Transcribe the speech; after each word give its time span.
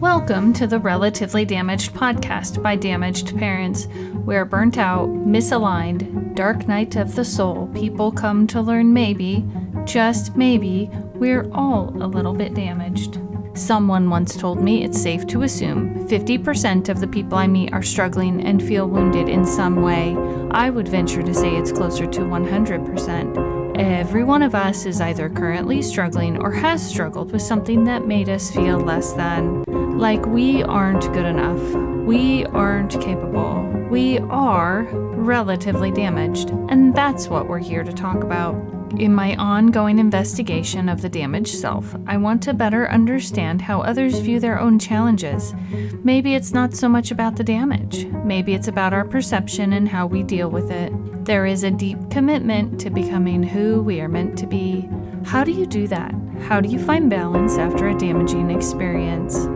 Welcome 0.00 0.52
to 0.52 0.68
the 0.68 0.78
Relatively 0.78 1.44
Damaged 1.44 1.92
podcast 1.92 2.62
by 2.62 2.76
Damaged 2.76 3.36
Parents, 3.36 3.86
where 4.24 4.44
burnt 4.44 4.78
out, 4.78 5.08
misaligned, 5.08 6.36
dark 6.36 6.68
night 6.68 6.94
of 6.94 7.16
the 7.16 7.24
soul 7.24 7.66
people 7.74 8.12
come 8.12 8.46
to 8.46 8.60
learn 8.60 8.92
maybe, 8.92 9.44
just 9.84 10.36
maybe, 10.36 10.88
we're 11.14 11.50
all 11.50 11.88
a 12.00 12.06
little 12.06 12.32
bit 12.32 12.54
damaged. 12.54 13.18
Someone 13.54 14.08
once 14.08 14.36
told 14.36 14.62
me 14.62 14.84
it's 14.84 15.02
safe 15.02 15.26
to 15.26 15.42
assume 15.42 16.06
50% 16.06 16.88
of 16.88 17.00
the 17.00 17.08
people 17.08 17.36
I 17.36 17.48
meet 17.48 17.72
are 17.72 17.82
struggling 17.82 18.46
and 18.46 18.62
feel 18.62 18.88
wounded 18.88 19.28
in 19.28 19.44
some 19.44 19.82
way. 19.82 20.16
I 20.52 20.70
would 20.70 20.86
venture 20.86 21.24
to 21.24 21.34
say 21.34 21.56
it's 21.56 21.72
closer 21.72 22.06
to 22.06 22.20
100%. 22.20 23.47
Every 23.78 24.24
one 24.24 24.42
of 24.42 24.56
us 24.56 24.86
is 24.86 25.00
either 25.00 25.28
currently 25.28 25.82
struggling 25.82 26.36
or 26.42 26.50
has 26.50 26.84
struggled 26.84 27.30
with 27.30 27.42
something 27.42 27.84
that 27.84 28.08
made 28.08 28.28
us 28.28 28.50
feel 28.50 28.80
less 28.80 29.12
than. 29.12 29.62
Like 29.96 30.26
we 30.26 30.64
aren't 30.64 31.02
good 31.12 31.24
enough. 31.24 31.60
We 32.04 32.44
aren't 32.46 33.00
capable. 33.00 33.62
We 33.88 34.18
are 34.18 34.82
relatively 34.82 35.92
damaged. 35.92 36.50
And 36.68 36.92
that's 36.92 37.28
what 37.28 37.46
we're 37.46 37.58
here 37.58 37.84
to 37.84 37.92
talk 37.92 38.24
about. 38.24 38.56
In 38.96 39.14
my 39.14 39.36
ongoing 39.36 39.98
investigation 39.98 40.88
of 40.88 41.02
the 41.02 41.08
damaged 41.08 41.54
self, 41.54 41.94
I 42.06 42.16
want 42.16 42.42
to 42.44 42.54
better 42.54 42.90
understand 42.90 43.62
how 43.62 43.82
others 43.82 44.18
view 44.18 44.40
their 44.40 44.58
own 44.58 44.78
challenges. 44.78 45.54
Maybe 46.02 46.34
it's 46.34 46.52
not 46.52 46.74
so 46.74 46.88
much 46.88 47.10
about 47.10 47.36
the 47.36 47.44
damage, 47.44 48.06
maybe 48.24 48.54
it's 48.54 48.66
about 48.66 48.94
our 48.94 49.04
perception 49.04 49.74
and 49.74 49.88
how 49.88 50.06
we 50.06 50.22
deal 50.22 50.50
with 50.50 50.70
it. 50.70 50.92
There 51.24 51.46
is 51.46 51.62
a 51.62 51.70
deep 51.70 51.98
commitment 52.10 52.80
to 52.80 52.90
becoming 52.90 53.42
who 53.42 53.82
we 53.82 54.00
are 54.00 54.08
meant 54.08 54.38
to 54.38 54.46
be. 54.46 54.88
How 55.24 55.44
do 55.44 55.52
you 55.52 55.66
do 55.66 55.86
that? 55.88 56.14
How 56.40 56.60
do 56.60 56.68
you 56.68 56.78
find 56.78 57.10
balance 57.10 57.58
after 57.58 57.88
a 57.88 57.98
damaging 57.98 58.50
experience? 58.50 59.46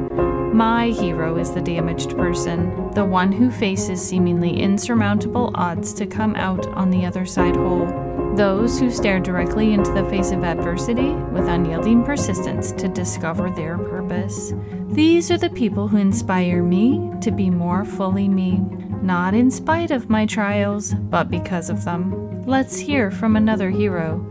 My 0.52 0.88
hero 0.91 1.38
is 1.38 1.52
the 1.52 1.62
damaged 1.62 2.10
person, 2.10 2.91
the 2.91 3.06
one 3.06 3.33
who 3.33 3.50
faces 3.50 4.06
seemingly 4.06 4.61
insurmountable 4.61 5.50
odds 5.55 5.94
to 5.94 6.06
come 6.06 6.36
out 6.36 6.67
on 6.69 6.91
the 6.91 7.06
other 7.06 7.24
side 7.24 7.56
whole. 7.56 8.11
Those 8.34 8.80
who 8.80 8.91
stare 8.91 9.20
directly 9.20 9.75
into 9.75 9.92
the 9.92 10.08
face 10.08 10.30
of 10.30 10.42
adversity 10.42 11.12
with 11.12 11.48
unyielding 11.48 12.02
persistence 12.02 12.72
to 12.72 12.89
discover 12.89 13.50
their 13.50 13.77
purpose. 13.77 14.55
These 14.86 15.30
are 15.30 15.36
the 15.36 15.50
people 15.50 15.86
who 15.86 15.98
inspire 15.98 16.62
me 16.62 17.11
to 17.20 17.30
be 17.30 17.50
more 17.50 17.84
fully 17.84 18.28
me, 18.28 18.64
not 19.02 19.34
in 19.34 19.50
spite 19.50 19.91
of 19.91 20.08
my 20.08 20.24
trials, 20.24 20.94
but 20.94 21.30
because 21.30 21.69
of 21.69 21.84
them. 21.84 22.42
Let's 22.47 22.78
hear 22.78 23.11
from 23.11 23.36
another 23.36 23.69
hero. 23.69 24.27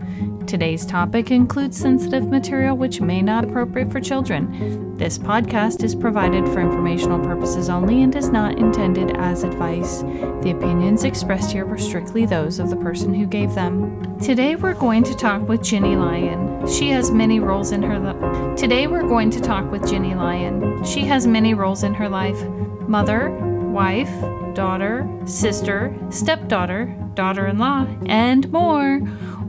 Today's 0.47 0.86
topic 0.86 1.31
includes 1.31 1.78
sensitive 1.78 2.28
material 2.28 2.75
which 2.75 3.00
may 3.00 3.22
not 3.22 3.45
be 3.45 3.52
appropriate 3.52 3.92
for 3.92 4.00
children. 4.00 4.98
This 4.98 5.17
podcast 5.17 5.83
is 5.83 5.95
provided 5.95 6.45
for 6.45 6.59
informational 6.59 7.20
purposes 7.20 7.70
only 7.70 8.02
and 8.02 8.16
is 8.16 8.30
not 8.30 8.58
intended 8.58 9.16
as 9.17 9.44
advice. 9.44 10.02
The 10.42 10.53
opinions 10.56 11.03
expressed 11.03 11.52
here 11.52 11.66
were 11.66 11.78
strictly 11.78 12.25
those 12.25 12.59
of 12.59 12.70
the 12.70 12.75
person 12.75 13.14
who 13.14 13.25
gave 13.25 13.53
them. 13.53 14.20
Today 14.20 14.56
we're 14.56 14.73
going 14.73 15.03
to 15.03 15.16
talk 15.16 15.48
with 15.48 15.64
Ginny 15.64 15.95
Lyon. 15.95 16.67
She 16.67 16.89
has 16.89 17.11
many 17.11 17.39
roles 17.39 17.72
in 17.72 17.81
her 17.83 18.00
life. 18.00 18.58
Today 18.58 18.88
we're 18.88 19.08
going 19.08 19.30
to 19.31 19.39
talk 19.39 19.70
with 19.72 19.88
Ginny 19.88 20.16
Lyon. 20.16 20.83
She 20.83 21.02
has 21.02 21.28
many 21.28 21.53
roles 21.53 21.83
in 21.83 21.94
her 21.94 22.09
life: 22.09 22.42
mother, 22.88 23.30
wife, 23.30 24.11
daughter, 24.53 25.08
sister, 25.26 25.95
stepdaughter, 26.09 26.94
daughter-in-law, 27.14 27.88
and 28.05 28.52
more. 28.52 29.02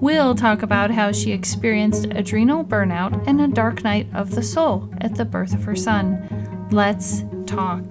We'll 0.02 0.34
talk 0.34 0.62
about 0.62 0.90
how 0.90 1.12
she 1.12 1.30
experienced 1.30 2.06
adrenal 2.06 2.64
burnout 2.64 3.22
and 3.28 3.40
a 3.40 3.46
dark 3.46 3.84
night 3.84 4.08
of 4.12 4.32
the 4.32 4.42
soul 4.42 4.92
at 5.00 5.14
the 5.14 5.24
birth 5.24 5.54
of 5.54 5.62
her 5.62 5.76
son. 5.76 6.66
Let's 6.72 7.22
talk. 7.46 7.84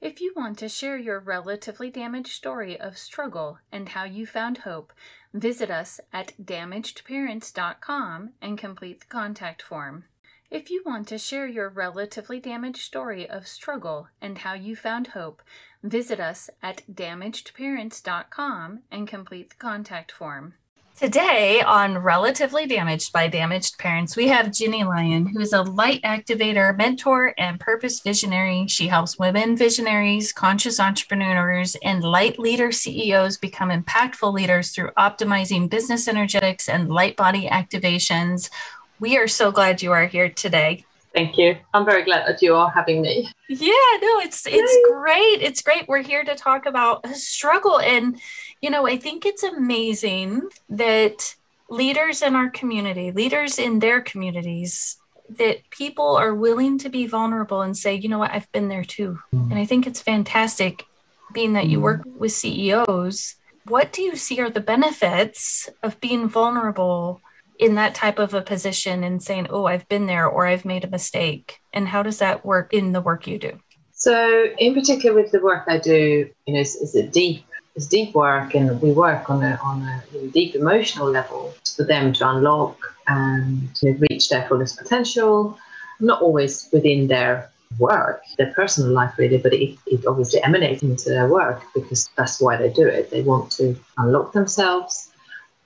If 0.00 0.22
you 0.22 0.32
want 0.34 0.56
to 0.60 0.70
share 0.70 0.96
your 0.96 1.20
relatively 1.20 1.90
damaged 1.90 2.32
story 2.32 2.80
of 2.80 2.96
struggle 2.96 3.58
and 3.70 3.90
how 3.90 4.04
you 4.04 4.24
found 4.24 4.58
hope, 4.58 4.94
visit 5.34 5.70
us 5.70 6.00
at 6.14 6.32
damagedparents.com 6.42 8.30
and 8.40 8.56
complete 8.56 9.00
the 9.00 9.06
contact 9.08 9.60
form. 9.60 10.04
If 10.50 10.70
you 10.70 10.82
want 10.86 11.08
to 11.08 11.18
share 11.18 11.46
your 11.46 11.68
relatively 11.68 12.40
damaged 12.40 12.80
story 12.80 13.28
of 13.28 13.46
struggle 13.46 14.08
and 14.22 14.38
how 14.38 14.54
you 14.54 14.74
found 14.74 15.08
hope, 15.08 15.42
visit 15.82 16.20
us 16.20 16.48
at 16.62 16.84
damagedparents.com 16.90 18.80
and 18.90 19.06
complete 19.06 19.50
the 19.50 19.56
contact 19.56 20.10
form. 20.10 20.54
Today 20.98 21.62
on 21.62 21.96
Relatively 21.98 22.66
Damaged 22.66 23.12
by 23.12 23.28
Damaged 23.28 23.78
Parents, 23.78 24.16
we 24.16 24.26
have 24.26 24.50
Ginny 24.50 24.82
Lyon, 24.82 25.26
who 25.26 25.38
is 25.38 25.52
a 25.52 25.62
light 25.62 26.02
activator, 26.02 26.76
mentor, 26.76 27.34
and 27.38 27.60
purpose 27.60 28.00
visionary. 28.00 28.66
She 28.66 28.88
helps 28.88 29.16
women 29.16 29.56
visionaries, 29.56 30.32
conscious 30.32 30.80
entrepreneurs, 30.80 31.76
and 31.84 32.02
light 32.02 32.40
leader 32.40 32.72
CEOs 32.72 33.36
become 33.36 33.70
impactful 33.70 34.32
leaders 34.32 34.72
through 34.72 34.90
optimizing 34.98 35.70
business 35.70 36.08
energetics 36.08 36.68
and 36.68 36.90
light 36.90 37.16
body 37.16 37.46
activations. 37.46 38.50
We 38.98 39.16
are 39.18 39.28
so 39.28 39.52
glad 39.52 39.80
you 39.80 39.92
are 39.92 40.06
here 40.06 40.28
today. 40.28 40.84
Thank 41.18 41.36
you. 41.36 41.56
I'm 41.74 41.84
very 41.84 42.04
glad 42.04 42.28
that 42.28 42.40
you 42.42 42.54
are 42.54 42.70
having 42.70 43.02
me. 43.02 43.28
Yeah, 43.48 43.92
no, 44.00 44.20
it's 44.20 44.46
it's 44.46 44.88
great. 44.88 45.42
It's 45.42 45.62
great. 45.62 45.88
We're 45.88 46.02
here 46.02 46.22
to 46.22 46.36
talk 46.36 46.64
about 46.64 47.04
struggle 47.08 47.80
and 47.80 48.20
you 48.60 48.70
know, 48.70 48.86
I 48.86 48.98
think 48.98 49.26
it's 49.26 49.42
amazing 49.42 50.42
that 50.68 51.34
leaders 51.68 52.22
in 52.22 52.36
our 52.36 52.50
community, 52.50 53.10
leaders 53.10 53.58
in 53.58 53.80
their 53.80 54.00
communities, 54.00 54.98
that 55.28 55.68
people 55.70 56.16
are 56.16 56.34
willing 56.34 56.78
to 56.78 56.88
be 56.88 57.08
vulnerable 57.08 57.62
and 57.62 57.76
say, 57.76 57.96
you 57.96 58.08
know 58.08 58.18
what, 58.18 58.30
I've 58.30 58.50
been 58.52 58.68
there 58.68 58.84
too. 58.84 59.18
Mm. 59.34 59.50
And 59.50 59.58
I 59.58 59.64
think 59.64 59.88
it's 59.88 60.00
fantastic 60.00 60.86
being 61.32 61.54
that 61.54 61.66
you 61.66 61.78
mm. 61.78 61.82
work 61.82 62.02
with 62.16 62.30
CEOs. 62.30 63.34
What 63.66 63.92
do 63.92 64.02
you 64.02 64.14
see 64.14 64.40
are 64.40 64.50
the 64.50 64.60
benefits 64.60 65.68
of 65.82 66.00
being 66.00 66.28
vulnerable 66.28 67.20
in 67.58 67.74
that 67.74 67.94
type 67.94 68.18
of 68.18 68.34
a 68.34 68.42
position 68.42 69.04
and 69.04 69.22
saying, 69.22 69.48
oh, 69.50 69.66
I've 69.66 69.88
been 69.88 70.06
there 70.06 70.26
or 70.26 70.46
I've 70.46 70.64
made 70.64 70.84
a 70.84 70.90
mistake? 70.90 71.60
And 71.72 71.88
how 71.88 72.02
does 72.02 72.18
that 72.18 72.44
work 72.44 72.72
in 72.72 72.92
the 72.92 73.00
work 73.00 73.26
you 73.26 73.38
do? 73.38 73.58
So, 73.92 74.46
in 74.58 74.74
particular, 74.74 75.20
with 75.20 75.32
the 75.32 75.40
work 75.40 75.64
I 75.66 75.78
do, 75.78 76.30
you 76.46 76.54
know, 76.54 76.60
it's, 76.60 76.76
it's 76.76 76.94
a 76.94 77.02
deep 77.02 77.44
it's 77.74 77.86
deep 77.86 78.12
work 78.12 78.56
and 78.56 78.82
we 78.82 78.90
work 78.90 79.30
on 79.30 79.44
a, 79.44 79.56
on 79.62 79.82
a 79.82 80.26
deep 80.28 80.56
emotional 80.56 81.08
level 81.08 81.54
for 81.76 81.84
them 81.84 82.12
to 82.12 82.28
unlock 82.28 82.76
and 83.06 83.72
to 83.76 83.92
reach 84.10 84.30
their 84.30 84.48
fullest 84.48 84.78
potential, 84.78 85.56
not 86.00 86.20
always 86.20 86.68
within 86.72 87.06
their 87.06 87.48
work, 87.78 88.22
their 88.36 88.52
personal 88.52 88.90
life 88.90 89.14
really, 89.16 89.38
but 89.38 89.52
it, 89.52 89.78
it 89.86 90.04
obviously 90.06 90.42
emanates 90.42 90.82
into 90.82 91.10
their 91.10 91.28
work 91.28 91.62
because 91.72 92.10
that's 92.16 92.40
why 92.40 92.56
they 92.56 92.68
do 92.68 92.84
it. 92.84 93.10
They 93.10 93.22
want 93.22 93.52
to 93.52 93.78
unlock 93.96 94.32
themselves. 94.32 95.10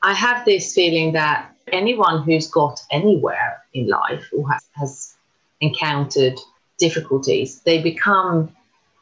I 0.02 0.12
have 0.12 0.44
this 0.44 0.74
feeling 0.74 1.12
that 1.12 1.51
anyone 1.72 2.22
who's 2.22 2.48
got 2.48 2.80
anywhere 2.90 3.62
in 3.74 3.88
life 3.88 4.28
or 4.36 4.50
has, 4.50 4.62
has 4.74 5.14
encountered 5.60 6.38
difficulties, 6.78 7.60
they 7.62 7.82
become 7.82 8.54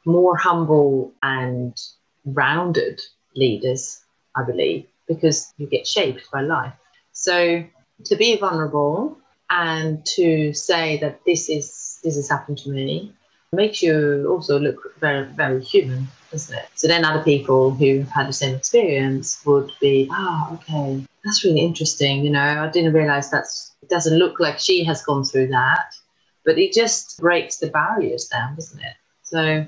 more 0.04 0.36
humble 0.36 1.12
and 1.22 1.80
rounded 2.24 3.00
leaders, 3.36 4.02
I 4.36 4.42
believe, 4.42 4.86
because 5.06 5.52
you 5.58 5.66
get 5.66 5.86
shaped 5.86 6.30
by 6.30 6.42
life. 6.42 6.72
So 7.12 7.64
to 8.04 8.16
be 8.16 8.36
vulnerable 8.36 9.18
and 9.50 10.04
to 10.06 10.52
say 10.52 10.98
that 10.98 11.20
this 11.26 11.48
is 11.48 11.98
this 12.02 12.16
has 12.16 12.28
happened 12.28 12.58
to 12.58 12.70
me 12.70 13.12
makes 13.52 13.82
you 13.82 14.28
also 14.30 14.58
look 14.58 14.94
very 15.00 15.24
very 15.26 15.60
human, 15.60 16.06
doesn't 16.30 16.56
it? 16.56 16.68
So 16.74 16.86
then 16.88 17.04
other 17.04 17.22
people 17.22 17.72
who 17.72 18.00
have 18.00 18.10
had 18.10 18.28
the 18.28 18.32
same 18.32 18.54
experience 18.54 19.44
would 19.44 19.72
be, 19.80 20.08
oh, 20.12 20.58
okay, 20.60 21.04
that's 21.24 21.44
really 21.44 21.60
interesting. 21.60 22.24
You 22.24 22.30
know, 22.30 22.64
I 22.64 22.70
didn't 22.70 22.92
realize 22.92 23.30
that's 23.30 23.72
it 23.82 23.88
doesn't 23.88 24.18
look 24.18 24.40
like 24.40 24.58
she 24.58 24.84
has 24.84 25.02
gone 25.02 25.24
through 25.24 25.48
that, 25.48 25.94
but 26.44 26.58
it 26.58 26.72
just 26.72 27.18
breaks 27.18 27.56
the 27.56 27.68
barriers 27.68 28.26
down, 28.26 28.54
doesn't 28.54 28.80
it? 28.80 28.94
So 29.22 29.66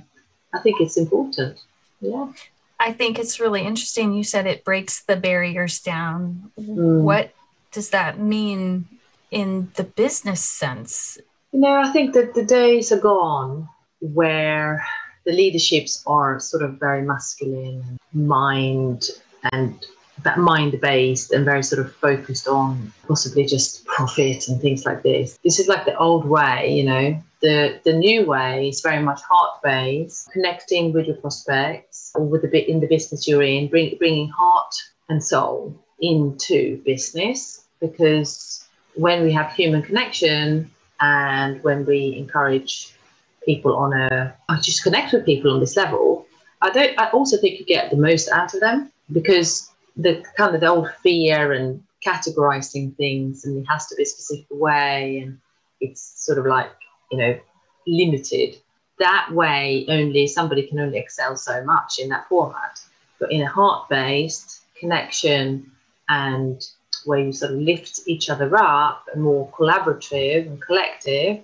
I 0.55 0.59
think 0.61 0.81
it's 0.81 0.97
important. 0.97 1.59
Yeah. 2.01 2.33
I 2.79 2.93
think 2.93 3.19
it's 3.19 3.39
really 3.39 3.63
interesting. 3.63 4.13
You 4.13 4.25
said 4.25 4.47
it 4.47 4.65
breaks 4.65 5.03
the 5.03 5.17
barriers 5.17 5.81
down. 5.81 6.51
Mm. 6.59 7.03
What 7.03 7.33
does 7.71 7.91
that 7.91 8.19
mean 8.19 8.87
in 9.31 9.71
the 9.77 9.85
business 9.85 10.45
sense? 10.45 11.19
You 11.53 11.61
know, 11.61 11.81
I 11.81 11.93
think 11.93 12.15
that 12.15 12.33
the 12.33 12.45
days 12.45 12.91
are 12.93 12.99
gone 12.99 13.69
where 14.01 14.85
the 15.25 15.33
leaderships 15.33 16.03
are 16.07 16.41
sort 16.41 16.63
of 16.63 16.81
very 16.81 17.03
masculine, 17.03 17.99
mind 18.13 19.11
and 19.53 19.87
that 20.23 20.39
mind 20.39 20.81
based 20.81 21.33
and 21.33 21.45
very 21.45 21.63
sort 21.63 21.85
of 21.85 21.95
focused 21.97 22.49
on 22.49 22.93
possibly 23.07 23.45
just 23.45 23.85
profit 23.85 24.49
and 24.49 24.61
things 24.61 24.87
like 24.87 25.03
this. 25.03 25.39
This 25.45 25.59
is 25.59 25.69
like 25.69 25.85
the 25.85 25.97
old 25.97 26.25
way, 26.25 26.73
you 26.73 26.85
know. 26.85 27.23
The 27.43 27.81
the 27.85 27.93
new 27.93 28.25
way 28.25 28.69
is 28.69 28.81
very 28.81 29.03
much 29.03 29.21
heart 29.21 29.63
based, 29.63 30.31
connecting 30.33 30.93
with 30.93 31.07
your 31.07 31.17
prospects 31.17 32.13
or 32.15 32.25
with 32.25 32.43
the 32.43 32.49
bit 32.49 32.69
in 32.69 32.81
the 32.81 32.87
business 32.87 33.29
you're 33.29 33.43
in, 33.43 33.69
bring, 33.69 33.97
bringing 33.99 34.29
heart 34.29 34.75
and 35.09 35.23
soul 35.23 35.75
into 36.01 36.83
business 36.85 37.65
because 37.81 38.65
when 38.95 39.23
we 39.23 39.33
have 39.33 39.53
human 39.53 39.83
connection 39.83 40.71
and 41.03 41.63
when 41.65 41.85
we 41.85 42.15
encourage 42.17 42.95
people 43.45 43.77
on 43.77 43.93
a, 43.93 44.35
I 44.49 44.61
just 44.61 44.85
connect 44.85 45.13
with 45.13 45.27
people 45.27 45.51
on 45.53 45.61
this 45.61 45.77
level. 45.77 46.27
I 46.63 46.71
don't, 46.71 46.99
I 46.99 47.11
also 47.11 47.37
think 47.37 47.59
you 47.59 47.67
get 47.67 47.91
the 47.91 47.97
most 47.97 48.31
out 48.31 48.55
of 48.55 48.61
them 48.61 48.91
because 49.11 49.71
the 49.97 50.25
kind 50.37 50.55
of 50.55 50.61
the 50.61 50.69
old 50.69 50.89
fear 51.03 51.53
and 51.53 51.83
categorizing 52.07 52.97
things 52.97 53.45
and 53.45 53.59
it 53.59 53.67
has 53.69 53.87
to 53.89 53.97
be 53.97 54.05
a 54.05 54.07
specific 54.07 54.47
way 54.51 55.19
and 55.19 55.39
it's 55.81 56.25
sort 56.25 56.39
of 56.39 56.47
like, 56.47 56.71
you 57.11 57.19
know, 57.19 57.39
limited. 57.87 58.57
That 59.01 59.29
way, 59.33 59.85
only 59.89 60.29
somebody 60.29 60.69
can 60.69 60.79
only 60.79 60.99
excel 60.99 61.37
so 61.37 61.65
much 61.65 61.99
in 61.99 62.09
that 62.11 62.29
format. 62.29 62.79
But 63.19 63.33
in 63.33 63.43
a 63.43 63.49
heart 63.49 63.89
based 63.89 64.61
connection 64.79 65.73
and 66.09 66.65
where 67.07 67.19
you 67.19 67.33
sort 67.33 67.53
of 67.53 67.59
lift 67.59 68.01
each 68.07 68.31
other 68.31 68.57
up 68.57 69.07
and 69.13 69.23
more 69.23 69.49
collaborative 69.51 70.47
and 70.47 70.61
collective, 70.61 71.41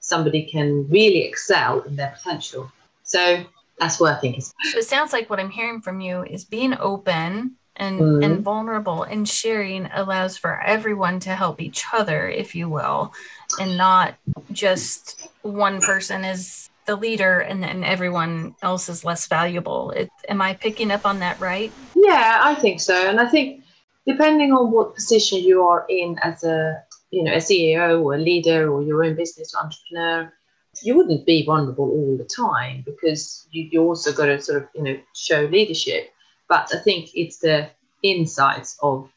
somebody 0.00 0.44
can 0.44 0.88
really 0.88 1.22
excel 1.24 1.80
in 1.82 1.96
their 1.96 2.14
potential. 2.16 2.70
So 3.02 3.44
that's 3.78 4.00
what 4.00 4.14
I 4.14 4.20
think 4.20 4.38
is. 4.38 4.54
So 4.72 4.78
it 4.78 4.84
sounds 4.84 5.12
like 5.12 5.28
what 5.28 5.40
I'm 5.40 5.50
hearing 5.50 5.80
from 5.80 6.00
you 6.00 6.24
is 6.24 6.44
being 6.44 6.76
open 6.78 7.56
and, 7.76 8.00
mm. 8.00 8.24
and 8.24 8.42
vulnerable 8.42 9.02
and 9.02 9.28
sharing 9.28 9.86
allows 9.92 10.36
for 10.36 10.60
everyone 10.62 11.20
to 11.20 11.30
help 11.30 11.60
each 11.60 11.84
other, 11.92 12.28
if 12.28 12.54
you 12.54 12.68
will, 12.68 13.12
and 13.60 13.76
not 13.76 14.14
just 14.52 15.28
one 15.42 15.80
person 15.80 16.24
is 16.24 16.70
the 16.86 16.96
leader 16.96 17.40
and 17.40 17.62
then 17.62 17.84
everyone 17.84 18.54
else 18.62 18.88
is 18.88 19.04
less 19.04 19.26
valuable. 19.26 19.90
It, 19.90 20.08
am 20.28 20.40
I 20.40 20.54
picking 20.54 20.90
up 20.90 21.04
on 21.04 21.18
that 21.18 21.38
right? 21.40 21.72
Yeah, 21.94 22.40
I 22.42 22.54
think 22.54 22.80
so. 22.80 22.94
And 22.94 23.20
I 23.20 23.26
think 23.26 23.64
depending 24.06 24.52
on 24.52 24.70
what 24.70 24.94
position 24.94 25.38
you 25.38 25.62
are 25.62 25.84
in 25.88 26.18
as 26.22 26.44
a 26.44 26.82
you 27.10 27.22
know 27.22 27.32
a 27.32 27.38
CEO 27.38 28.02
or 28.02 28.14
a 28.14 28.18
leader 28.18 28.70
or 28.70 28.82
your 28.82 29.04
own 29.04 29.14
business 29.14 29.54
entrepreneur, 29.54 30.32
you 30.82 30.96
wouldn't 30.96 31.26
be 31.26 31.44
vulnerable 31.44 31.90
all 31.90 32.16
the 32.16 32.24
time 32.24 32.82
because 32.84 33.46
you, 33.50 33.68
you 33.70 33.82
also 33.82 34.12
got 34.12 34.26
to 34.26 34.40
sort 34.40 34.62
of 34.62 34.68
you 34.74 34.82
know 34.82 34.98
show 35.14 35.42
leadership. 35.42 36.12
But 36.48 36.70
I 36.72 36.78
think 36.78 37.10
it's 37.14 37.38
the 37.38 37.70
insights 38.02 38.78
of 38.82 39.10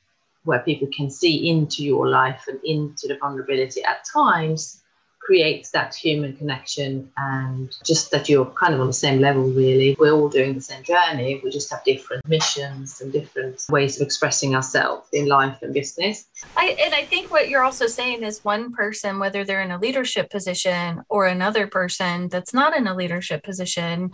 where 0.44 0.59
people 0.59 0.88
can 0.95 1.09
see 1.09 1.50
into 1.50 1.83
your 1.83 2.07
life 2.09 2.45
and 2.47 2.59
into 2.63 3.07
the 3.07 3.18
vulnerability 3.18 3.83
at 3.83 4.03
times 4.12 4.81
creates 5.19 5.69
that 5.71 5.94
human 5.94 6.36
connection 6.36 7.12
and 7.18 7.75
just 7.86 8.10
that 8.12 8.27
you're 8.27 8.45
kind 8.45 8.74
of 8.74 8.81
on 8.81 8.88
the 8.88 8.94
same 8.94 9.19
level 9.19 9.44
really. 9.44 9.95
We're 10.00 10.13
all 10.13 10.30
doing 10.30 10.56
the 10.56 10.62
same 10.62 10.83
journey. 10.83 11.39
We 11.44 11.51
just 11.51 11.69
have 11.71 11.83
different 11.83 12.27
missions 12.27 13.01
and 13.01 13.12
different 13.12 13.66
ways 13.69 14.00
of 14.00 14.06
expressing 14.06 14.56
ourselves 14.56 15.07
in 15.13 15.27
life 15.27 15.57
and 15.62 15.74
business. 15.74 16.25
I, 16.57 16.77
and 16.83 16.94
i 16.94 17.04
think 17.06 17.31
what 17.31 17.50
you're 17.50 17.63
also 17.63 17.88
saying 17.88 18.24
is 18.24 18.44
one 18.44 18.71
person 18.71 19.19
whether 19.19 19.44
they're 19.44 19.62
in 19.62 19.71
a 19.71 19.77
leadership 19.77 20.30
position 20.30 21.04
or 21.10 21.27
another 21.27 21.68
person 21.68 22.30
that's 22.30 22.54
not 22.54 22.75
in 22.75 22.88
a 22.88 22.95
leadership 22.95 23.44
position 23.44 24.12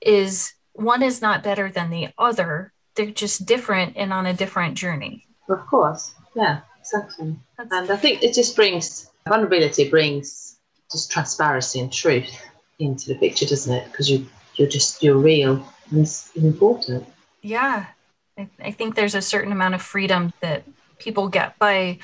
is 0.00 0.52
one 0.72 1.02
is 1.02 1.20
not 1.20 1.42
better 1.42 1.70
than 1.70 1.90
the 1.90 2.08
other. 2.18 2.72
They're 2.94 3.10
just 3.10 3.46
different 3.46 3.96
and 3.96 4.12
on 4.12 4.26
a 4.26 4.32
different 4.32 4.76
journey. 4.76 5.26
Of 5.48 5.66
course. 5.66 6.14
Yeah 6.34 6.60
exactly. 6.88 7.36
That's- 7.56 7.82
and 7.82 7.90
i 7.90 7.96
think 7.96 8.22
it 8.22 8.34
just 8.34 8.56
brings 8.56 9.10
vulnerability 9.28 9.88
brings 9.88 10.58
just 10.90 11.10
transparency 11.10 11.80
and 11.80 11.92
truth 11.92 12.30
into 12.78 13.08
the 13.08 13.14
picture, 13.16 13.46
doesn't 13.46 13.72
it? 13.72 13.90
Because 13.90 14.10
you 14.10 14.26
you're 14.54 14.68
just 14.68 15.02
you're 15.02 15.16
real 15.16 15.66
and 15.90 16.00
it's 16.00 16.34
important. 16.34 17.06
Yeah, 17.42 17.86
I, 18.36 18.48
I 18.60 18.70
think 18.72 18.94
there's 18.94 19.14
a 19.14 19.22
certain 19.22 19.52
amount 19.52 19.74
of 19.74 19.82
freedom 19.82 20.32
that 20.40 20.64
people 20.98 21.28
get 21.28 21.58
by 21.58 21.98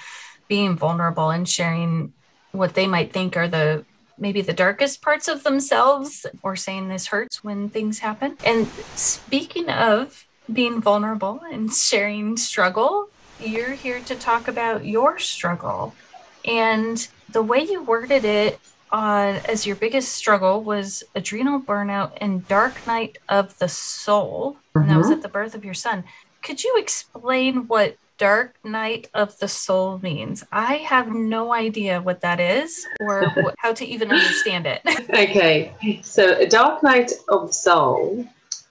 being 0.48 0.76
vulnerable 0.76 1.30
and 1.30 1.48
sharing 1.48 2.12
what 2.52 2.74
they 2.74 2.86
might 2.86 3.12
think 3.12 3.36
are 3.36 3.48
the 3.48 3.84
maybe 4.16 4.40
the 4.40 4.52
darkest 4.52 5.02
parts 5.02 5.26
of 5.26 5.42
themselves 5.42 6.24
or 6.42 6.54
saying 6.54 6.88
this 6.88 7.08
hurts 7.08 7.42
when 7.42 7.68
things 7.68 7.98
happen. 7.98 8.36
And 8.44 8.68
speaking 8.94 9.68
of 9.68 10.26
being 10.52 10.80
vulnerable 10.80 11.40
and 11.50 11.72
sharing 11.72 12.36
struggle, 12.36 13.08
you're 13.40 13.72
here 13.72 14.00
to 14.00 14.14
talk 14.14 14.46
about 14.46 14.84
your 14.84 15.18
struggle. 15.18 15.94
And 16.44 17.06
the 17.34 17.42
way 17.42 17.60
you 17.62 17.82
worded 17.82 18.24
it 18.24 18.58
on 18.90 19.34
as 19.48 19.66
your 19.66 19.76
biggest 19.76 20.12
struggle 20.12 20.62
was 20.62 21.02
adrenal 21.16 21.60
burnout 21.60 22.12
and 22.18 22.46
dark 22.48 22.86
night 22.86 23.18
of 23.28 23.58
the 23.58 23.68
soul. 23.68 24.56
Mm-hmm. 24.56 24.78
And 24.78 24.90
that 24.90 24.96
was 24.96 25.06
mm-hmm. 25.06 25.14
at 25.14 25.22
the 25.22 25.28
birth 25.28 25.54
of 25.54 25.64
your 25.64 25.74
son. 25.74 26.04
Could 26.42 26.62
you 26.62 26.76
explain 26.78 27.66
what 27.66 27.96
dark 28.18 28.54
night 28.62 29.10
of 29.14 29.36
the 29.40 29.48
soul 29.48 29.98
means? 29.98 30.44
I 30.52 30.76
have 30.76 31.08
no 31.08 31.52
idea 31.52 32.00
what 32.00 32.20
that 32.20 32.38
is 32.38 32.86
or 33.00 33.28
what, 33.34 33.56
how 33.58 33.72
to 33.72 33.84
even 33.84 34.12
understand 34.12 34.66
it. 34.66 34.80
okay. 35.10 35.74
So, 36.02 36.38
a 36.38 36.46
dark 36.46 36.84
night 36.84 37.10
of 37.28 37.48
the 37.48 37.52
soul 37.52 38.24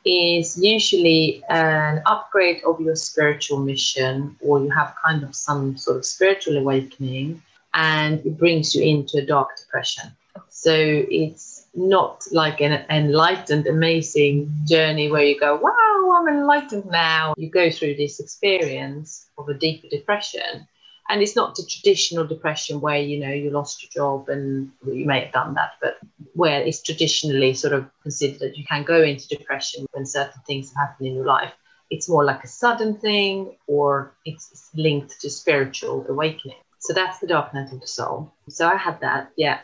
is 0.05 0.57
usually 0.57 1.43
an 1.49 2.01
upgrade 2.05 2.61
of 2.63 2.79
your 2.79 2.95
spiritual 2.95 3.59
mission, 3.59 4.37
or 4.39 4.59
you 4.59 4.69
have 4.69 4.95
kind 5.03 5.23
of 5.23 5.35
some 5.35 5.75
sort 5.75 5.97
of 5.97 6.05
spiritual 6.05 6.57
awakening 6.57 7.41
and 7.73 8.25
it 8.25 8.37
brings 8.37 8.75
you 8.75 8.83
into 8.83 9.17
a 9.17 9.25
dark 9.25 9.49
depression. 9.57 10.11
So 10.49 10.73
it's 10.75 11.67
not 11.73 12.25
like 12.31 12.61
an 12.61 12.85
enlightened, 12.89 13.67
amazing 13.67 14.53
journey 14.65 15.09
where 15.11 15.23
you 15.23 15.39
go, 15.39 15.55
wow, 15.55 16.15
I'm 16.15 16.27
enlightened 16.27 16.85
now. 16.85 17.33
You 17.37 17.49
go 17.49 17.69
through 17.71 17.95
this 17.95 18.19
experience 18.19 19.27
of 19.37 19.49
a 19.49 19.53
deeper 19.53 19.87
depression. 19.89 20.67
And 21.09 21.21
it's 21.21 21.35
not 21.35 21.55
the 21.55 21.65
traditional 21.65 22.25
depression 22.25 22.79
where, 22.79 22.99
you 22.99 23.19
know, 23.19 23.31
you 23.31 23.49
lost 23.49 23.83
your 23.83 23.89
job 23.89 24.29
and 24.29 24.71
you 24.85 25.05
may 25.05 25.21
have 25.25 25.33
done 25.33 25.53
that, 25.55 25.71
but 25.81 25.97
where 26.33 26.61
it's 26.61 26.81
traditionally 26.81 27.53
sort 27.53 27.73
of 27.73 27.85
considered 28.01 28.39
that 28.39 28.57
you 28.57 28.63
can 28.65 28.83
go 28.83 29.01
into 29.01 29.27
depression 29.27 29.85
when 29.91 30.05
certain 30.05 30.41
things 30.47 30.73
happen 30.73 31.05
in 31.05 31.15
your 31.15 31.25
life. 31.25 31.51
It's 31.89 32.07
more 32.07 32.23
like 32.23 32.43
a 32.43 32.47
sudden 32.47 32.95
thing 32.95 33.57
or 33.67 34.13
it's 34.25 34.69
linked 34.75 35.19
to 35.21 35.29
spiritual 35.29 36.05
awakening. 36.07 36.62
So 36.83 36.91
that's 36.93 37.19
the 37.19 37.27
dark 37.27 37.53
night 37.53 37.71
of 37.71 37.79
the 37.79 37.87
soul. 37.87 38.33
So 38.49 38.67
I 38.67 38.75
had 38.75 38.99
that. 38.99 39.31
Yeah. 39.37 39.59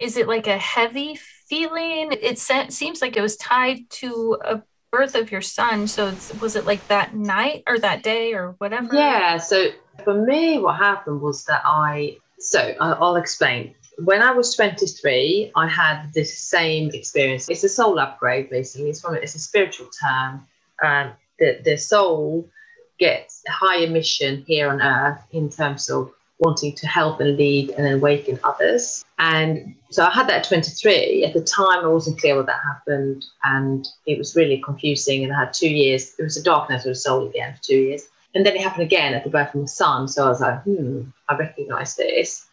Is 0.00 0.16
it 0.16 0.26
like 0.26 0.48
a 0.48 0.58
heavy 0.58 1.14
feeling? 1.14 2.10
It 2.10 2.38
seems 2.38 3.00
like 3.00 3.16
it 3.16 3.20
was 3.20 3.36
tied 3.36 3.88
to 3.90 4.36
a 4.44 4.62
birth 4.90 5.14
of 5.14 5.30
your 5.30 5.42
son. 5.42 5.86
So 5.86 6.12
was 6.40 6.56
it 6.56 6.66
like 6.66 6.86
that 6.88 7.14
night 7.14 7.62
or 7.68 7.78
that 7.78 8.02
day 8.02 8.34
or 8.34 8.56
whatever? 8.58 8.88
Yeah. 8.92 9.36
So 9.38 9.68
for 10.02 10.26
me, 10.26 10.58
what 10.58 10.76
happened 10.76 11.20
was 11.20 11.44
that 11.44 11.62
I, 11.64 12.18
so 12.38 12.74
I'll 12.80 13.16
explain. 13.16 13.74
When 13.98 14.20
I 14.20 14.32
was 14.32 14.54
23, 14.56 15.52
I 15.54 15.68
had 15.68 16.12
this 16.12 16.36
same 16.36 16.90
experience. 16.92 17.48
It's 17.48 17.64
a 17.64 17.68
soul 17.68 18.00
upgrade, 18.00 18.50
basically. 18.50 18.90
It's 18.90 19.00
from 19.00 19.14
it's 19.14 19.36
a 19.36 19.38
spiritual 19.38 19.88
term. 20.02 20.46
Um, 20.82 21.12
the, 21.38 21.60
the 21.64 21.76
soul 21.78 22.50
gets 22.98 23.42
a 23.46 23.52
higher 23.52 23.86
mission 23.86 24.44
here 24.46 24.68
on 24.68 24.82
earth 24.82 25.22
in 25.32 25.48
terms 25.48 25.88
of 25.88 26.10
wanting 26.38 26.74
to 26.74 26.86
help 26.86 27.20
and 27.20 27.36
lead 27.36 27.70
and 27.70 27.94
awaken 27.94 28.38
others. 28.44 29.04
And 29.18 29.74
so 29.90 30.04
I 30.04 30.10
had 30.10 30.28
that 30.28 30.40
at 30.40 30.48
23. 30.48 31.24
At 31.24 31.32
the 31.32 31.40
time, 31.40 31.84
I 31.84 31.88
wasn't 31.88 32.20
clear 32.20 32.36
what 32.36 32.46
that 32.46 32.60
happened, 32.62 33.24
and 33.44 33.88
it 34.06 34.18
was 34.18 34.36
really 34.36 34.60
confusing. 34.64 35.24
And 35.24 35.32
I 35.32 35.40
had 35.40 35.52
two 35.52 35.70
years. 35.70 36.14
It 36.18 36.22
was 36.22 36.36
a 36.36 36.42
darkness 36.42 36.84
of 36.84 36.90
the 36.90 36.94
soul 36.94 37.26
again 37.26 37.54
for 37.54 37.62
two 37.62 37.76
years. 37.76 38.08
And 38.34 38.44
then 38.44 38.54
it 38.54 38.60
happened 38.60 38.84
again 38.84 39.14
at 39.14 39.24
the 39.24 39.30
birth 39.30 39.54
of 39.54 39.60
my 39.62 39.66
son. 39.66 40.08
So 40.08 40.26
I 40.26 40.28
was 40.28 40.40
like, 40.40 40.62
hmm, 40.64 41.02
I 41.28 41.36
recognize 41.36 41.96
this. 41.96 42.46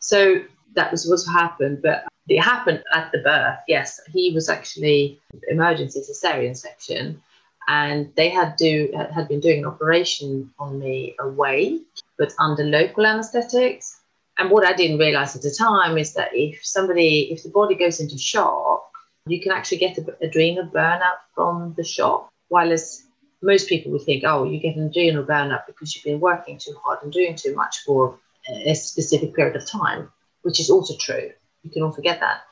So 0.00 0.42
that 0.74 0.90
was 0.90 1.08
what 1.08 1.20
happened. 1.32 1.80
But 1.82 2.06
it 2.28 2.40
happened 2.40 2.82
at 2.92 3.12
the 3.12 3.18
birth. 3.18 3.58
Yes, 3.68 4.00
he 4.12 4.32
was 4.34 4.48
actually 4.48 5.20
emergency 5.48 6.00
cesarean 6.00 6.56
section, 6.56 7.22
and 7.68 8.12
they 8.16 8.28
had 8.28 8.56
do 8.56 8.90
had 9.14 9.28
been 9.28 9.40
doing 9.40 9.60
an 9.60 9.66
operation 9.66 10.52
on 10.58 10.78
me 10.78 11.14
away 11.20 11.80
but 12.18 12.32
under 12.38 12.64
local 12.64 13.06
anesthetics. 13.06 14.00
And 14.38 14.50
what 14.50 14.64
I 14.64 14.72
didn't 14.72 14.98
realize 14.98 15.34
at 15.34 15.42
the 15.42 15.54
time 15.56 15.98
is 15.98 16.14
that 16.14 16.30
if 16.32 16.64
somebody, 16.64 17.32
if 17.32 17.42
the 17.42 17.48
body 17.48 17.74
goes 17.74 18.00
into 18.00 18.18
shock, 18.18 18.90
you 19.26 19.40
can 19.40 19.52
actually 19.52 19.78
get 19.78 19.98
a, 19.98 20.16
adrenal 20.24 20.66
burnout 20.66 21.18
from 21.34 21.74
the 21.76 21.84
shock. 21.84 22.28
While 22.48 22.72
as 22.72 23.04
most 23.42 23.68
people 23.68 23.92
would 23.92 24.02
think, 24.02 24.24
oh, 24.24 24.44
you 24.44 24.58
get 24.58 24.76
an 24.76 24.86
adrenal 24.86 25.24
burnout 25.24 25.66
because 25.66 25.94
you've 25.94 26.04
been 26.04 26.20
working 26.20 26.58
too 26.58 26.74
hard 26.82 26.98
and 27.02 27.12
doing 27.12 27.36
too 27.36 27.54
much 27.54 27.80
for 27.84 28.18
a 28.48 28.74
specific 28.74 29.34
period 29.34 29.56
of 29.56 29.66
time, 29.66 30.10
which 30.42 30.60
is 30.60 30.70
also 30.70 30.94
true. 30.98 31.30
You 31.62 31.70
can 31.70 31.82
all 31.82 31.92
forget 31.92 32.20
that. 32.20 32.42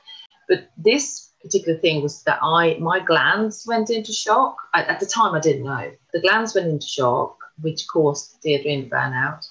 But 0.48 0.70
this 0.76 1.30
particular 1.42 1.78
thing 1.78 2.02
was 2.02 2.22
that 2.24 2.38
I 2.42 2.76
my 2.78 3.00
glands 3.00 3.64
went 3.66 3.90
into 3.90 4.12
shock. 4.12 4.56
I, 4.74 4.82
at 4.82 5.00
the 5.00 5.06
time, 5.06 5.34
I 5.34 5.40
didn't 5.40 5.64
know. 5.64 5.90
The 6.12 6.20
glands 6.20 6.54
went 6.54 6.68
into 6.68 6.86
shock, 6.86 7.38
which 7.60 7.86
caused 7.88 8.42
the 8.42 8.54
adrenal 8.54 8.90
burnout. 8.90 9.46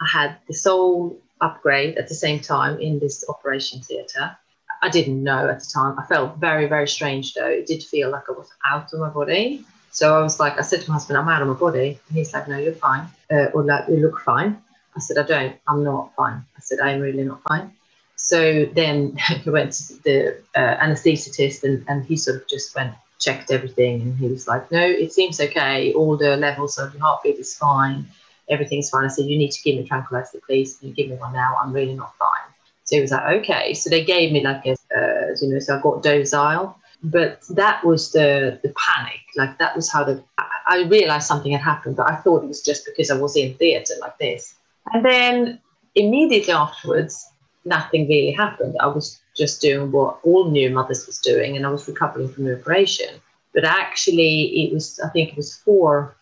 I 0.00 0.06
had 0.06 0.36
the 0.46 0.54
soul 0.54 1.20
upgrade 1.40 1.98
at 1.98 2.08
the 2.08 2.14
same 2.14 2.40
time 2.40 2.80
in 2.80 2.98
this 2.98 3.24
operation 3.28 3.80
theatre. 3.80 4.36
I 4.80 4.88
didn't 4.88 5.22
know 5.22 5.48
at 5.48 5.60
the 5.60 5.66
time. 5.66 5.98
I 5.98 6.04
felt 6.06 6.36
very, 6.36 6.66
very 6.66 6.86
strange 6.86 7.34
though. 7.34 7.48
It 7.48 7.66
did 7.66 7.82
feel 7.82 8.10
like 8.10 8.28
I 8.28 8.32
was 8.32 8.50
out 8.64 8.92
of 8.92 9.00
my 9.00 9.08
body. 9.08 9.64
So 9.90 10.16
I 10.16 10.22
was 10.22 10.38
like, 10.38 10.58
I 10.58 10.62
said 10.62 10.82
to 10.82 10.90
my 10.90 10.94
husband, 10.94 11.18
I'm 11.18 11.28
out 11.28 11.42
of 11.42 11.48
my 11.48 11.54
body. 11.54 11.98
And 12.08 12.16
he's 12.16 12.32
like, 12.32 12.46
no, 12.46 12.58
you're 12.58 12.74
fine. 12.74 13.08
Uh, 13.30 13.46
or 13.54 13.64
like, 13.64 13.88
you 13.88 13.96
look 13.96 14.20
fine. 14.20 14.62
I 14.96 15.00
said, 15.00 15.18
I 15.18 15.22
don't, 15.22 15.56
I'm 15.66 15.82
not 15.82 16.14
fine. 16.14 16.44
I 16.56 16.60
said, 16.60 16.80
I'm 16.80 17.00
really 17.00 17.24
not 17.24 17.42
fine. 17.48 17.72
So 18.16 18.66
then 18.66 19.16
he 19.42 19.50
went 19.50 19.72
to 19.72 19.94
the 20.02 20.42
uh, 20.54 20.76
anaesthetist 20.76 21.64
and, 21.64 21.84
and 21.88 22.04
he 22.04 22.16
sort 22.16 22.36
of 22.36 22.48
just 22.48 22.74
went, 22.74 22.94
checked 23.18 23.50
everything. 23.50 24.02
And 24.02 24.18
he 24.18 24.28
was 24.28 24.46
like, 24.46 24.70
no, 24.70 24.84
it 24.84 25.12
seems 25.12 25.40
okay. 25.40 25.92
All 25.94 26.16
the 26.16 26.36
levels 26.36 26.78
of 26.78 26.92
your 26.94 27.02
heartbeat 27.02 27.38
is 27.38 27.56
fine. 27.56 28.06
Everything's 28.50 28.90
fine. 28.90 29.04
I 29.04 29.08
said, 29.08 29.26
you 29.26 29.36
need 29.36 29.52
to 29.52 29.62
give 29.62 29.76
me 29.76 29.86
tranquilizer, 29.86 30.40
please. 30.46 30.76
Can 30.76 30.88
you 30.88 30.94
give 30.94 31.08
me 31.08 31.16
one 31.16 31.32
now? 31.32 31.56
I'm 31.62 31.72
really 31.72 31.94
not 31.94 32.16
fine. 32.16 32.48
So 32.84 32.96
he 32.96 33.02
was 33.02 33.10
like, 33.10 33.42
okay. 33.42 33.74
So 33.74 33.90
they 33.90 34.04
gave 34.04 34.32
me 34.32 34.42
like 34.42 34.64
a, 34.66 34.72
uh, 34.96 35.34
you 35.40 35.48
know, 35.48 35.58
so 35.58 35.76
I 35.76 35.82
got 35.82 36.02
Dozile. 36.02 36.74
But 37.02 37.42
that 37.50 37.84
was 37.84 38.10
the 38.10 38.58
the 38.62 38.74
panic. 38.86 39.20
Like 39.36 39.56
that 39.58 39.76
was 39.76 39.90
how 39.92 40.02
the 40.02 40.24
I 40.66 40.82
realized 40.88 41.26
something 41.26 41.52
had 41.52 41.60
happened, 41.60 41.96
but 41.96 42.10
I 42.10 42.16
thought 42.16 42.42
it 42.42 42.48
was 42.48 42.60
just 42.60 42.84
because 42.84 43.10
I 43.10 43.16
was 43.16 43.36
in 43.36 43.54
theatre 43.54 43.94
like 44.00 44.18
this. 44.18 44.54
And 44.92 45.04
then 45.04 45.60
immediately 45.94 46.52
afterwards, 46.52 47.26
nothing 47.64 48.08
really 48.08 48.32
happened. 48.32 48.76
I 48.80 48.88
was 48.88 49.20
just 49.36 49.60
doing 49.60 49.92
what 49.92 50.18
all 50.24 50.50
new 50.50 50.70
mothers 50.70 51.06
was 51.06 51.18
doing, 51.18 51.56
and 51.56 51.64
I 51.64 51.70
was 51.70 51.86
recovering 51.86 52.28
from 52.28 52.44
the 52.44 52.58
operation. 52.58 53.20
But 53.54 53.64
actually, 53.64 54.64
it 54.64 54.74
was 54.74 54.98
I 55.00 55.08
think 55.08 55.30
it 55.30 55.36
was 55.36 55.54
four, 55.54 56.16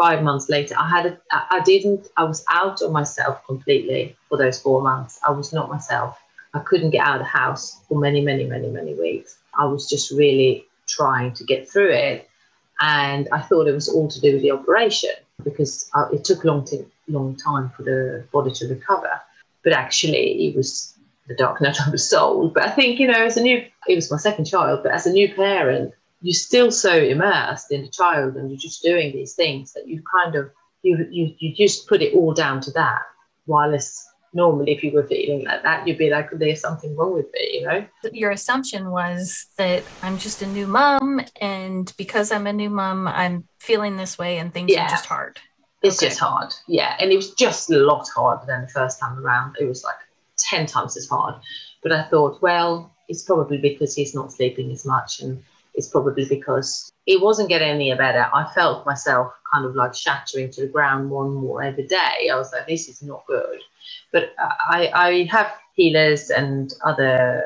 five 0.00 0.22
months 0.22 0.48
later. 0.48 0.74
I 0.78 0.88
had 0.88 1.06
a, 1.06 1.18
I 1.32 1.60
didn't. 1.60 2.08
I 2.16 2.24
was 2.24 2.44
out 2.50 2.82
of 2.82 2.92
myself 2.92 3.44
completely 3.46 4.16
for 4.28 4.38
those 4.38 4.60
four 4.60 4.82
months. 4.82 5.20
I 5.26 5.30
was 5.30 5.52
not 5.52 5.68
myself. 5.68 6.18
I 6.54 6.60
couldn't 6.60 6.90
get 6.90 7.06
out 7.06 7.16
of 7.16 7.20
the 7.20 7.38
house 7.40 7.80
for 7.86 7.98
many, 7.98 8.20
many, 8.20 8.44
many, 8.44 8.68
many 8.68 8.94
weeks. 8.94 9.38
I 9.58 9.66
was 9.66 9.88
just 9.88 10.10
really 10.10 10.64
trying 10.88 11.32
to 11.34 11.44
get 11.44 11.68
through 11.68 11.92
it, 11.92 12.28
and 12.80 13.28
I 13.32 13.40
thought 13.40 13.68
it 13.68 13.72
was 13.72 13.88
all 13.88 14.08
to 14.08 14.20
do 14.20 14.32
with 14.34 14.42
the 14.42 14.50
operation 14.50 15.14
because 15.44 15.90
uh, 15.94 16.06
it 16.12 16.24
took 16.24 16.44
a 16.44 16.46
long, 16.46 16.64
t- 16.64 16.84
long 17.08 17.36
time 17.36 17.70
for 17.76 17.82
the 17.82 18.24
body 18.32 18.50
to 18.52 18.68
recover 18.68 19.20
but 19.62 19.72
actually 19.72 20.46
it 20.46 20.56
was 20.56 20.94
the 21.28 21.34
dark 21.34 21.60
night 21.60 21.78
of 21.84 21.92
the 21.92 21.98
soul. 21.98 22.48
But 22.48 22.64
I 22.64 22.70
think, 22.70 22.98
you 22.98 23.06
know, 23.06 23.24
as 23.24 23.36
a 23.36 23.42
new, 23.42 23.64
it 23.86 23.94
was 23.94 24.10
my 24.10 24.16
second 24.16 24.46
child, 24.46 24.80
but 24.82 24.92
as 24.92 25.06
a 25.06 25.12
new 25.12 25.32
parent, 25.32 25.94
you're 26.22 26.34
still 26.34 26.70
so 26.70 26.94
immersed 26.94 27.72
in 27.72 27.82
the 27.82 27.88
child 27.88 28.36
and 28.36 28.50
you're 28.50 28.58
just 28.58 28.82
doing 28.82 29.12
these 29.12 29.34
things 29.34 29.72
that 29.72 29.88
you 29.88 30.02
kind 30.14 30.34
of, 30.34 30.50
you, 30.82 31.06
you, 31.10 31.34
you 31.38 31.54
just 31.54 31.88
put 31.88 32.02
it 32.02 32.14
all 32.14 32.32
down 32.32 32.60
to 32.62 32.70
that. 32.72 33.02
While 33.46 33.72
it's 33.72 34.06
normally, 34.32 34.72
if 34.72 34.84
you 34.84 34.92
were 34.92 35.06
feeling 35.06 35.44
like 35.44 35.62
that, 35.62 35.86
you'd 35.86 35.98
be 35.98 36.10
like, 36.10 36.30
there's 36.32 36.60
something 36.60 36.94
wrong 36.96 37.14
with 37.14 37.26
me, 37.32 37.60
you 37.60 37.66
know? 37.66 37.86
Your 38.12 38.30
assumption 38.30 38.90
was 38.90 39.46
that 39.56 39.82
I'm 40.02 40.18
just 40.18 40.42
a 40.42 40.46
new 40.46 40.66
mom. 40.66 41.22
And 41.40 41.92
because 41.96 42.30
I'm 42.30 42.46
a 42.46 42.52
new 42.52 42.70
mom, 42.70 43.08
I'm 43.08 43.48
feeling 43.58 43.96
this 43.96 44.18
way 44.18 44.38
and 44.38 44.52
things 44.52 44.70
yeah. 44.70 44.86
are 44.86 44.90
just 44.90 45.06
hard. 45.06 45.38
It's 45.82 45.98
okay. 45.98 46.08
just 46.08 46.20
hard. 46.20 46.52
Yeah. 46.68 46.96
And 47.00 47.10
it 47.10 47.16
was 47.16 47.32
just 47.32 47.70
a 47.70 47.78
lot 47.78 48.06
harder 48.14 48.44
than 48.46 48.62
the 48.62 48.68
first 48.68 49.00
time 49.00 49.18
around. 49.18 49.56
It 49.58 49.64
was 49.64 49.82
like 49.82 49.96
10 50.36 50.66
times 50.66 50.96
as 50.96 51.08
hard. 51.08 51.36
But 51.82 51.92
I 51.92 52.02
thought, 52.04 52.42
well, 52.42 52.94
it's 53.08 53.22
probably 53.22 53.56
because 53.56 53.94
he's 53.94 54.14
not 54.14 54.32
sleeping 54.32 54.70
as 54.70 54.84
much. 54.84 55.20
And 55.20 55.42
it's 55.80 55.88
probably 55.88 56.26
because 56.26 56.92
it 57.06 57.22
wasn't 57.22 57.48
getting 57.48 57.70
any 57.70 57.94
better. 57.94 58.26
I 58.34 58.44
felt 58.54 58.84
myself 58.84 59.32
kind 59.50 59.64
of 59.64 59.74
like 59.74 59.94
shattering 59.94 60.50
to 60.50 60.60
the 60.60 60.66
ground 60.66 61.08
more 61.08 61.24
and 61.24 61.34
more 61.34 61.62
every 61.62 61.86
day. 61.86 62.28
I 62.30 62.36
was 62.36 62.52
like, 62.52 62.66
this 62.68 62.86
is 62.86 63.02
not 63.02 63.24
good. 63.26 63.60
But 64.12 64.34
I, 64.38 64.90
I 64.94 65.28
have 65.30 65.50
healers 65.74 66.28
and 66.28 66.70
other 66.84 67.42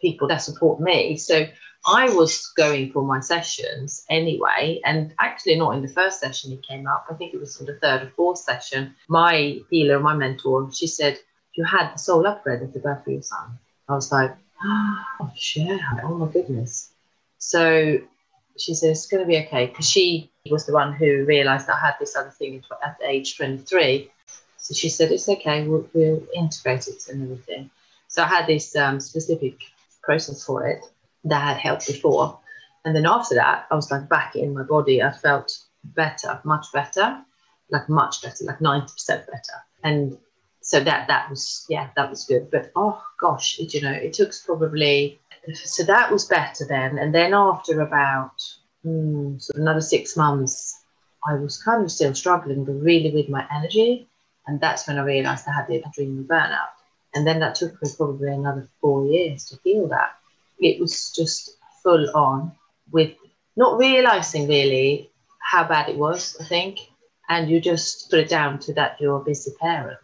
people 0.00 0.26
that 0.28 0.38
support 0.38 0.80
me. 0.80 1.18
So 1.18 1.44
I 1.86 2.08
was 2.14 2.50
going 2.56 2.92
for 2.92 3.02
my 3.02 3.20
sessions 3.20 4.06
anyway, 4.08 4.80
and 4.86 5.14
actually 5.20 5.56
not 5.56 5.74
in 5.76 5.82
the 5.82 5.96
first 6.00 6.18
session 6.18 6.52
he 6.52 6.56
came 6.56 6.86
up. 6.86 7.04
I 7.10 7.14
think 7.14 7.34
it 7.34 7.40
was 7.40 7.60
in 7.60 7.66
the 7.66 7.78
third 7.82 8.04
or 8.04 8.10
fourth 8.16 8.38
session. 8.38 8.94
My 9.08 9.60
healer, 9.70 10.00
my 10.00 10.14
mentor, 10.14 10.72
she 10.72 10.86
said, 10.86 11.18
"You 11.56 11.64
had 11.64 11.92
the 11.92 11.98
soul 11.98 12.26
upgrade 12.26 12.62
at 12.62 12.72
the 12.72 12.80
birth 12.80 13.06
of 13.06 13.12
your 13.12 13.22
son." 13.22 13.58
I 13.86 13.94
was 13.94 14.10
like, 14.10 14.34
"Oh 14.64 15.30
shit! 15.36 15.80
Oh 16.02 16.14
my 16.16 16.28
goodness!" 16.32 16.95
So 17.46 18.00
she 18.58 18.74
said, 18.74 18.90
"It's 18.90 19.06
going 19.06 19.22
to 19.22 19.26
be 19.28 19.38
okay," 19.46 19.66
because 19.66 19.88
she 19.88 20.28
was 20.50 20.66
the 20.66 20.72
one 20.72 20.92
who 20.92 21.24
realised 21.24 21.68
I 21.70 21.78
had 21.78 21.94
this 22.00 22.16
other 22.16 22.30
thing 22.30 22.64
at 22.84 22.98
age 23.04 23.36
23. 23.36 24.10
So 24.58 24.74
she 24.74 24.88
said, 24.88 25.12
"It's 25.12 25.28
okay. 25.28 25.64
We'll, 25.64 25.88
we'll 25.94 26.26
integrate 26.34 26.88
it 26.88 27.06
and 27.08 27.22
everything." 27.22 27.70
So 28.08 28.24
I 28.24 28.26
had 28.26 28.48
this 28.48 28.74
um, 28.74 28.98
specific 28.98 29.60
process 30.02 30.44
for 30.44 30.66
it 30.66 30.84
that 31.22 31.40
had 31.40 31.58
helped 31.58 31.86
before. 31.86 32.36
And 32.84 32.96
then 32.96 33.06
after 33.06 33.36
that, 33.36 33.66
I 33.70 33.76
was 33.76 33.92
like 33.92 34.08
back 34.08 34.34
in 34.34 34.52
my 34.52 34.64
body. 34.64 35.00
I 35.00 35.12
felt 35.12 35.56
better, 35.84 36.40
much 36.42 36.66
better, 36.72 37.22
like 37.70 37.88
much 37.88 38.22
better, 38.22 38.44
like 38.44 38.58
90% 38.58 39.08
better. 39.08 39.58
And 39.84 40.18
so 40.62 40.80
that 40.80 41.06
that 41.06 41.30
was 41.30 41.64
yeah, 41.68 41.90
that 41.94 42.10
was 42.10 42.24
good. 42.24 42.50
But 42.50 42.72
oh 42.74 43.00
gosh, 43.20 43.60
it, 43.60 43.72
you 43.72 43.82
know, 43.82 43.92
it 43.92 44.14
took 44.14 44.32
probably 44.44 45.20
so 45.54 45.84
that 45.84 46.10
was 46.10 46.24
better 46.24 46.64
then. 46.64 46.98
And 46.98 47.14
then 47.14 47.34
after 47.34 47.80
about 47.80 48.42
mm, 48.84 49.40
sort 49.40 49.56
of 49.56 49.62
another 49.62 49.80
six 49.80 50.16
months, 50.16 50.82
I 51.26 51.34
was 51.34 51.62
kind 51.62 51.84
of 51.84 51.90
still 51.90 52.14
struggling, 52.14 52.64
but 52.64 52.72
really 52.72 53.12
with 53.12 53.28
my 53.28 53.46
energy. 53.54 54.08
And 54.46 54.60
that's 54.60 54.86
when 54.86 54.98
I 54.98 55.04
realized 55.04 55.46
I 55.48 55.52
had 55.52 55.66
the 55.66 55.82
adrenal 55.82 56.24
burnout. 56.24 56.70
And 57.14 57.26
then 57.26 57.40
that 57.40 57.54
took 57.54 57.80
me 57.82 57.88
probably 57.96 58.28
another 58.28 58.68
four 58.80 59.06
years 59.06 59.46
to 59.46 59.58
heal 59.64 59.88
that 59.88 60.16
it 60.60 60.78
was 60.80 61.10
just 61.12 61.56
full 61.82 62.08
on 62.14 62.52
with 62.92 63.14
not 63.56 63.78
realizing 63.78 64.48
really 64.48 65.10
how 65.40 65.64
bad 65.64 65.88
it 65.88 65.96
was, 65.96 66.36
I 66.40 66.44
think. 66.44 66.78
And 67.28 67.50
you 67.50 67.60
just 67.60 68.10
put 68.10 68.20
it 68.20 68.28
down 68.28 68.58
to 68.60 68.74
that 68.74 69.00
you're 69.00 69.20
a 69.20 69.24
busy 69.24 69.52
parent. 69.60 69.98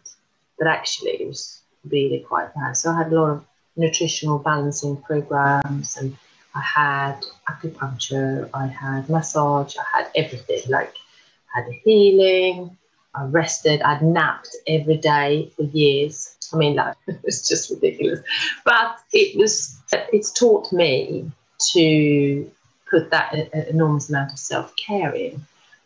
But 0.57 0.67
actually, 0.67 1.21
it 1.21 1.27
was 1.27 1.61
really 1.89 2.19
quite 2.19 2.53
bad. 2.53 2.75
So 2.75 2.91
I 2.91 2.97
had 2.97 3.11
a 3.11 3.15
lot 3.15 3.29
of 3.29 3.45
nutritional 3.75 4.39
balancing 4.39 4.97
programs 4.97 5.97
and 5.97 6.15
I 6.55 6.61
had 6.61 7.25
acupuncture, 7.49 8.49
I 8.53 8.67
had 8.67 9.09
massage, 9.09 9.75
I 9.77 9.97
had 9.97 10.11
everything 10.15 10.61
like 10.69 10.93
I 11.55 11.61
had 11.61 11.71
healing, 11.83 12.77
I 13.15 13.25
rested, 13.25 13.81
I'd 13.81 14.01
napped 14.01 14.55
every 14.67 14.97
day 14.97 15.51
for 15.55 15.63
years. 15.63 16.35
I 16.53 16.57
mean, 16.57 16.75
like, 16.75 16.95
it 17.07 17.19
was 17.23 17.47
just 17.47 17.69
ridiculous. 17.69 18.19
But 18.65 18.97
it 19.13 19.37
was, 19.37 19.79
it's 19.91 20.31
taught 20.31 20.71
me 20.71 21.31
to 21.73 22.51
put 22.89 23.09
that 23.11 23.33
enormous 23.69 24.09
amount 24.09 24.33
of 24.33 24.39
self 24.39 24.73
care 24.75 25.13
in, 25.13 25.43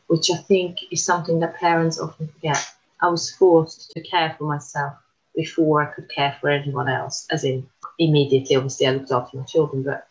which 0.07 0.29
I 0.31 0.37
think 0.37 0.79
is 0.91 1.03
something 1.05 1.39
that 1.39 1.55
parents 1.55 1.99
often 1.99 2.27
forget. 2.27 2.73
I 3.01 3.07
was 3.09 3.31
forced 3.31 3.91
to 3.91 4.01
care 4.01 4.35
for 4.37 4.45
myself 4.45 4.93
before 5.35 5.83
I 5.83 5.93
could 5.93 6.09
care 6.09 6.35
for 6.41 6.49
anyone 6.49 6.89
else, 6.89 7.27
as 7.29 7.43
in 7.43 7.69
immediately, 7.99 8.55
obviously, 8.55 8.87
I 8.87 8.91
looked 8.91 9.11
after 9.11 9.37
my 9.37 9.43
children. 9.43 9.83
But 9.83 10.07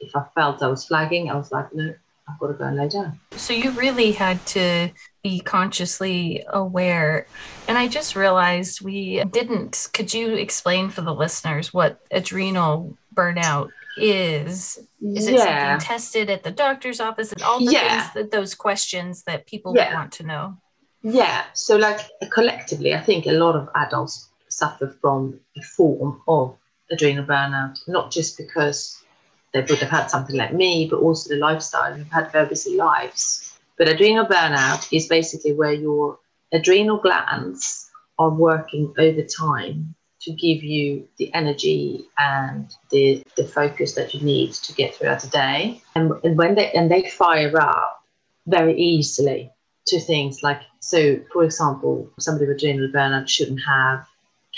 if 0.00 0.14
I 0.14 0.24
felt 0.34 0.62
I 0.62 0.68
was 0.68 0.86
flagging, 0.86 1.30
I 1.30 1.36
was 1.36 1.52
like, 1.52 1.74
no, 1.74 1.94
I've 2.28 2.38
got 2.38 2.48
to 2.48 2.54
go 2.54 2.64
and 2.64 2.76
lay 2.76 2.88
down. 2.88 3.18
So 3.32 3.52
you 3.52 3.70
really 3.72 4.12
had 4.12 4.44
to 4.48 4.90
be 5.22 5.40
consciously 5.40 6.44
aware. 6.48 7.26
And 7.66 7.78
I 7.78 7.88
just 7.88 8.16
realized 8.16 8.80
we 8.80 9.24
didn't. 9.24 9.88
Could 9.92 10.12
you 10.12 10.34
explain 10.34 10.90
for 10.90 11.00
the 11.00 11.14
listeners 11.14 11.72
what 11.72 12.00
adrenal 12.10 12.96
burnout 13.14 13.70
is? 13.96 14.78
Is 15.02 15.26
it 15.26 15.34
yeah. 15.34 15.72
something 15.72 15.86
tested 15.86 16.30
at 16.30 16.42
the 16.42 16.50
doctor's 16.50 17.00
office? 17.00 17.32
And 17.32 17.42
all 17.42 17.64
the 17.64 17.72
yeah. 17.72 18.02
things 18.02 18.14
that 18.14 18.30
those 18.30 18.54
questions 18.54 19.22
that 19.24 19.46
people 19.46 19.74
yeah. 19.74 19.94
want 19.94 20.12
to 20.12 20.22
know. 20.24 20.56
Yeah. 21.02 21.44
So, 21.54 21.76
like 21.76 22.00
collectively, 22.30 22.94
I 22.94 23.00
think 23.00 23.26
a 23.26 23.32
lot 23.32 23.56
of 23.56 23.68
adults 23.74 24.28
suffer 24.48 24.96
from 25.00 25.38
a 25.56 25.62
form 25.62 26.20
of 26.26 26.56
adrenal 26.90 27.24
burnout, 27.24 27.78
not 27.86 28.10
just 28.10 28.36
because 28.36 29.02
they 29.52 29.60
would 29.60 29.78
have 29.78 29.90
had 29.90 30.06
something 30.08 30.36
like 30.36 30.52
me, 30.52 30.88
but 30.90 30.98
also 30.98 31.30
the 31.30 31.40
lifestyle. 31.40 31.94
We've 31.94 32.10
had 32.10 32.32
very 32.32 32.46
busy 32.48 32.76
lives. 32.76 33.58
But 33.76 33.88
adrenal 33.88 34.26
burnout 34.26 34.92
is 34.92 35.06
basically 35.06 35.52
where 35.52 35.72
your 35.72 36.18
adrenal 36.52 36.98
glands 36.98 37.90
are 38.18 38.30
working 38.30 38.92
over 38.98 39.22
time 39.22 39.94
to 40.20 40.32
give 40.32 40.64
you 40.64 41.06
the 41.18 41.32
energy 41.32 42.06
and 42.18 42.74
the, 42.90 43.22
the 43.36 43.44
focus 43.44 43.94
that 43.94 44.12
you 44.12 44.20
need 44.20 44.52
to 44.52 44.72
get 44.74 44.94
throughout 44.94 45.20
the 45.20 45.28
day. 45.28 45.80
And, 45.94 46.12
and 46.24 46.36
when 46.36 46.56
they 46.56 46.72
and 46.72 46.90
they 46.90 47.08
fire 47.08 47.56
up 47.60 48.02
very 48.46 48.76
easily 48.76 49.50
to 49.86 50.00
things 50.00 50.42
like 50.42 50.60
so 50.80 51.20
for 51.32 51.44
example, 51.44 52.10
somebody 52.18 52.46
with 52.46 52.56
adrenal 52.56 52.88
burnout 52.88 53.28
shouldn't 53.28 53.60
have 53.66 54.06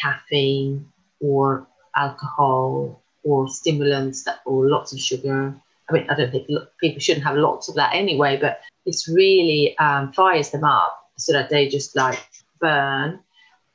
caffeine 0.00 0.88
or 1.20 1.66
alcohol 1.96 3.02
or 3.22 3.48
stimulants 3.48 4.24
that 4.24 4.40
or 4.46 4.68
lots 4.68 4.92
of 4.92 5.00
sugar. 5.00 5.54
I 5.88 5.92
mean, 5.92 6.06
I 6.08 6.14
don't 6.14 6.30
think 6.30 6.46
people 6.80 7.00
shouldn't 7.00 7.26
have 7.26 7.36
lots 7.36 7.68
of 7.68 7.74
that 7.74 7.94
anyway, 7.94 8.38
but 8.40 8.60
it's 8.86 9.08
really 9.08 9.76
um, 9.78 10.12
fires 10.12 10.50
them 10.50 10.64
up 10.64 11.10
so 11.16 11.32
that 11.32 11.50
they 11.50 11.68
just 11.68 11.96
like 11.96 12.20
burn. 12.60 13.20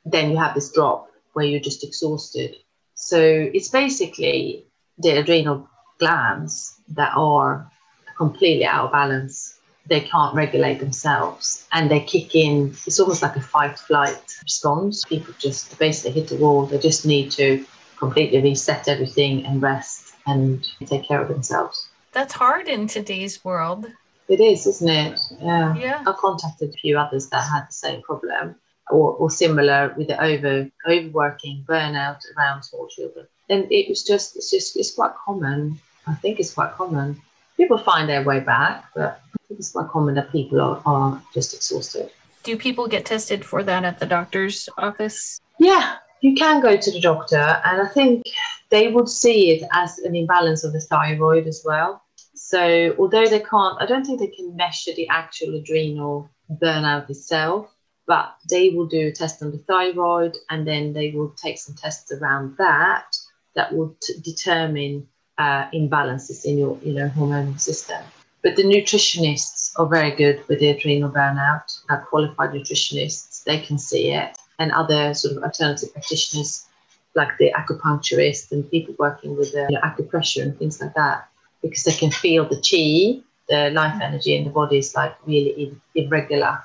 Then 0.04 0.30
you 0.30 0.36
have 0.38 0.54
this 0.54 0.72
drop 0.72 1.10
where 1.34 1.44
you're 1.44 1.60
just 1.60 1.84
exhausted. 1.84 2.56
So 2.94 3.20
it's 3.52 3.68
basically 3.68 4.64
the 4.98 5.18
adrenal 5.18 5.68
glands 5.98 6.80
that 6.88 7.12
are 7.16 7.70
completely 8.16 8.64
out 8.64 8.86
of 8.86 8.92
balance. 8.92 9.58
They 9.88 10.00
can't 10.00 10.34
regulate 10.34 10.80
themselves 10.80 11.68
and 11.72 11.90
they 11.90 12.00
kick 12.00 12.34
in. 12.34 12.74
It's 12.86 12.98
almost 12.98 13.22
like 13.22 13.36
a 13.36 13.40
fight 13.40 13.78
flight 13.78 14.18
response. 14.42 15.04
People 15.04 15.34
just 15.38 15.78
basically 15.78 16.20
hit 16.20 16.28
the 16.28 16.36
wall. 16.36 16.66
They 16.66 16.78
just 16.78 17.06
need 17.06 17.30
to 17.32 17.64
completely 17.98 18.40
reset 18.42 18.88
everything 18.88 19.44
and 19.46 19.62
rest 19.62 20.14
and 20.26 20.66
take 20.86 21.04
care 21.04 21.20
of 21.20 21.28
themselves. 21.28 21.88
That's 22.12 22.32
hard 22.32 22.68
in 22.68 22.86
today's 22.86 23.44
world. 23.44 23.86
It 24.28 24.40
is, 24.40 24.66
isn't 24.66 24.88
it? 24.88 25.20
Yeah. 25.40 25.76
yeah. 25.76 26.04
I 26.06 26.12
contacted 26.12 26.70
a 26.70 26.72
few 26.72 26.98
others 26.98 27.28
that 27.28 27.42
had 27.42 27.68
the 27.68 27.72
same 27.72 28.02
problem 28.02 28.56
or, 28.90 29.12
or 29.14 29.30
similar 29.30 29.94
with 29.96 30.08
the 30.08 30.22
over 30.22 30.68
overworking, 30.88 31.64
burnout 31.68 32.20
around 32.36 32.62
small 32.62 32.88
children. 32.88 33.26
And 33.48 33.70
it 33.70 33.88
was 33.88 34.02
just 34.02 34.36
it's 34.36 34.50
just 34.50 34.76
it's 34.76 34.94
quite 34.94 35.12
common. 35.24 35.78
I 36.06 36.14
think 36.14 36.40
it's 36.40 36.54
quite 36.54 36.72
common. 36.72 37.20
People 37.56 37.78
find 37.78 38.08
their 38.08 38.22
way 38.22 38.40
back, 38.40 38.84
but 38.94 39.20
I 39.34 39.38
think 39.48 39.60
it's 39.60 39.72
quite 39.72 39.88
common 39.88 40.14
that 40.16 40.32
people 40.32 40.60
are, 40.60 40.82
are 40.84 41.22
just 41.32 41.54
exhausted. 41.54 42.10
Do 42.42 42.56
people 42.56 42.86
get 42.86 43.06
tested 43.06 43.44
for 43.44 43.62
that 43.62 43.84
at 43.84 43.98
the 43.98 44.06
doctor's 44.06 44.68
office? 44.78 45.40
Yeah, 45.58 45.96
you 46.20 46.34
can 46.34 46.60
go 46.60 46.76
to 46.76 46.90
the 46.90 47.00
doctor, 47.00 47.60
and 47.64 47.82
I 47.82 47.86
think 47.88 48.26
they 48.70 48.88
would 48.88 49.08
see 49.08 49.50
it 49.52 49.68
as 49.72 49.98
an 49.98 50.14
imbalance 50.14 50.64
of 50.64 50.72
the 50.72 50.80
thyroid 50.80 51.46
as 51.46 51.62
well. 51.64 52.02
So, 52.34 52.94
although 52.98 53.26
they 53.26 53.40
can't, 53.40 53.80
I 53.80 53.86
don't 53.86 54.04
think 54.04 54.20
they 54.20 54.28
can 54.28 54.56
measure 54.56 54.92
the 54.94 55.08
actual 55.08 55.54
adrenal 55.54 56.28
burnout 56.50 57.08
itself, 57.10 57.74
but 58.06 58.34
they 58.48 58.70
will 58.70 58.86
do 58.86 59.08
a 59.08 59.12
test 59.12 59.42
on 59.42 59.50
the 59.50 59.58
thyroid 59.58 60.36
and 60.50 60.66
then 60.66 60.92
they 60.92 61.10
will 61.10 61.30
take 61.30 61.58
some 61.58 61.74
tests 61.74 62.12
around 62.12 62.56
that 62.58 63.16
that 63.54 63.74
will 63.74 63.96
t- 64.02 64.20
determine 64.22 65.08
uh, 65.38 65.68
imbalances 65.70 66.44
in 66.44 66.56
your 66.56 66.78
you 66.82 66.92
know 66.92 67.08
hormonal 67.08 67.58
system. 67.58 68.02
But 68.42 68.54
the 68.54 68.62
nutritionists 68.62 69.72
are 69.76 69.86
very 69.86 70.12
good 70.12 70.46
with 70.46 70.60
the 70.60 70.68
adrenal 70.68 71.10
burnout. 71.10 71.66
Qualified 72.08 72.50
nutritionists, 72.50 73.42
they 73.42 73.60
can 73.60 73.76
see 73.76 74.12
it 74.12 74.38
and 74.58 74.72
other 74.72 75.14
sort 75.14 75.36
of 75.36 75.42
alternative 75.42 75.92
practitioners 75.92 76.66
like 77.14 77.36
the 77.38 77.50
acupuncturist 77.52 78.52
and 78.52 78.70
people 78.70 78.94
working 78.98 79.36
with 79.36 79.52
the 79.52 79.66
you 79.70 79.74
know, 79.74 79.80
acupressure 79.80 80.42
and 80.42 80.58
things 80.58 80.80
like 80.80 80.94
that 80.94 81.28
because 81.62 81.84
they 81.84 81.92
can 81.92 82.10
feel 82.10 82.44
the 82.44 82.56
chi 82.56 83.22
the 83.48 83.70
life 83.70 84.00
energy 84.02 84.36
in 84.36 84.44
the 84.44 84.50
body 84.50 84.78
is 84.78 84.94
like 84.94 85.16
really 85.26 85.74
irregular 85.94 86.58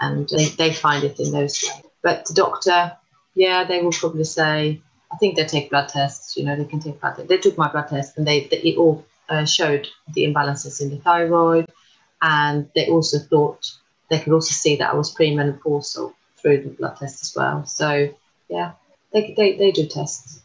and 0.00 0.28
they, 0.28 0.46
they 0.46 0.72
find 0.72 1.04
it 1.04 1.18
in 1.20 1.30
those 1.30 1.64
but 2.02 2.24
the 2.26 2.34
doctor 2.34 2.92
yeah 3.34 3.64
they 3.64 3.82
will 3.82 3.92
probably 3.92 4.24
say 4.24 4.80
i 5.12 5.16
think 5.16 5.36
they 5.36 5.44
take 5.44 5.70
blood 5.70 5.88
tests 5.88 6.36
you 6.36 6.44
know 6.44 6.56
they 6.56 6.64
can 6.64 6.80
take 6.80 7.00
blood 7.00 7.14
tests. 7.14 7.28
they 7.28 7.38
took 7.38 7.56
my 7.56 7.70
blood 7.70 7.88
test 7.88 8.16
and 8.18 8.26
they, 8.26 8.46
they 8.48 8.58
it 8.58 8.76
all 8.76 9.04
uh, 9.28 9.44
showed 9.44 9.86
the 10.14 10.24
imbalances 10.24 10.82
in 10.82 10.90
the 10.90 10.96
thyroid 10.98 11.66
and 12.22 12.68
they 12.74 12.88
also 12.88 13.18
thought 13.18 13.70
they 14.10 14.18
could 14.18 14.32
also 14.32 14.52
see 14.52 14.76
that 14.76 14.90
i 14.92 14.94
was 14.94 15.14
premenopausal 15.14 16.12
through 16.42 16.62
the 16.62 16.70
blood 16.70 16.96
test 16.96 17.22
as 17.22 17.34
well. 17.36 17.64
So 17.64 18.12
yeah, 18.48 18.72
they 19.12 19.34
they, 19.36 19.56
they 19.56 19.70
do 19.70 19.86
tests. 19.86 20.42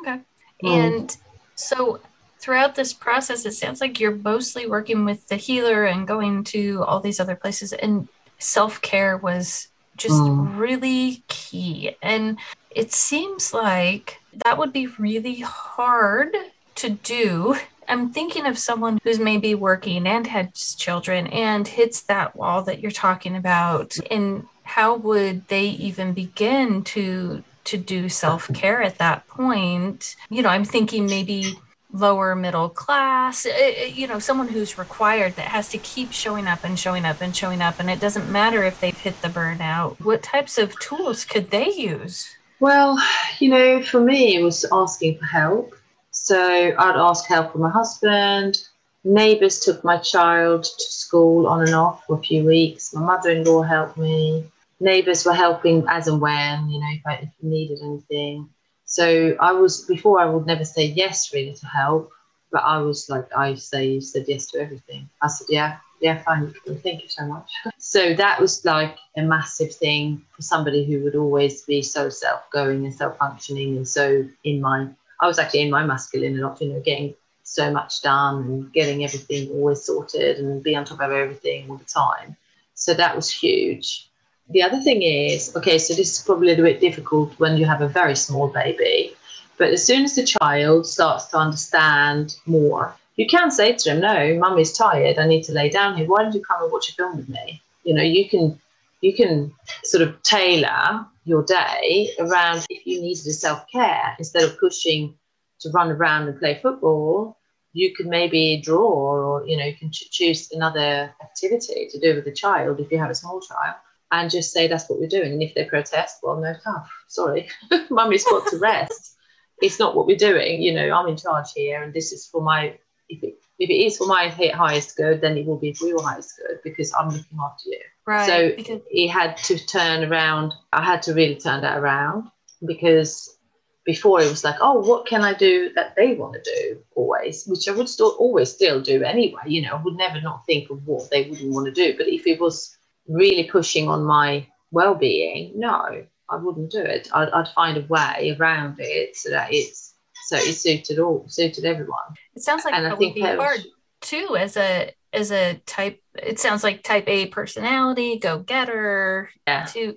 Okay. 0.00 0.20
Mm. 0.62 0.68
And 0.68 1.16
so 1.54 2.00
throughout 2.38 2.74
this 2.74 2.92
process, 2.92 3.44
it 3.44 3.52
sounds 3.52 3.80
like 3.80 3.98
you're 3.98 4.14
mostly 4.16 4.66
working 4.66 5.04
with 5.04 5.26
the 5.28 5.36
healer 5.36 5.84
and 5.84 6.06
going 6.06 6.44
to 6.44 6.84
all 6.84 7.00
these 7.00 7.20
other 7.20 7.36
places, 7.36 7.72
and 7.72 8.08
self 8.38 8.80
care 8.82 9.16
was 9.16 9.68
just 9.96 10.14
mm. 10.14 10.56
really 10.56 11.22
key. 11.28 11.96
And 12.02 12.38
it 12.70 12.92
seems 12.92 13.52
like 13.52 14.20
that 14.44 14.58
would 14.58 14.72
be 14.72 14.86
really 14.86 15.40
hard 15.40 16.34
to 16.76 16.90
do. 16.90 17.56
I'm 17.88 18.12
thinking 18.12 18.46
of 18.46 18.58
someone 18.58 19.00
who's 19.02 19.18
maybe 19.18 19.54
working 19.54 20.06
and 20.06 20.26
has 20.26 20.74
children 20.74 21.26
and 21.28 21.66
hits 21.66 22.02
that 22.02 22.36
wall 22.36 22.62
that 22.62 22.80
you're 22.80 22.90
talking 22.90 23.34
about. 23.34 23.96
And 24.10 24.46
how 24.68 24.94
would 24.94 25.48
they 25.48 25.64
even 25.64 26.12
begin 26.12 26.84
to 26.84 27.42
to 27.64 27.76
do 27.76 28.08
self-care 28.08 28.82
at 28.82 28.98
that 28.98 29.26
point? 29.26 30.14
You 30.30 30.42
know 30.42 30.50
i'm 30.50 30.64
thinking 30.64 31.06
maybe 31.06 31.58
lower 31.90 32.34
middle 32.36 32.68
class 32.68 33.46
eh, 33.46 33.50
eh, 33.54 33.84
you 33.86 34.06
know 34.06 34.18
someone 34.18 34.48
who's 34.48 34.76
required 34.76 35.34
that 35.36 35.48
has 35.48 35.70
to 35.70 35.78
keep 35.78 36.12
showing 36.12 36.46
up 36.46 36.62
and 36.64 36.78
showing 36.78 37.06
up 37.06 37.22
and 37.22 37.34
showing 37.34 37.62
up 37.62 37.80
and 37.80 37.88
it 37.88 37.98
doesn't 37.98 38.30
matter 38.30 38.62
if 38.62 38.78
they've 38.78 38.98
hit 38.98 39.20
the 39.22 39.28
burnout. 39.28 39.98
What 40.00 40.22
types 40.22 40.58
of 40.58 40.78
tools 40.80 41.24
could 41.24 41.50
they 41.50 41.70
use? 41.72 42.28
Well 42.60 42.98
you 43.38 43.48
know 43.48 43.82
for 43.82 44.00
me 44.00 44.36
it 44.36 44.42
was 44.42 44.66
asking 44.70 45.18
for 45.18 45.24
help. 45.24 45.74
So 46.10 46.38
i'd 46.38 46.96
ask 47.08 47.26
help 47.26 47.52
from 47.52 47.62
my 47.62 47.70
husband. 47.70 48.58
Neighbors 49.02 49.60
took 49.60 49.82
my 49.82 49.96
child 49.96 50.64
to 50.64 50.86
school 51.04 51.46
on 51.46 51.62
and 51.62 51.74
off 51.74 52.04
for 52.04 52.18
a 52.18 52.22
few 52.22 52.44
weeks. 52.44 52.92
My 52.92 53.00
mother-in-law 53.00 53.62
helped 53.62 53.96
me 53.96 54.44
neighbours 54.80 55.24
were 55.24 55.32
helping 55.34 55.84
as 55.88 56.08
and 56.08 56.20
when, 56.20 56.68
you 56.68 56.80
know, 56.80 56.88
if 56.90 57.02
I 57.06 57.14
if 57.14 57.30
needed 57.42 57.78
anything. 57.82 58.48
So 58.84 59.36
I 59.40 59.52
was 59.52 59.82
before 59.82 60.20
I 60.20 60.26
would 60.26 60.46
never 60.46 60.64
say 60.64 60.86
yes 60.86 61.32
really 61.34 61.54
to 61.54 61.66
help, 61.66 62.10
but 62.50 62.62
I 62.64 62.78
was 62.78 63.08
like 63.08 63.26
I 63.36 63.54
say 63.54 63.86
you 63.88 64.00
said 64.00 64.24
yes 64.28 64.46
to 64.46 64.60
everything. 64.60 65.08
I 65.20 65.28
said 65.28 65.46
yeah, 65.50 65.76
yeah, 66.00 66.22
fine, 66.22 66.54
thank 66.82 67.02
you 67.02 67.08
so 67.08 67.26
much. 67.26 67.50
so 67.78 68.14
that 68.14 68.40
was 68.40 68.64
like 68.64 68.96
a 69.16 69.22
massive 69.22 69.74
thing 69.74 70.22
for 70.34 70.42
somebody 70.42 70.84
who 70.84 71.02
would 71.04 71.16
always 71.16 71.62
be 71.62 71.82
so 71.82 72.08
self-going 72.08 72.84
and 72.84 72.94
self-functioning 72.94 73.76
and 73.76 73.86
so 73.86 74.24
in 74.44 74.60
my 74.60 74.88
I 75.20 75.26
was 75.26 75.38
actually 75.38 75.62
in 75.62 75.70
my 75.70 75.84
masculine 75.84 76.32
and 76.32 76.40
not, 76.40 76.60
you 76.60 76.72
know, 76.72 76.80
getting 76.80 77.14
so 77.42 77.72
much 77.72 78.02
done 78.02 78.44
and 78.44 78.72
getting 78.72 79.04
everything 79.04 79.50
always 79.50 79.82
sorted 79.82 80.38
and 80.38 80.62
be 80.62 80.76
on 80.76 80.84
top 80.84 81.00
of 81.00 81.10
everything 81.10 81.68
all 81.68 81.76
the 81.76 81.84
time. 81.84 82.36
So 82.74 82.94
that 82.94 83.16
was 83.16 83.28
huge 83.28 84.08
the 84.50 84.62
other 84.62 84.80
thing 84.80 85.02
is 85.02 85.54
okay, 85.56 85.78
so 85.78 85.94
this 85.94 86.12
is 86.12 86.24
probably 86.24 86.48
a 86.48 86.50
little 86.50 86.64
bit 86.64 86.80
difficult 86.80 87.38
when 87.38 87.56
you 87.56 87.66
have 87.66 87.82
a 87.82 87.88
very 87.88 88.16
small 88.16 88.48
baby, 88.48 89.14
but 89.58 89.68
as 89.68 89.84
soon 89.84 90.04
as 90.04 90.14
the 90.14 90.24
child 90.24 90.86
starts 90.86 91.26
to 91.26 91.36
understand 91.36 92.36
more, 92.46 92.96
you 93.16 93.26
can 93.26 93.50
say 93.50 93.74
to 93.74 93.84
them, 93.84 94.00
"No, 94.00 94.38
mum 94.38 94.58
is 94.58 94.72
tired. 94.72 95.18
I 95.18 95.26
need 95.26 95.42
to 95.44 95.52
lay 95.52 95.68
down 95.68 95.96
here. 95.96 96.06
Why 96.06 96.22
don't 96.22 96.34
you 96.34 96.42
come 96.42 96.62
and 96.62 96.72
watch 96.72 96.88
a 96.88 96.94
film 96.94 97.16
with 97.16 97.28
me?" 97.28 97.60
You 97.84 97.94
know, 97.94 98.02
you 98.02 98.28
can 98.28 98.58
you 99.00 99.14
can 99.14 99.52
sort 99.84 100.02
of 100.02 100.20
tailor 100.22 101.04
your 101.24 101.42
day 101.42 102.10
around 102.18 102.66
if 102.70 102.86
you 102.86 103.00
needed 103.02 103.26
a 103.26 103.32
self 103.32 103.64
care 103.70 104.16
instead 104.18 104.44
of 104.44 104.58
pushing 104.58 105.14
to 105.60 105.70
run 105.70 105.90
around 105.90 106.28
and 106.28 106.38
play 106.38 106.58
football. 106.62 107.36
You 107.74 107.94
could 107.94 108.06
maybe 108.06 108.62
draw, 108.64 108.88
or 108.88 109.46
you 109.46 109.56
know, 109.58 109.66
you 109.66 109.76
can 109.76 109.90
ch- 109.90 110.10
choose 110.10 110.50
another 110.52 111.14
activity 111.22 111.86
to 111.90 112.00
do 112.00 112.14
with 112.14 112.24
the 112.24 112.32
child 112.32 112.80
if 112.80 112.90
you 112.90 112.98
have 112.98 113.10
a 113.10 113.14
small 113.14 113.40
child 113.40 113.76
and 114.10 114.30
just 114.30 114.52
say 114.52 114.68
that's 114.68 114.88
what 114.88 114.98
we're 115.00 115.08
doing. 115.08 115.32
And 115.32 115.42
if 115.42 115.54
they 115.54 115.64
protest, 115.64 116.18
well, 116.22 116.40
no 116.40 116.54
tough. 116.64 116.90
Sorry, 117.08 117.48
mummy's 117.90 118.24
got 118.24 118.46
to 118.48 118.58
rest. 118.60 119.16
it's 119.62 119.78
not 119.78 119.94
what 119.94 120.06
we're 120.06 120.16
doing. 120.16 120.62
You 120.62 120.74
know, 120.74 120.90
I'm 120.90 121.08
in 121.08 121.16
charge 121.16 121.52
here, 121.54 121.82
and 121.82 121.92
this 121.92 122.12
is 122.12 122.26
for 122.26 122.42
my. 122.42 122.78
If 123.08 123.22
it, 123.22 123.38
if 123.58 123.70
it 123.70 123.84
is 123.86 123.96
for 123.96 124.06
my 124.06 124.28
highest 124.28 124.96
good, 124.96 125.20
then 125.20 125.36
it 125.36 125.46
will 125.46 125.58
be 125.58 125.72
for 125.72 125.86
your 125.86 126.02
highest 126.02 126.34
good 126.36 126.60
because 126.62 126.92
I'm 126.92 127.08
looking 127.08 127.38
after 127.42 127.70
you. 127.70 127.80
Right. 128.06 128.26
So 128.26 128.52
because- 128.54 128.82
he 128.90 129.08
had 129.08 129.36
to 129.38 129.58
turn 129.66 130.04
around. 130.10 130.52
I 130.72 130.84
had 130.84 131.02
to 131.02 131.14
really 131.14 131.36
turn 131.36 131.62
that 131.62 131.78
around 131.78 132.28
because 132.66 133.36
before 133.84 134.20
it 134.20 134.28
was 134.28 134.44
like, 134.44 134.56
oh, 134.60 134.80
what 134.80 135.06
can 135.06 135.22
I 135.22 135.32
do 135.32 135.72
that 135.74 135.96
they 135.96 136.14
want 136.14 136.34
to 136.34 136.42
do 136.44 136.78
always, 136.94 137.46
which 137.46 137.66
I 137.68 137.72
would 137.72 137.88
still 137.88 138.10
always 138.18 138.52
still 138.52 138.82
do 138.82 139.02
anyway. 139.02 139.40
You 139.46 139.62
know, 139.62 139.72
I 139.72 139.82
would 139.82 139.96
never 139.96 140.20
not 140.20 140.44
think 140.44 140.68
of 140.70 140.86
what 140.86 141.10
they 141.10 141.30
wouldn't 141.30 141.50
want 141.52 141.66
to 141.66 141.72
do. 141.72 141.96
But 141.96 142.06
if 142.08 142.26
it 142.26 142.38
was 142.38 142.76
really 143.08 143.44
pushing 143.44 143.88
on 143.88 144.04
my 144.04 144.46
well-being? 144.70 145.52
No 145.56 146.04
i 146.30 146.36
wouldn't 146.36 146.70
do 146.70 146.80
it. 146.80 147.08
I'd, 147.12 147.30
I'd, 147.30 147.48
find 147.48 147.76
a 147.76 147.86
way 147.88 148.36
around 148.38 148.76
it 148.78 149.16
so 149.16 149.30
that 149.30 149.52
it's 149.52 149.94
so 150.26 150.36
it 150.36 150.52
suited 150.54 150.98
all 150.98 151.24
suited 151.28 151.64
everyone. 151.64 152.14
It 152.34 152.42
sounds 152.42 152.64
like 152.64 152.74
and 152.74 152.84
that 152.84 152.92
I 152.92 152.96
think 152.96 153.16
would 153.16 153.22
be 153.22 153.36
hard 153.36 153.64
too 154.00 154.36
as 154.38 154.56
a 154.56 154.92
as 155.12 155.32
a 155.32 155.54
type 155.66 156.02
it 156.14 156.38
sounds 156.38 156.62
like 156.62 156.82
type 156.82 157.08
a 157.08 157.26
personality 157.26 158.18
go 158.18 158.38
getter 158.38 159.30
yeah. 159.46 159.64
to 159.66 159.96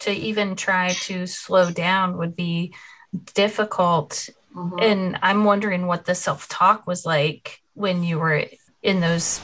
to 0.00 0.12
even 0.12 0.56
try 0.56 0.92
to 1.02 1.26
slow 1.26 1.70
down 1.70 2.18
would 2.18 2.36
be 2.36 2.74
difficult. 3.34 4.28
Mm-hmm. 4.54 4.78
and 4.80 5.18
i'm 5.22 5.44
wondering 5.44 5.86
what 5.86 6.04
the 6.04 6.14
self-talk 6.14 6.86
was 6.86 7.06
like 7.06 7.62
when 7.72 8.04
you 8.04 8.18
were 8.18 8.44
in 8.82 9.00
those 9.00 9.40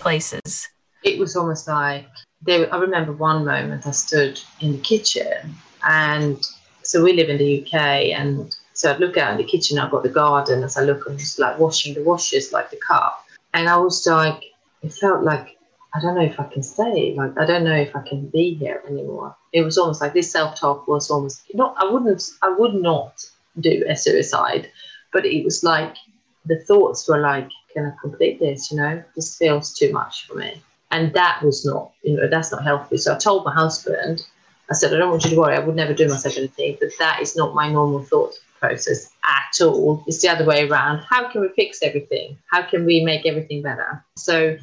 places. 0.00 0.68
It 1.04 1.16
was 1.16 1.36
almost 1.36 1.68
like 1.68 2.08
there, 2.42 2.72
I 2.72 2.78
remember 2.78 3.12
one 3.12 3.44
moment 3.44 3.86
I 3.86 3.90
stood 3.90 4.40
in 4.60 4.72
the 4.72 4.78
kitchen, 4.78 5.54
and 5.86 6.44
so 6.82 7.02
we 7.02 7.12
live 7.12 7.28
in 7.28 7.38
the 7.38 7.62
UK, 7.62 7.74
and 8.18 8.54
so 8.72 8.92
I'd 8.92 9.00
look 9.00 9.16
out 9.16 9.32
in 9.32 9.38
the 9.38 9.44
kitchen. 9.44 9.78
I've 9.78 9.90
got 9.90 10.02
the 10.02 10.08
garden 10.08 10.62
as 10.62 10.76
I 10.76 10.82
look, 10.82 11.04
I'm 11.06 11.18
just 11.18 11.38
like 11.38 11.58
washing 11.58 11.94
the 11.94 12.02
washes, 12.02 12.52
like 12.52 12.70
the 12.70 12.80
cup, 12.86 13.24
and 13.54 13.68
I 13.68 13.76
was 13.76 14.06
like, 14.06 14.44
it 14.82 14.92
felt 14.92 15.24
like 15.24 15.58
I 15.94 16.00
don't 16.00 16.14
know 16.14 16.22
if 16.22 16.38
I 16.38 16.44
can 16.44 16.62
stay. 16.62 17.14
Like 17.16 17.36
I 17.38 17.44
don't 17.44 17.64
know 17.64 17.74
if 17.74 17.94
I 17.96 18.02
can 18.02 18.28
be 18.28 18.54
here 18.54 18.82
anymore. 18.86 19.34
It 19.52 19.62
was 19.62 19.78
almost 19.78 20.00
like 20.00 20.12
this 20.12 20.30
self-talk 20.30 20.86
was 20.86 21.10
almost 21.10 21.42
not. 21.54 21.74
I 21.78 21.90
wouldn't. 21.90 22.22
I 22.42 22.50
would 22.50 22.74
not 22.74 23.24
do 23.58 23.84
a 23.88 23.96
suicide, 23.96 24.70
but 25.12 25.26
it 25.26 25.44
was 25.44 25.64
like 25.64 25.96
the 26.46 26.60
thoughts 26.60 27.08
were 27.08 27.18
like, 27.18 27.48
can 27.72 27.86
I 27.86 27.92
complete 28.00 28.38
this? 28.38 28.70
You 28.70 28.76
know, 28.76 29.02
this 29.16 29.36
feels 29.36 29.74
too 29.74 29.92
much 29.92 30.26
for 30.26 30.34
me 30.34 30.62
and 30.90 31.12
that 31.14 31.42
was 31.42 31.64
not 31.64 31.92
you 32.02 32.16
know 32.16 32.28
that's 32.28 32.50
not 32.52 32.62
healthy 32.64 32.96
so 32.96 33.14
i 33.14 33.18
told 33.18 33.44
my 33.44 33.52
husband 33.52 34.24
i 34.70 34.74
said 34.74 34.92
i 34.92 34.96
don't 34.98 35.10
want 35.10 35.24
you 35.24 35.30
to 35.30 35.36
worry 35.38 35.54
i 35.54 35.58
would 35.58 35.76
never 35.76 35.92
do 35.94 36.08
myself 36.08 36.36
anything 36.36 36.76
but 36.80 36.88
that 36.98 37.20
is 37.20 37.36
not 37.36 37.54
my 37.54 37.70
normal 37.70 38.02
thought 38.02 38.34
process 38.60 39.12
at 39.24 39.64
all. 39.64 40.02
It's 40.08 40.20
the 40.20 40.28
other 40.28 40.44
way 40.44 40.68
around. 40.68 41.04
How 41.08 41.30
can 41.30 41.42
we 41.42 41.48
fix 41.50 41.80
everything? 41.80 42.36
How 42.50 42.62
can 42.62 42.84
we 42.84 43.04
make 43.04 43.24
everything 43.24 43.62
better? 43.62 44.04
So 44.16 44.56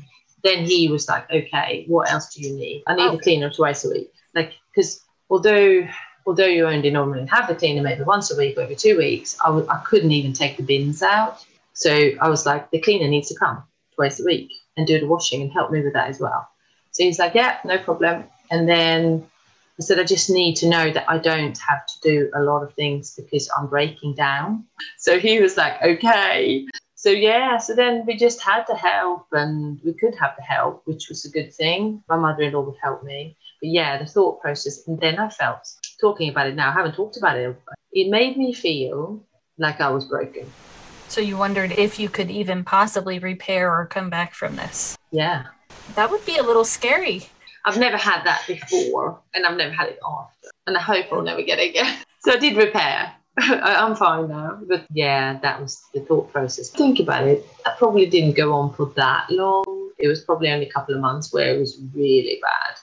then 0.43 0.65
he 0.65 0.89
was 0.89 1.07
like, 1.07 1.23
okay, 1.31 1.85
what 1.87 2.11
else 2.11 2.33
do 2.35 2.41
you 2.41 2.53
need? 2.55 2.83
I 2.87 2.95
need 2.95 3.03
Oh. 3.07 3.15
a 3.15 3.19
cleaner 3.21 3.49
twice 3.49 3.85
a 3.85 3.89
week. 3.89 4.11
Like, 4.33 4.51
because 4.73 5.01
although 5.29 5.87
although 6.27 6.45
you 6.45 6.67
only 6.67 6.89
normally 6.89 7.25
have 7.27 7.47
the 7.47 7.55
cleaner 7.55 7.81
maybe 7.83 8.03
once 8.03 8.31
a 8.31 8.35
week 8.37 8.57
or 8.57 8.63
every 8.63 8.75
two 8.75 8.97
weeks, 8.97 9.37
I 9.41 9.45
w- 9.47 9.67
I 9.69 9.77
couldn't 9.85 10.11
even 10.11 10.33
take 10.33 10.57
the 10.57 10.63
bins 10.63 11.01
out. 11.01 11.45
So 11.71 11.91
I 12.19 12.27
was 12.27 12.45
like, 12.45 12.69
the 12.71 12.79
cleaner 12.81 13.07
needs 13.07 13.29
to 13.29 13.35
come 13.35 13.63
twice 13.95 14.19
a 14.19 14.25
week 14.25 14.51
and 14.77 14.87
do 14.87 14.99
the 14.99 15.07
washing 15.07 15.41
and 15.41 15.51
help 15.51 15.71
me 15.71 15.81
with 15.81 15.93
that 15.93 16.09
as 16.09 16.19
well. 16.19 16.47
So 16.91 17.03
he's 17.03 17.19
like, 17.19 17.33
yeah, 17.33 17.59
no 17.65 17.77
problem. 17.77 18.25
And 18.51 18.69
then 18.69 19.25
I 19.77 19.81
said, 19.83 19.99
I 19.99 20.03
just 20.03 20.29
need 20.29 20.55
to 20.57 20.69
know 20.69 20.91
that 20.91 21.09
I 21.09 21.17
don't 21.17 21.57
have 21.57 21.85
to 21.85 21.99
do 22.01 22.31
a 22.35 22.41
lot 22.41 22.63
of 22.63 22.73
things 22.73 23.13
because 23.15 23.49
I'm 23.57 23.67
breaking 23.67 24.15
down. 24.15 24.65
So 24.97 25.19
he 25.19 25.41
was 25.41 25.57
like, 25.57 25.81
okay. 25.83 26.65
So 26.95 27.09
yeah, 27.09 27.57
so 27.57 27.75
then 27.75 28.05
we 28.07 28.15
just 28.15 28.41
had 28.41 28.63
the 28.67 28.75
help 28.75 29.27
and 29.31 29.79
we 29.83 29.93
could 29.93 30.15
have 30.15 30.35
the 30.37 30.43
help, 30.43 30.81
which 30.85 31.09
was 31.09 31.25
a 31.25 31.29
good 31.29 31.53
thing. 31.53 32.01
My 32.07 32.15
mother-in-law 32.15 32.61
would 32.61 32.77
help 32.81 33.03
me. 33.03 33.35
But 33.61 33.69
yeah, 33.69 33.97
the 33.97 34.05
thought 34.05 34.41
process. 34.41 34.87
And 34.87 34.99
then 34.99 35.19
I 35.19 35.29
felt, 35.29 35.67
talking 35.99 36.29
about 36.29 36.47
it 36.47 36.55
now, 36.55 36.69
I 36.69 36.73
haven't 36.73 36.95
talked 36.95 37.17
about 37.17 37.37
it. 37.37 37.55
It 37.91 38.09
made 38.09 38.37
me 38.37 38.53
feel 38.53 39.21
like 39.57 39.81
I 39.81 39.89
was 39.89 40.05
broken. 40.05 40.49
So 41.15 41.21
you 41.21 41.37
wondered 41.37 41.71
if 41.71 41.97
you 41.97 42.09
could 42.09 42.29
even 42.29 42.65
possibly 42.65 43.19
repair 43.19 43.73
or 43.73 43.85
come 43.85 44.09
back 44.09 44.33
from 44.33 44.57
this. 44.57 44.97
Yeah. 45.11 45.45
That 45.95 46.11
would 46.11 46.25
be 46.25 46.35
a 46.35 46.43
little 46.43 46.65
scary. 46.65 47.25
I've 47.63 47.77
never 47.77 47.95
had 47.95 48.25
that 48.25 48.43
before 48.45 49.21
and 49.33 49.45
I've 49.45 49.55
never 49.55 49.73
had 49.73 49.87
it 49.87 49.99
after. 50.05 50.49
And 50.67 50.75
I 50.75 50.81
hope 50.81 51.05
I'll 51.13 51.21
never 51.21 51.41
get 51.41 51.59
it 51.59 51.69
again. 51.69 51.99
So 52.19 52.33
I 52.33 52.37
did 52.37 52.57
repair. 52.57 53.13
I'm 53.37 53.95
fine 53.95 54.27
now. 54.27 54.59
But 54.67 54.87
yeah, 54.91 55.39
that 55.39 55.61
was 55.61 55.81
the 55.93 56.01
thought 56.01 56.33
process. 56.33 56.69
Think 56.69 56.99
about 56.99 57.25
it. 57.25 57.47
I 57.65 57.73
probably 57.77 58.07
didn't 58.07 58.35
go 58.35 58.51
on 58.51 58.73
for 58.73 58.87
that 58.97 59.29
long. 59.29 59.91
It 59.97 60.09
was 60.09 60.19
probably 60.19 60.49
only 60.49 60.67
a 60.67 60.71
couple 60.73 60.95
of 60.95 60.99
months 60.99 61.31
where 61.31 61.55
it 61.55 61.59
was 61.59 61.79
really 61.93 62.41
bad. 62.41 62.75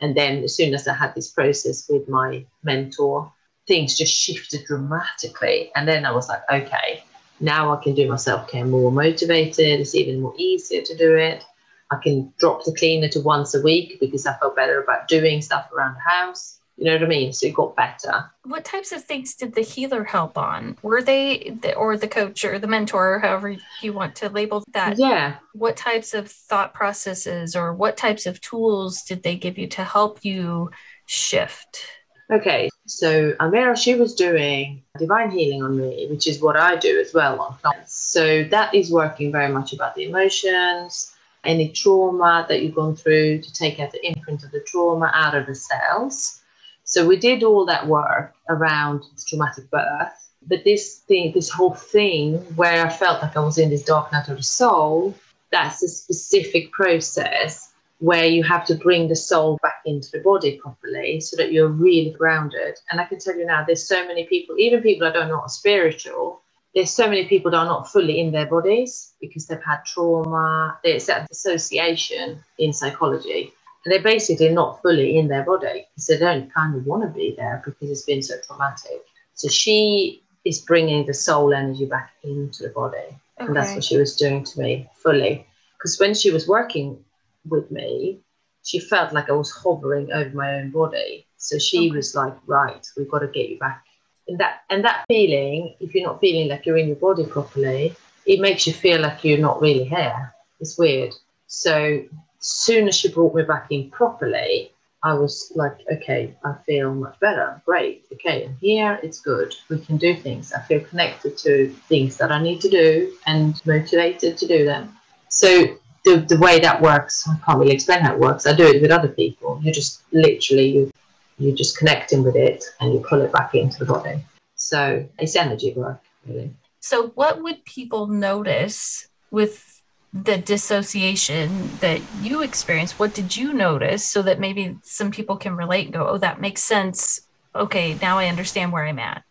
And 0.00 0.16
then 0.16 0.42
as 0.42 0.56
soon 0.56 0.74
as 0.74 0.88
I 0.88 0.94
had 0.94 1.14
this 1.14 1.28
process 1.28 1.88
with 1.88 2.08
my 2.08 2.44
mentor, 2.64 3.30
things 3.68 3.96
just 3.96 4.12
shifted 4.12 4.64
dramatically. 4.64 5.70
And 5.76 5.86
then 5.86 6.04
I 6.04 6.10
was 6.10 6.28
like, 6.28 6.42
okay, 6.50 7.04
now 7.40 7.72
I 7.72 7.82
can 7.82 7.94
do 7.94 8.08
my 8.08 8.16
self 8.16 8.48
care 8.48 8.64
more 8.64 8.90
motivated. 8.90 9.80
It's 9.80 9.94
even 9.94 10.20
more 10.20 10.34
easier 10.36 10.82
to 10.82 10.96
do 10.96 11.16
it. 11.16 11.44
I 11.90 11.96
can 12.02 12.32
drop 12.38 12.64
the 12.64 12.72
cleaner 12.72 13.08
to 13.08 13.20
once 13.20 13.54
a 13.54 13.62
week 13.62 14.00
because 14.00 14.26
I 14.26 14.36
felt 14.38 14.56
better 14.56 14.82
about 14.82 15.08
doing 15.08 15.40
stuff 15.40 15.70
around 15.72 15.94
the 15.94 16.10
house. 16.10 16.58
You 16.76 16.84
know 16.84 16.92
what 16.92 17.04
I 17.04 17.06
mean? 17.06 17.32
So 17.32 17.46
it 17.46 17.54
got 17.54 17.74
better. 17.74 18.30
What 18.44 18.64
types 18.64 18.92
of 18.92 19.02
things 19.02 19.34
did 19.34 19.54
the 19.54 19.62
healer 19.62 20.04
help 20.04 20.36
on? 20.36 20.76
Were 20.82 21.00
they, 21.00 21.56
the, 21.62 21.74
or 21.74 21.96
the 21.96 22.08
coach 22.08 22.44
or 22.44 22.58
the 22.58 22.66
mentor, 22.66 23.18
however 23.20 23.56
you 23.80 23.92
want 23.94 24.14
to 24.16 24.28
label 24.28 24.62
that? 24.74 24.98
Yeah. 24.98 25.36
What 25.54 25.78
types 25.78 26.12
of 26.12 26.30
thought 26.30 26.74
processes 26.74 27.56
or 27.56 27.72
what 27.72 27.96
types 27.96 28.26
of 28.26 28.42
tools 28.42 29.02
did 29.02 29.22
they 29.22 29.36
give 29.36 29.56
you 29.56 29.68
to 29.68 29.84
help 29.84 30.22
you 30.22 30.70
shift? 31.06 31.82
Okay. 32.30 32.68
So 32.86 33.32
Amira, 33.34 33.76
she 33.76 33.94
was 33.94 34.14
doing 34.14 34.82
divine 34.98 35.30
healing 35.30 35.62
on 35.62 35.76
me, 35.76 36.06
which 36.08 36.26
is 36.26 36.40
what 36.40 36.56
I 36.56 36.76
do 36.76 37.00
as 37.00 37.12
well 37.12 37.40
on 37.40 37.56
clients. 37.58 37.94
So 37.94 38.44
that 38.44 38.74
is 38.74 38.90
working 38.90 39.32
very 39.32 39.52
much 39.52 39.72
about 39.72 39.94
the 39.94 40.04
emotions, 40.04 41.14
any 41.44 41.70
trauma 41.70 42.46
that 42.48 42.62
you've 42.62 42.74
gone 42.74 42.96
through 42.96 43.42
to 43.42 43.52
take 43.52 43.80
out 43.80 43.92
the 43.92 44.04
imprint 44.06 44.44
of 44.44 44.50
the 44.50 44.60
trauma 44.60 45.10
out 45.14 45.36
of 45.36 45.46
the 45.46 45.54
cells. 45.54 46.42
So 46.84 47.06
we 47.06 47.16
did 47.16 47.42
all 47.42 47.66
that 47.66 47.86
work 47.86 48.34
around 48.48 49.00
the 49.00 49.24
traumatic 49.26 49.68
birth. 49.70 50.30
But 50.48 50.62
this 50.64 50.98
thing, 51.08 51.32
this 51.32 51.50
whole 51.50 51.74
thing 51.74 52.36
where 52.54 52.86
I 52.86 52.88
felt 52.88 53.20
like 53.22 53.36
I 53.36 53.40
was 53.40 53.58
in 53.58 53.70
this 53.70 53.82
dark 53.82 54.12
night 54.12 54.28
of 54.28 54.36
the 54.36 54.42
soul, 54.44 55.14
that's 55.50 55.82
a 55.82 55.88
specific 55.88 56.72
process 56.72 57.72
where 57.98 58.26
you 58.26 58.42
have 58.44 58.64
to 58.66 58.74
bring 58.74 59.08
the 59.08 59.16
soul 59.16 59.58
back 59.62 59.80
into 59.86 60.08
the 60.12 60.20
body 60.20 60.58
properly 60.58 61.20
so 61.20 61.36
that 61.36 61.52
you're 61.52 61.68
really 61.68 62.10
grounded. 62.10 62.78
And 62.90 63.00
I 63.00 63.04
can 63.06 63.18
tell 63.18 63.36
you 63.36 63.46
now, 63.46 63.64
there's 63.64 63.88
so 63.88 64.06
many 64.06 64.24
people, 64.26 64.56
even 64.58 64.82
people 64.82 65.10
that 65.10 65.16
are 65.16 65.28
not 65.28 65.50
spiritual, 65.50 66.42
there's 66.74 66.90
so 66.90 67.08
many 67.08 67.26
people 67.26 67.50
that 67.50 67.56
are 67.56 67.64
not 67.64 67.90
fully 67.90 68.20
in 68.20 68.32
their 68.32 68.44
bodies 68.44 69.14
because 69.18 69.46
they've 69.46 69.62
had 69.64 69.82
trauma. 69.86 70.78
There's 70.84 71.06
that 71.06 71.26
dissociation 71.28 72.38
in 72.58 72.74
psychology. 72.74 73.50
And 73.84 73.92
they're 73.92 74.02
basically 74.02 74.50
not 74.50 74.82
fully 74.82 75.16
in 75.16 75.28
their 75.28 75.44
body 75.44 75.86
because 75.94 76.06
they 76.08 76.18
don't 76.18 76.52
kind 76.52 76.76
of 76.76 76.84
want 76.84 77.02
to 77.02 77.08
be 77.08 77.34
there 77.34 77.62
because 77.64 77.90
it's 77.90 78.02
been 78.02 78.22
so 78.22 78.34
traumatic. 78.46 79.06
So 79.34 79.48
she 79.48 80.22
is 80.44 80.60
bringing 80.60 81.06
the 81.06 81.14
soul 81.14 81.54
energy 81.54 81.86
back 81.86 82.12
into 82.22 82.64
the 82.64 82.68
body. 82.70 83.16
And 83.38 83.56
that's 83.56 83.74
what 83.74 83.84
she 83.84 83.96
was 83.96 84.14
doing 84.14 84.44
to 84.44 84.60
me 84.60 84.86
fully. 84.96 85.46
Because 85.78 85.98
when 85.98 86.12
she 86.12 86.30
was 86.30 86.46
working 86.46 87.02
with 87.48 87.70
me, 87.70 88.20
she 88.62 88.80
felt 88.80 89.12
like 89.12 89.28
I 89.30 89.32
was 89.32 89.50
hovering 89.50 90.12
over 90.12 90.30
my 90.30 90.54
own 90.56 90.70
body. 90.70 91.26
So 91.36 91.58
she 91.58 91.88
Okay. 91.88 91.96
was 91.96 92.14
like, 92.14 92.34
right, 92.46 92.84
we've 92.96 93.10
got 93.10 93.20
to 93.20 93.28
get 93.28 93.48
you 93.48 93.58
back. 93.58 93.84
And 94.28 94.38
that 94.40 94.62
and 94.70 94.84
that 94.84 95.04
feeling, 95.06 95.76
if 95.78 95.94
you're 95.94 96.06
not 96.06 96.20
feeling 96.20 96.48
like 96.48 96.66
you're 96.66 96.78
in 96.78 96.88
your 96.88 96.96
body 96.96 97.24
properly, 97.24 97.94
it 98.26 98.40
makes 98.40 98.66
you 98.66 98.72
feel 98.72 99.00
like 99.00 99.22
you're 99.22 99.38
not 99.38 99.60
really 99.60 99.84
here. 99.84 100.34
It's 100.58 100.76
weird. 100.76 101.14
So 101.46 102.02
as 102.40 102.46
soon 102.46 102.88
as 102.88 102.96
she 102.96 103.08
brought 103.08 103.34
me 103.34 103.44
back 103.44 103.66
in 103.70 103.88
properly, 103.90 104.72
I 105.04 105.14
was 105.14 105.52
like, 105.54 105.78
okay, 105.92 106.34
I 106.44 106.54
feel 106.66 106.92
much 106.92 107.20
better. 107.20 107.62
Great. 107.64 108.06
Okay, 108.12 108.46
I'm 108.46 108.56
here. 108.56 108.98
It's 109.04 109.20
good. 109.20 109.54
We 109.68 109.78
can 109.78 109.96
do 109.98 110.16
things. 110.16 110.52
I 110.52 110.60
feel 110.62 110.80
connected 110.80 111.38
to 111.38 111.68
things 111.88 112.16
that 112.16 112.32
I 112.32 112.42
need 112.42 112.60
to 112.62 112.68
do 112.68 113.12
and 113.26 113.64
motivated 113.64 114.36
to 114.38 114.46
do 114.48 114.64
them. 114.64 114.96
So 115.28 115.78
the, 116.06 116.24
the 116.28 116.38
way 116.38 116.60
that 116.60 116.80
works, 116.80 117.28
I 117.28 117.36
can't 117.44 117.58
really 117.58 117.74
explain 117.74 118.00
how 118.00 118.14
it 118.14 118.20
works. 118.20 118.46
I 118.46 118.54
do 118.54 118.64
it 118.64 118.80
with 118.80 118.92
other 118.92 119.08
people. 119.08 119.60
You 119.62 119.72
just 119.72 120.02
literally 120.12 120.68
you 120.68 120.90
you 121.38 121.52
just 121.52 121.76
connecting 121.76 122.22
with 122.22 122.36
it 122.36 122.64
and 122.80 122.94
you 122.94 123.04
pull 123.06 123.20
it 123.20 123.32
back 123.32 123.54
into 123.54 123.78
the 123.78 123.84
body. 123.84 124.24
So 124.54 125.06
it's 125.18 125.36
energy 125.36 125.74
work, 125.74 126.00
really. 126.26 126.54
So, 126.80 127.08
what 127.08 127.42
would 127.42 127.64
people 127.64 128.06
notice 128.06 129.08
with 129.30 129.82
the 130.12 130.38
dissociation 130.38 131.70
that 131.80 132.00
you 132.22 132.42
experienced? 132.42 132.98
What 132.98 133.12
did 133.12 133.36
you 133.36 133.52
notice 133.52 134.06
so 134.06 134.22
that 134.22 134.40
maybe 134.40 134.78
some 134.82 135.10
people 135.10 135.36
can 135.36 135.56
relate 135.56 135.86
and 135.86 135.94
go, 135.94 136.06
oh, 136.06 136.18
that 136.18 136.40
makes 136.40 136.62
sense. 136.62 137.20
Okay, 137.54 137.98
now 138.00 138.18
I 138.18 138.28
understand 138.28 138.72
where 138.72 138.86
I'm 138.86 138.98
at. 138.98 139.24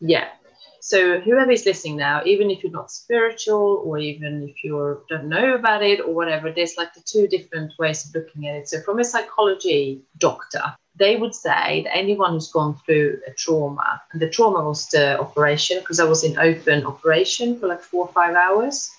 Yeah. 0.00 0.28
So 0.84 1.20
whoever 1.20 1.52
is 1.52 1.64
listening 1.64 1.96
now, 1.96 2.24
even 2.26 2.50
if 2.50 2.64
you're 2.64 2.72
not 2.72 2.90
spiritual 2.90 3.80
or 3.84 3.98
even 3.98 4.48
if 4.48 4.64
you 4.64 5.00
don't 5.08 5.28
know 5.28 5.54
about 5.54 5.84
it 5.84 6.00
or 6.00 6.12
whatever, 6.12 6.50
there's 6.50 6.76
like 6.76 6.92
the 6.92 7.00
two 7.02 7.28
different 7.28 7.72
ways 7.78 8.04
of 8.04 8.12
looking 8.16 8.48
at 8.48 8.56
it. 8.56 8.68
So 8.68 8.80
from 8.80 8.98
a 8.98 9.04
psychology 9.04 10.02
doctor, 10.18 10.74
they 10.96 11.14
would 11.14 11.36
say 11.36 11.84
that 11.84 11.96
anyone 11.96 12.32
who's 12.32 12.50
gone 12.50 12.76
through 12.84 13.20
a 13.28 13.30
trauma, 13.30 14.02
and 14.10 14.20
the 14.20 14.28
trauma 14.28 14.64
was 14.64 14.88
the 14.88 15.20
operation 15.20 15.78
because 15.78 16.00
I 16.00 16.04
was 16.04 16.24
in 16.24 16.36
open 16.36 16.84
operation 16.84 17.60
for 17.60 17.68
like 17.68 17.80
four 17.80 18.06
or 18.08 18.12
five 18.12 18.34
hours. 18.34 18.90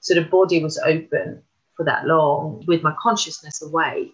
So 0.00 0.12
the 0.14 0.20
body 0.20 0.62
was 0.62 0.76
open 0.84 1.42
for 1.74 1.86
that 1.86 2.06
long 2.06 2.62
with 2.66 2.82
my 2.82 2.94
consciousness 3.00 3.62
awake, 3.62 4.12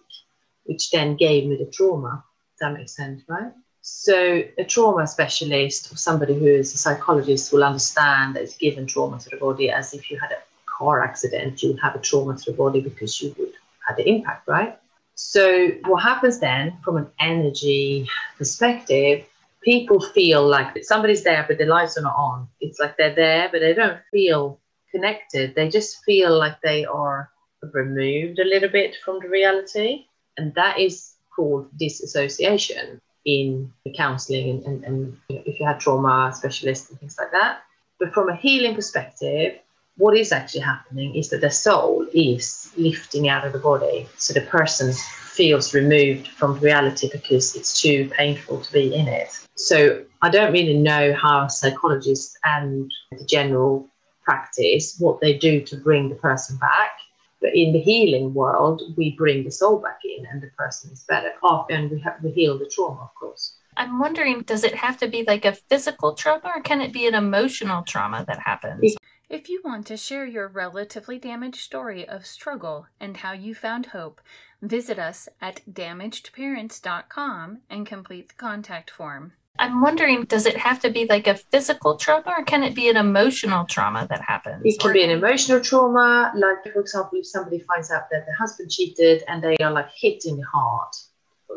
which 0.63 0.91
then 0.91 1.17
gave 1.17 1.45
me 1.45 1.57
the 1.57 1.69
trauma. 1.69 2.23
That 2.61 2.71
make 2.71 2.87
sense, 2.87 3.21
right? 3.27 3.51
So, 3.89 4.43
a 4.57 4.65
trauma 4.65 5.07
specialist 5.07 5.93
or 5.93 5.95
somebody 5.95 6.37
who 6.37 6.45
is 6.45 6.73
a 6.73 6.77
psychologist 6.77 7.53
will 7.53 7.63
understand 7.63 8.35
that 8.35 8.43
it's 8.43 8.57
given 8.57 8.85
trauma 8.85 9.17
to 9.17 9.29
the 9.29 9.37
body 9.37 9.69
as 9.69 9.93
if 9.93 10.11
you 10.11 10.19
had 10.19 10.33
a 10.33 10.41
car 10.65 11.01
accident, 11.01 11.63
you 11.63 11.73
have 11.81 11.95
a 11.95 11.99
trauma 11.99 12.35
to 12.35 12.51
the 12.51 12.57
body 12.57 12.81
because 12.81 13.21
you 13.21 13.33
would 13.39 13.53
have 13.87 13.95
the 13.95 14.05
impact, 14.05 14.45
right? 14.45 14.77
So, 15.15 15.69
what 15.85 16.03
happens 16.03 16.37
then 16.39 16.75
from 16.83 16.97
an 16.97 17.07
energy 17.21 18.09
perspective, 18.37 19.25
people 19.61 20.01
feel 20.01 20.45
like 20.45 20.83
somebody's 20.83 21.23
there, 21.23 21.45
but 21.47 21.57
their 21.57 21.67
lights 21.67 21.97
are 21.97 22.01
not 22.01 22.17
on. 22.17 22.49
It's 22.59 22.79
like 22.81 22.97
they're 22.97 23.15
there, 23.15 23.47
but 23.49 23.61
they 23.61 23.73
don't 23.73 24.01
feel 24.11 24.59
connected. 24.91 25.55
They 25.55 25.69
just 25.69 26.03
feel 26.03 26.37
like 26.37 26.59
they 26.61 26.83
are 26.83 27.31
removed 27.71 28.39
a 28.39 28.43
little 28.43 28.69
bit 28.69 28.97
from 29.05 29.21
the 29.21 29.29
reality. 29.29 30.07
And 30.35 30.53
that 30.55 30.77
is 30.77 31.13
called 31.33 31.69
disassociation 31.77 32.99
in 33.27 33.71
the 33.83 33.93
counseling 33.93 34.49
and, 34.49 34.65
and, 34.65 34.83
and 34.85 35.17
you 35.29 35.35
know, 35.35 35.43
if 35.45 35.59
you 35.59 35.67
had 35.67 35.79
trauma 35.79 36.31
specialists 36.33 36.89
and 36.89 36.99
things 36.99 37.17
like 37.19 37.31
that. 37.31 37.59
But 37.99 38.13
from 38.13 38.29
a 38.29 38.35
healing 38.35 38.73
perspective, 38.73 39.59
what 39.97 40.15
is 40.15 40.31
actually 40.31 40.61
happening 40.61 41.15
is 41.15 41.29
that 41.29 41.41
the 41.41 41.51
soul 41.51 42.07
is 42.13 42.71
lifting 42.77 43.27
out 43.27 43.45
of 43.45 43.51
the 43.51 43.59
body. 43.59 44.07
So 44.17 44.33
the 44.33 44.41
person 44.41 44.93
feels 44.93 45.73
removed 45.73 46.29
from 46.29 46.59
reality 46.59 47.09
because 47.11 47.55
it's 47.55 47.81
too 47.81 48.09
painful 48.15 48.61
to 48.61 48.71
be 48.71 48.95
in 48.95 49.07
it. 49.07 49.37
So 49.55 50.03
I 50.21 50.29
don't 50.29 50.53
really 50.53 50.77
know 50.77 51.13
how 51.13 51.47
psychologists 51.47 52.37
and 52.43 52.91
the 53.11 53.25
general 53.25 53.89
practice 54.23 54.97
what 54.99 55.19
they 55.19 55.37
do 55.37 55.61
to 55.61 55.77
bring 55.77 56.09
the 56.09 56.15
person 56.15 56.57
back. 56.57 56.96
But 57.41 57.51
in 57.53 57.73
the 57.73 57.79
healing 57.79 58.33
world, 58.33 58.81
we 58.97 59.15
bring 59.15 59.43
the 59.43 59.51
soul 59.51 59.79
back 59.79 59.99
in 60.03 60.25
and 60.25 60.41
the 60.41 60.47
person 60.57 60.91
is 60.91 61.03
better. 61.03 61.31
Often 61.43 61.89
we 61.89 61.99
have 62.01 62.15
we 62.23 62.31
heal 62.31 62.57
the 62.57 62.65
trauma, 62.65 63.01
of 63.01 63.15
course. 63.15 63.57
I'm 63.77 63.99
wondering, 63.99 64.41
does 64.41 64.63
it 64.63 64.73
have 64.73 64.97
to 64.97 65.07
be 65.07 65.23
like 65.27 65.45
a 65.45 65.53
physical 65.53 66.15
trauma 66.15 66.51
or 66.55 66.61
can 66.61 66.81
it 66.81 66.91
be 66.91 67.05
an 67.05 67.13
emotional 67.13 67.83
trauma 67.83 68.25
that 68.27 68.39
happens? 68.39 68.95
If 69.29 69.49
you 69.49 69.61
want 69.63 69.85
to 69.87 69.97
share 69.97 70.25
your 70.25 70.47
relatively 70.47 71.19
damaged 71.19 71.59
story 71.59 72.07
of 72.07 72.25
struggle 72.25 72.87
and 72.99 73.17
how 73.17 73.33
you 73.33 73.53
found 73.53 73.87
hope, 73.87 74.21
visit 74.61 74.97
us 74.97 75.27
at 75.41 75.61
damagedparents.com 75.69 77.59
and 77.69 77.85
complete 77.85 78.29
the 78.29 78.35
contact 78.35 78.89
form. 78.89 79.33
I'm 79.59 79.81
wondering, 79.81 80.25
does 80.25 80.45
it 80.45 80.57
have 80.57 80.79
to 80.81 80.89
be 80.89 81.05
like 81.09 81.27
a 81.27 81.35
physical 81.35 81.97
trauma 81.97 82.35
or 82.37 82.43
can 82.43 82.63
it 82.63 82.75
be 82.75 82.89
an 82.89 82.97
emotional 82.97 83.65
trauma 83.65 84.07
that 84.09 84.21
happens? 84.21 84.61
It 84.65 84.79
can 84.79 84.93
be 84.93 85.03
an 85.03 85.09
emotional 85.09 85.59
trauma, 85.59 86.31
like 86.35 86.71
for 86.71 86.79
example, 86.79 87.19
if 87.19 87.27
somebody 87.27 87.59
finds 87.59 87.91
out 87.91 88.09
that 88.11 88.25
the 88.25 88.33
husband 88.33 88.69
cheated 88.69 89.23
and 89.27 89.43
they 89.43 89.57
are 89.57 89.71
like 89.71 89.89
hit 89.95 90.25
in 90.25 90.37
the 90.37 90.45
heart, 90.45 90.95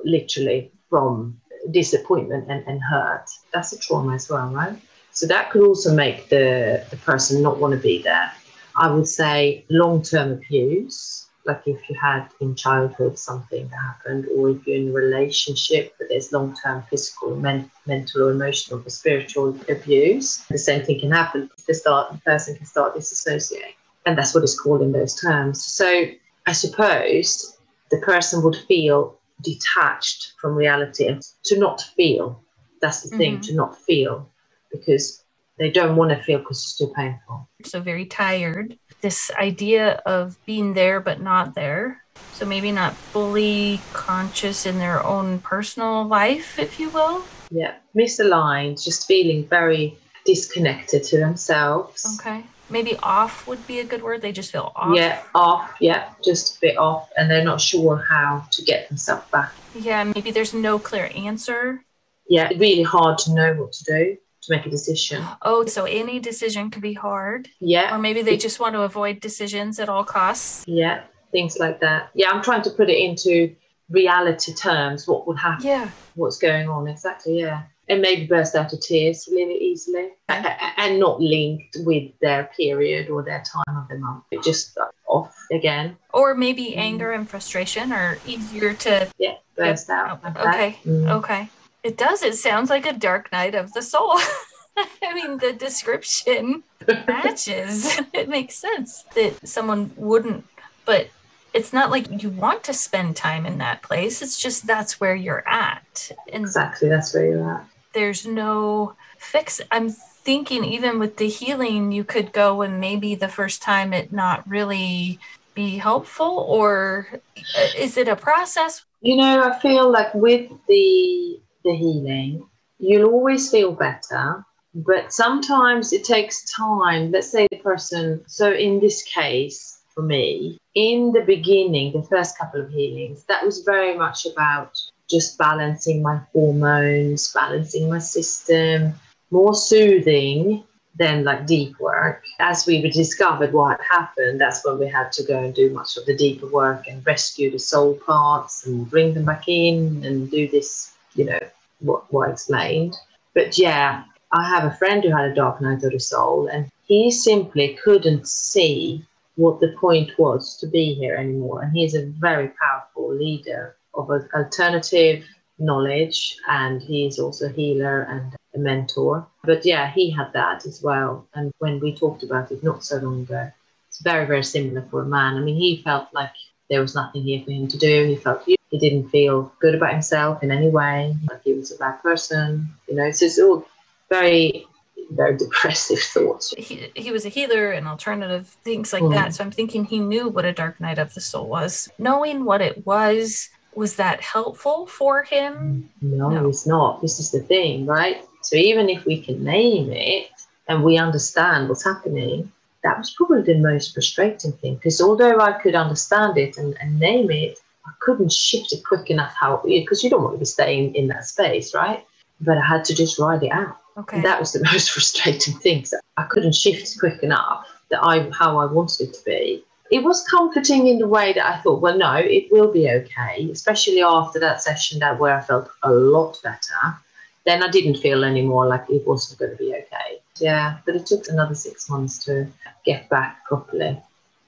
literally 0.04 0.72
from 0.88 1.40
disappointment 1.70 2.50
and, 2.50 2.66
and 2.66 2.80
hurt, 2.82 3.26
that's 3.52 3.72
a 3.72 3.78
trauma 3.78 4.14
as 4.14 4.28
well, 4.30 4.48
right? 4.48 4.76
So 5.12 5.26
that 5.26 5.50
could 5.50 5.62
also 5.62 5.94
make 5.94 6.28
the, 6.28 6.84
the 6.90 6.96
person 6.96 7.42
not 7.42 7.58
want 7.58 7.74
to 7.74 7.80
be 7.80 8.02
there. 8.02 8.30
I 8.76 8.90
would 8.90 9.08
say 9.08 9.64
long 9.68 10.02
term 10.02 10.32
abuse, 10.32 11.26
like 11.46 11.62
if 11.66 11.88
you 11.88 11.96
had 12.00 12.26
in 12.40 12.54
childhood 12.54 13.18
something 13.18 13.68
that 13.68 13.76
happened, 13.76 14.26
or 14.36 14.50
if 14.50 14.66
you're 14.66 14.76
in 14.76 14.90
a 14.90 14.92
relationship 14.92 15.94
but 15.98 16.08
there's 16.08 16.32
long 16.32 16.54
term 16.62 16.82
physical, 16.90 17.36
men- 17.36 17.70
mental, 17.86 18.22
or 18.22 18.30
emotional, 18.32 18.80
or 18.84 18.90
spiritual 18.90 19.56
abuse, 19.68 20.38
the 20.50 20.58
same 20.58 20.84
thing 20.84 21.00
can 21.00 21.10
happen. 21.10 21.50
The, 21.66 21.74
start, 21.74 22.12
the 22.12 22.18
person 22.18 22.56
can 22.56 22.66
start 22.66 22.94
disassociating. 22.94 23.74
And 24.06 24.16
that's 24.16 24.34
what 24.34 24.42
it's 24.42 24.58
called 24.58 24.82
in 24.82 24.92
those 24.92 25.14
terms. 25.14 25.64
So 25.64 26.04
I 26.46 26.52
suppose 26.52 27.56
the 27.90 27.98
person 27.98 28.42
would 28.42 28.56
feel 28.56 29.18
detached 29.42 30.32
from 30.40 30.54
reality 30.54 31.06
and 31.06 31.22
to 31.44 31.58
not 31.58 31.80
feel. 31.96 32.42
That's 32.80 33.02
the 33.02 33.16
thing, 33.16 33.38
Mhm. 33.38 33.42
to 33.46 33.54
not 33.54 33.78
feel, 33.78 34.28
because 34.72 35.22
they 35.60 35.70
don't 35.70 35.94
want 35.94 36.10
to 36.10 36.16
feel 36.16 36.38
because 36.38 36.62
it's 36.62 36.78
too 36.78 36.90
painful. 36.96 37.46
so 37.64 37.80
very 37.80 38.06
tired. 38.06 38.78
This 39.02 39.30
idea 39.38 40.02
of 40.06 40.38
being 40.46 40.72
there 40.72 41.00
but 41.00 41.20
not 41.20 41.54
there. 41.54 42.02
So 42.32 42.46
maybe 42.46 42.72
not 42.72 42.94
fully 42.94 43.78
conscious 43.92 44.64
in 44.64 44.78
their 44.78 45.04
own 45.04 45.38
personal 45.40 46.04
life, 46.04 46.58
if 46.58 46.80
you 46.80 46.88
will. 46.88 47.22
Yeah, 47.50 47.74
misaligned, 47.94 48.82
just 48.82 49.06
feeling 49.06 49.46
very 49.48 49.98
disconnected 50.24 51.04
to 51.04 51.18
themselves. 51.18 52.18
Okay. 52.18 52.42
Maybe 52.70 52.96
off 53.02 53.46
would 53.46 53.66
be 53.66 53.80
a 53.80 53.84
good 53.84 54.02
word. 54.02 54.22
They 54.22 54.32
just 54.32 54.52
feel 54.52 54.72
off. 54.74 54.96
Yeah, 54.96 55.22
off. 55.34 55.74
Yeah, 55.80 56.08
just 56.24 56.56
a 56.56 56.60
bit 56.60 56.78
off, 56.78 57.10
and 57.18 57.30
they're 57.30 57.44
not 57.44 57.60
sure 57.60 57.96
how 58.08 58.46
to 58.50 58.62
get 58.62 58.88
themselves 58.88 59.24
back. 59.30 59.52
Yeah, 59.74 60.04
maybe 60.04 60.30
there's 60.30 60.54
no 60.54 60.78
clear 60.78 61.10
answer. 61.14 61.84
Yeah, 62.28 62.48
really 62.56 62.84
hard 62.84 63.18
to 63.18 63.34
know 63.34 63.54
what 63.54 63.72
to 63.72 63.84
do 63.84 64.16
to 64.42 64.52
make 64.54 64.66
a 64.66 64.70
decision. 64.70 65.24
Oh, 65.42 65.64
so 65.66 65.84
any 65.84 66.18
decision 66.18 66.70
could 66.70 66.82
be 66.82 66.94
hard. 66.94 67.48
Yeah, 67.60 67.94
Or 67.94 67.98
maybe 67.98 68.22
they 68.22 68.36
just 68.36 68.58
want 68.60 68.74
to 68.74 68.82
avoid 68.82 69.20
decisions 69.20 69.78
at 69.78 69.88
all 69.88 70.04
costs. 70.04 70.64
yeah, 70.66 71.02
things 71.32 71.58
like 71.58 71.80
that. 71.80 72.10
Yeah, 72.14 72.30
I'm 72.30 72.42
trying 72.42 72.62
to 72.62 72.70
put 72.70 72.88
it 72.90 72.98
into 72.98 73.54
reality 73.90 74.54
terms. 74.54 75.06
What 75.06 75.26
would 75.26 75.38
happen? 75.38 75.66
Yeah. 75.66 75.90
What's 76.14 76.38
going 76.38 76.68
on? 76.68 76.88
Exactly. 76.88 77.38
Yeah, 77.40 77.62
and 77.88 78.00
maybe 78.00 78.26
burst 78.26 78.54
out 78.54 78.72
of 78.72 78.80
tears 78.80 79.28
really 79.30 79.58
easily, 79.58 80.08
and 80.28 80.98
not 80.98 81.20
linked 81.20 81.76
with 81.80 82.12
their 82.20 82.44
period 82.56 83.10
or 83.10 83.22
their 83.22 83.42
time 83.44 83.76
of 83.76 83.88
the 83.88 83.98
month. 83.98 84.24
It 84.30 84.42
just 84.42 84.78
off 85.06 85.34
again. 85.52 85.96
Or 86.14 86.34
maybe 86.34 86.70
Mm. 86.70 86.76
anger 86.78 87.12
and 87.12 87.28
frustration 87.28 87.92
are 87.92 88.18
easier 88.26 88.72
to. 88.74 89.08
Yeah, 89.18 89.34
burst 89.56 89.90
out. 89.90 90.22
like. 90.24 90.36
Okay. 90.38 90.78
Mm. 90.86 91.10
Okay. 91.18 91.48
It 91.82 91.96
does. 91.96 92.22
It 92.22 92.34
sounds 92.36 92.70
like 92.70 92.86
a 92.86 92.92
dark 92.92 93.32
night 93.32 93.54
of 93.54 93.72
the 93.72 93.82
soul. 93.82 94.12
I 94.76 95.14
mean, 95.14 95.38
the 95.38 95.52
description 95.52 96.62
matches. 97.06 98.00
it 98.12 98.28
makes 98.28 98.54
sense 98.56 99.04
that 99.14 99.46
someone 99.46 99.92
wouldn't, 99.96 100.44
but 100.84 101.08
it's 101.52 101.72
not 101.72 101.90
like 101.90 102.22
you 102.22 102.30
want 102.30 102.62
to 102.64 102.72
spend 102.72 103.16
time 103.16 103.44
in 103.46 103.58
that 103.58 103.82
place. 103.82 104.22
It's 104.22 104.36
just 104.40 104.66
that's 104.66 105.00
where 105.00 105.14
you're 105.14 105.46
at. 105.48 106.10
And 106.32 106.44
Exactly, 106.44 106.88
that's 106.88 107.12
where 107.14 107.26
you're 107.26 107.54
at. 107.56 107.64
there's 107.92 108.26
no 108.26 108.94
fix. 109.18 109.60
I'm 109.70 109.90
thinking 109.90 110.64
even 110.64 110.98
with 110.98 111.16
the 111.16 111.28
healing, 111.28 111.92
you 111.92 112.04
could 112.04 112.32
go 112.32 112.62
and 112.62 112.80
maybe 112.80 113.14
the 113.14 113.28
first 113.28 113.62
time 113.62 113.92
it 113.92 114.12
not 114.12 114.48
really 114.48 115.18
be 115.54 115.78
helpful, 115.78 116.46
or 116.48 117.08
uh, 117.36 117.66
is 117.76 117.96
it 117.96 118.06
a 118.08 118.16
process? 118.16 118.84
You 119.00 119.16
know, 119.16 119.42
I 119.42 119.58
feel 119.58 119.90
like 119.90 120.14
with 120.14 120.50
the 120.68 121.40
the 121.64 121.74
healing, 121.74 122.46
you'll 122.78 123.10
always 123.10 123.50
feel 123.50 123.72
better, 123.72 124.44
but 124.74 125.12
sometimes 125.12 125.92
it 125.92 126.04
takes 126.04 126.50
time. 126.52 127.10
Let's 127.10 127.30
say 127.30 127.46
the 127.50 127.58
person. 127.58 128.22
So 128.26 128.52
in 128.52 128.80
this 128.80 129.02
case, 129.02 129.80
for 129.94 130.02
me, 130.02 130.58
in 130.74 131.12
the 131.12 131.22
beginning, 131.22 131.92
the 131.92 132.02
first 132.02 132.38
couple 132.38 132.60
of 132.60 132.70
healings, 132.70 133.24
that 133.24 133.44
was 133.44 133.60
very 133.60 133.96
much 133.96 134.26
about 134.26 134.78
just 135.10 135.36
balancing 135.36 136.02
my 136.02 136.20
hormones, 136.32 137.32
balancing 137.32 137.88
my 137.88 137.98
system, 137.98 138.94
more 139.30 139.54
soothing 139.54 140.62
than 140.96 141.24
like 141.24 141.46
deep 141.46 141.78
work. 141.80 142.24
As 142.38 142.66
we 142.66 142.80
discovered 142.90 143.52
what 143.52 143.80
happened, 143.80 144.40
that's 144.40 144.64
when 144.64 144.78
we 144.78 144.88
had 144.88 145.10
to 145.12 145.24
go 145.24 145.38
and 145.38 145.54
do 145.54 145.70
much 145.70 145.96
of 145.96 146.06
the 146.06 146.16
deeper 146.16 146.46
work 146.46 146.86
and 146.88 147.04
rescue 147.06 147.50
the 147.50 147.58
soul 147.58 147.94
parts 147.94 148.66
and 148.66 148.88
bring 148.88 149.14
them 149.14 149.24
back 149.24 149.44
in 149.48 150.04
and 150.04 150.30
do 150.30 150.48
this, 150.48 150.92
you 151.14 151.24
know, 151.24 151.38
what, 151.80 152.12
what 152.12 152.30
explained. 152.30 152.96
But 153.34 153.58
yeah, 153.58 154.04
I 154.32 154.48
have 154.48 154.64
a 154.64 154.76
friend 154.76 155.02
who 155.02 155.10
had 155.10 155.30
a 155.30 155.34
dark 155.34 155.60
night 155.60 155.82
of 155.82 155.92
the 155.92 156.00
soul 156.00 156.46
and 156.48 156.70
he 156.86 157.10
simply 157.10 157.78
couldn't 157.82 158.26
see 158.26 159.04
what 159.36 159.60
the 159.60 159.74
point 159.80 160.18
was 160.18 160.56
to 160.58 160.66
be 160.66 160.94
here 160.94 161.16
anymore. 161.16 161.62
And 161.62 161.72
he's 161.72 161.94
a 161.94 162.06
very 162.06 162.50
powerful 162.60 163.14
leader 163.14 163.76
of 163.94 164.10
alternative 164.10 165.24
knowledge 165.58 166.36
and 166.48 166.82
he's 166.82 167.18
also 167.18 167.46
a 167.46 167.52
healer 167.52 168.02
and 168.02 168.34
a 168.54 168.58
mentor. 168.58 169.26
But 169.44 169.64
yeah, 169.64 169.90
he 169.90 170.10
had 170.10 170.32
that 170.32 170.66
as 170.66 170.82
well. 170.82 171.26
And 171.34 171.52
when 171.58 171.80
we 171.80 171.94
talked 171.94 172.22
about 172.22 172.50
it 172.50 172.62
not 172.62 172.84
so 172.84 172.98
long 172.98 173.22
ago, 173.22 173.50
it's 173.88 174.00
very, 174.00 174.26
very 174.26 174.44
similar 174.44 174.82
for 174.90 175.02
a 175.02 175.06
man. 175.06 175.36
I 175.36 175.40
mean, 175.40 175.56
he 175.56 175.82
felt 175.82 176.08
like 176.12 176.32
there 176.68 176.80
was 176.80 176.94
nothing 176.94 177.22
here 177.22 177.42
for 177.44 177.50
him 177.50 177.68
to 177.68 177.78
do. 177.78 178.06
He 178.06 178.16
felt 178.16 178.44
he 178.70 178.78
didn't 178.78 179.08
feel 179.10 179.52
good 179.60 179.74
about 179.74 179.92
himself 179.92 180.42
in 180.42 180.50
any 180.50 180.68
way, 180.68 181.16
like 181.28 181.42
he 181.42 181.52
was 181.54 181.72
a 181.72 181.76
bad 181.76 182.00
person. 182.02 182.68
You 182.88 182.94
know, 182.96 183.04
it's 183.04 183.38
all 183.38 183.66
very, 184.08 184.64
very 185.10 185.36
depressive 185.36 185.98
thoughts. 186.14 186.54
He, 186.56 186.90
he 186.94 187.10
was 187.10 187.26
a 187.26 187.28
healer 187.28 187.72
and 187.72 187.86
alternative 187.88 188.46
things 188.64 188.92
like 188.92 189.02
Mm. 189.02 189.14
that. 189.14 189.34
So 189.34 189.44
I'm 189.44 189.50
thinking 189.50 189.84
he 189.84 189.98
knew 189.98 190.28
what 190.28 190.44
a 190.44 190.52
dark 190.52 190.80
night 190.80 190.98
of 190.98 191.14
the 191.14 191.20
soul 191.20 191.48
was. 191.48 191.90
Knowing 191.98 192.44
what 192.44 192.60
it 192.60 192.86
was, 192.86 193.48
was 193.74 193.96
that 193.96 194.20
helpful 194.20 194.86
for 194.86 195.24
him? 195.24 195.90
No, 196.00 196.28
No. 196.28 196.48
it's 196.48 196.66
not. 196.66 197.00
This 197.02 197.18
is 197.18 197.30
the 197.32 197.40
thing, 197.40 197.86
right? 197.86 198.24
So 198.42 198.56
even 198.56 198.88
if 198.88 199.04
we 199.04 199.20
can 199.20 199.42
name 199.44 199.92
it 199.92 200.30
and 200.68 200.84
we 200.84 200.96
understand 200.96 201.68
what's 201.68 201.84
happening, 201.84 202.50
that 202.84 202.98
was 202.98 203.10
probably 203.10 203.42
the 203.42 203.58
most 203.58 203.92
frustrating 203.94 204.52
thing. 204.52 204.76
Because 204.76 205.00
although 205.00 205.38
I 205.40 205.52
could 205.52 205.74
understand 205.74 206.38
it 206.38 206.56
and, 206.56 206.76
and 206.80 206.98
name 206.98 207.30
it, 207.30 207.58
I 207.90 207.92
couldn't 208.00 208.32
shift 208.32 208.72
it 208.72 208.84
quick 208.84 209.10
enough 209.10 209.34
how 209.38 209.62
because 209.64 210.04
you 210.04 210.10
don't 210.10 210.22
want 210.22 210.34
to 210.34 210.38
be 210.38 210.44
staying 210.44 210.94
in 210.94 211.08
that 211.08 211.26
space, 211.26 211.74
right? 211.74 212.04
But 212.40 212.58
I 212.58 212.64
had 212.64 212.84
to 212.86 212.94
just 212.94 213.18
ride 213.18 213.42
it 213.42 213.52
out. 213.52 213.76
Okay. 213.96 214.16
And 214.16 214.24
that 214.24 214.38
was 214.38 214.52
the 214.52 214.62
most 214.72 214.90
frustrating 214.92 215.54
thing. 215.54 215.84
So 215.84 215.98
I 216.16 216.24
couldn't 216.24 216.54
shift 216.54 216.98
quick 216.98 217.22
enough 217.22 217.66
that 217.90 218.02
I 218.02 218.30
how 218.30 218.58
I 218.58 218.66
wanted 218.66 219.08
it 219.08 219.14
to 219.14 219.24
be. 219.24 219.64
It 219.90 220.04
was 220.04 220.24
comforting 220.28 220.86
in 220.86 220.98
the 220.98 221.08
way 221.08 221.32
that 221.32 221.44
I 221.44 221.58
thought, 221.58 221.80
well, 221.80 221.98
no, 221.98 222.14
it 222.14 222.46
will 222.52 222.72
be 222.72 222.88
okay, 222.88 223.48
especially 223.50 224.02
after 224.02 224.38
that 224.38 224.62
session 224.62 225.00
that 225.00 225.18
where 225.18 225.36
I 225.36 225.40
felt 225.40 225.68
a 225.82 225.90
lot 225.90 226.38
better. 226.44 226.96
Then 227.44 227.64
I 227.64 227.68
didn't 227.68 227.96
feel 227.96 228.22
anymore 228.22 228.68
like 228.68 228.88
it 228.88 229.04
wasn't 229.04 229.40
going 229.40 229.50
to 229.50 229.56
be 229.56 229.74
okay. 229.74 230.20
Yeah, 230.38 230.78
but 230.86 230.94
it 230.94 231.06
took 231.06 231.26
another 231.28 231.56
six 231.56 231.90
months 231.90 232.24
to 232.26 232.46
get 232.84 233.08
back 233.08 233.44
properly. 233.46 234.00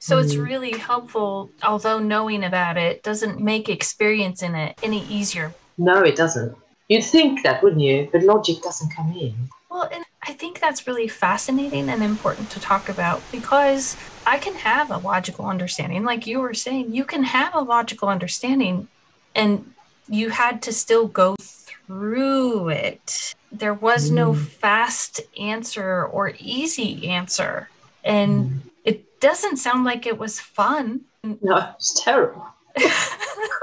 So 0.02 0.18
it's 0.18 0.34
Mm. 0.34 0.46
really 0.46 0.72
helpful, 0.78 1.52
although 1.62 2.00
knowing 2.00 2.42
about 2.42 2.76
it 2.76 3.04
doesn't 3.04 3.38
make 3.38 3.68
experience 3.68 4.42
in 4.42 4.56
it 4.56 4.74
any 4.82 5.06
easier. 5.06 5.54
No, 5.78 6.02
it 6.02 6.16
doesn't. 6.16 6.56
You'd 6.88 7.04
think 7.04 7.44
that, 7.44 7.62
wouldn't 7.62 7.82
you? 7.82 8.08
But 8.10 8.24
logic 8.24 8.62
doesn't 8.62 8.92
come 8.96 9.12
in. 9.12 9.48
Well, 9.70 9.88
and 9.92 10.04
I 10.26 10.32
think 10.32 10.58
that's 10.58 10.88
really 10.88 11.06
fascinating 11.06 11.88
and 11.88 12.02
important 12.02 12.50
to 12.50 12.58
talk 12.58 12.88
about 12.88 13.20
because 13.30 13.96
I 14.26 14.38
can 14.38 14.56
have 14.56 14.90
a 14.90 14.98
logical 14.98 15.46
understanding. 15.46 16.02
Like 16.04 16.26
you 16.26 16.40
were 16.40 16.52
saying, 16.52 16.92
you 16.92 17.04
can 17.04 17.22
have 17.22 17.54
a 17.54 17.60
logical 17.60 18.08
understanding 18.08 18.88
and 19.36 19.72
you 20.08 20.30
had 20.30 20.62
to 20.62 20.72
still 20.72 21.06
go 21.06 21.36
through 21.40 22.70
it. 22.70 23.32
There 23.52 23.74
was 23.74 24.10
no 24.10 24.32
Mm. 24.32 24.46
fast 24.60 25.20
answer 25.38 26.04
or 26.06 26.32
easy 26.40 27.08
answer. 27.08 27.68
And 28.02 28.50
Mm. 28.50 28.71
Doesn't 29.22 29.56
sound 29.56 29.85
like 29.85 30.04
it 30.04 30.18
was 30.18 30.38
fun. 30.38 31.02
No, 31.22 31.70
it's 31.74 32.02
terrible. 32.04 32.46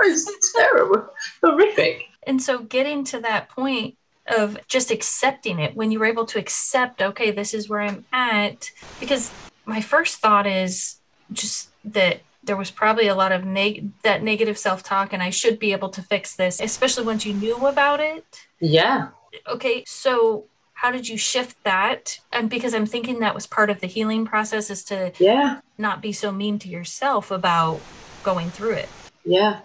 It's 0.02 0.54
terrible. 0.54 1.10
Horrific. 1.44 2.06
And 2.26 2.42
so 2.42 2.60
getting 2.60 3.04
to 3.06 3.20
that 3.20 3.50
point 3.50 3.98
of 4.28 4.58
just 4.68 4.92
accepting 4.92 5.60
it 5.60 5.76
when 5.76 5.92
you 5.92 6.00
were 6.00 6.06
able 6.06 6.26
to 6.28 6.40
accept, 6.40 7.02
okay, 7.02 7.32
this 7.32 7.54
is 7.54 7.68
where 7.68 7.82
I'm 7.82 8.06
at. 8.14 8.72
Because 9.02 9.30
my 9.66 9.82
first 9.82 10.20
thought 10.20 10.48
is 10.48 11.00
just 11.34 11.70
that 11.84 12.22
there 12.44 12.56
was 12.56 12.72
probably 12.72 13.08
a 13.08 13.16
lot 13.16 13.34
of 13.34 13.44
neg- 13.44 13.92
that 14.04 14.24
negative 14.24 14.58
self-talk 14.58 15.12
and 15.12 15.22
I 15.22 15.32
should 15.32 15.60
be 15.60 15.74
able 15.74 15.90
to 15.90 16.02
fix 16.02 16.36
this, 16.38 16.62
especially 16.62 17.06
once 17.06 17.26
you 17.26 17.34
knew 17.34 17.68
about 17.68 18.00
it. 18.00 18.48
Yeah. 18.62 19.10
Okay, 19.48 19.84
so 19.86 20.46
how 20.80 20.92
did 20.92 21.10
you 21.10 21.18
shift 21.18 21.62
that? 21.66 22.22
And 22.32 22.50
because 22.50 22.74
I'm 22.74 22.86
thinking 22.86 23.20
that 23.20 23.36
was 23.36 23.46
part 23.46 23.70
of 23.70 23.82
the 23.82 23.88
healing 23.88 24.26
process 24.26 24.70
is 24.70 24.84
to 24.86 25.12
yeah 25.20 25.60
not 25.78 26.02
be 26.02 26.14
so 26.14 26.32
mean 26.32 26.58
to 26.60 26.70
yourself 26.70 27.32
about 27.32 27.82
going 28.24 28.50
through 28.50 28.76
it. 28.84 28.90
Yeah. 29.26 29.60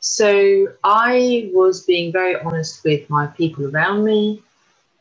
So 0.00 0.68
I 0.82 1.50
was 1.52 1.82
being 1.84 2.12
very 2.12 2.36
honest 2.40 2.82
with 2.82 3.08
my 3.10 3.26
people 3.26 3.66
around 3.70 4.04
me. 4.04 4.42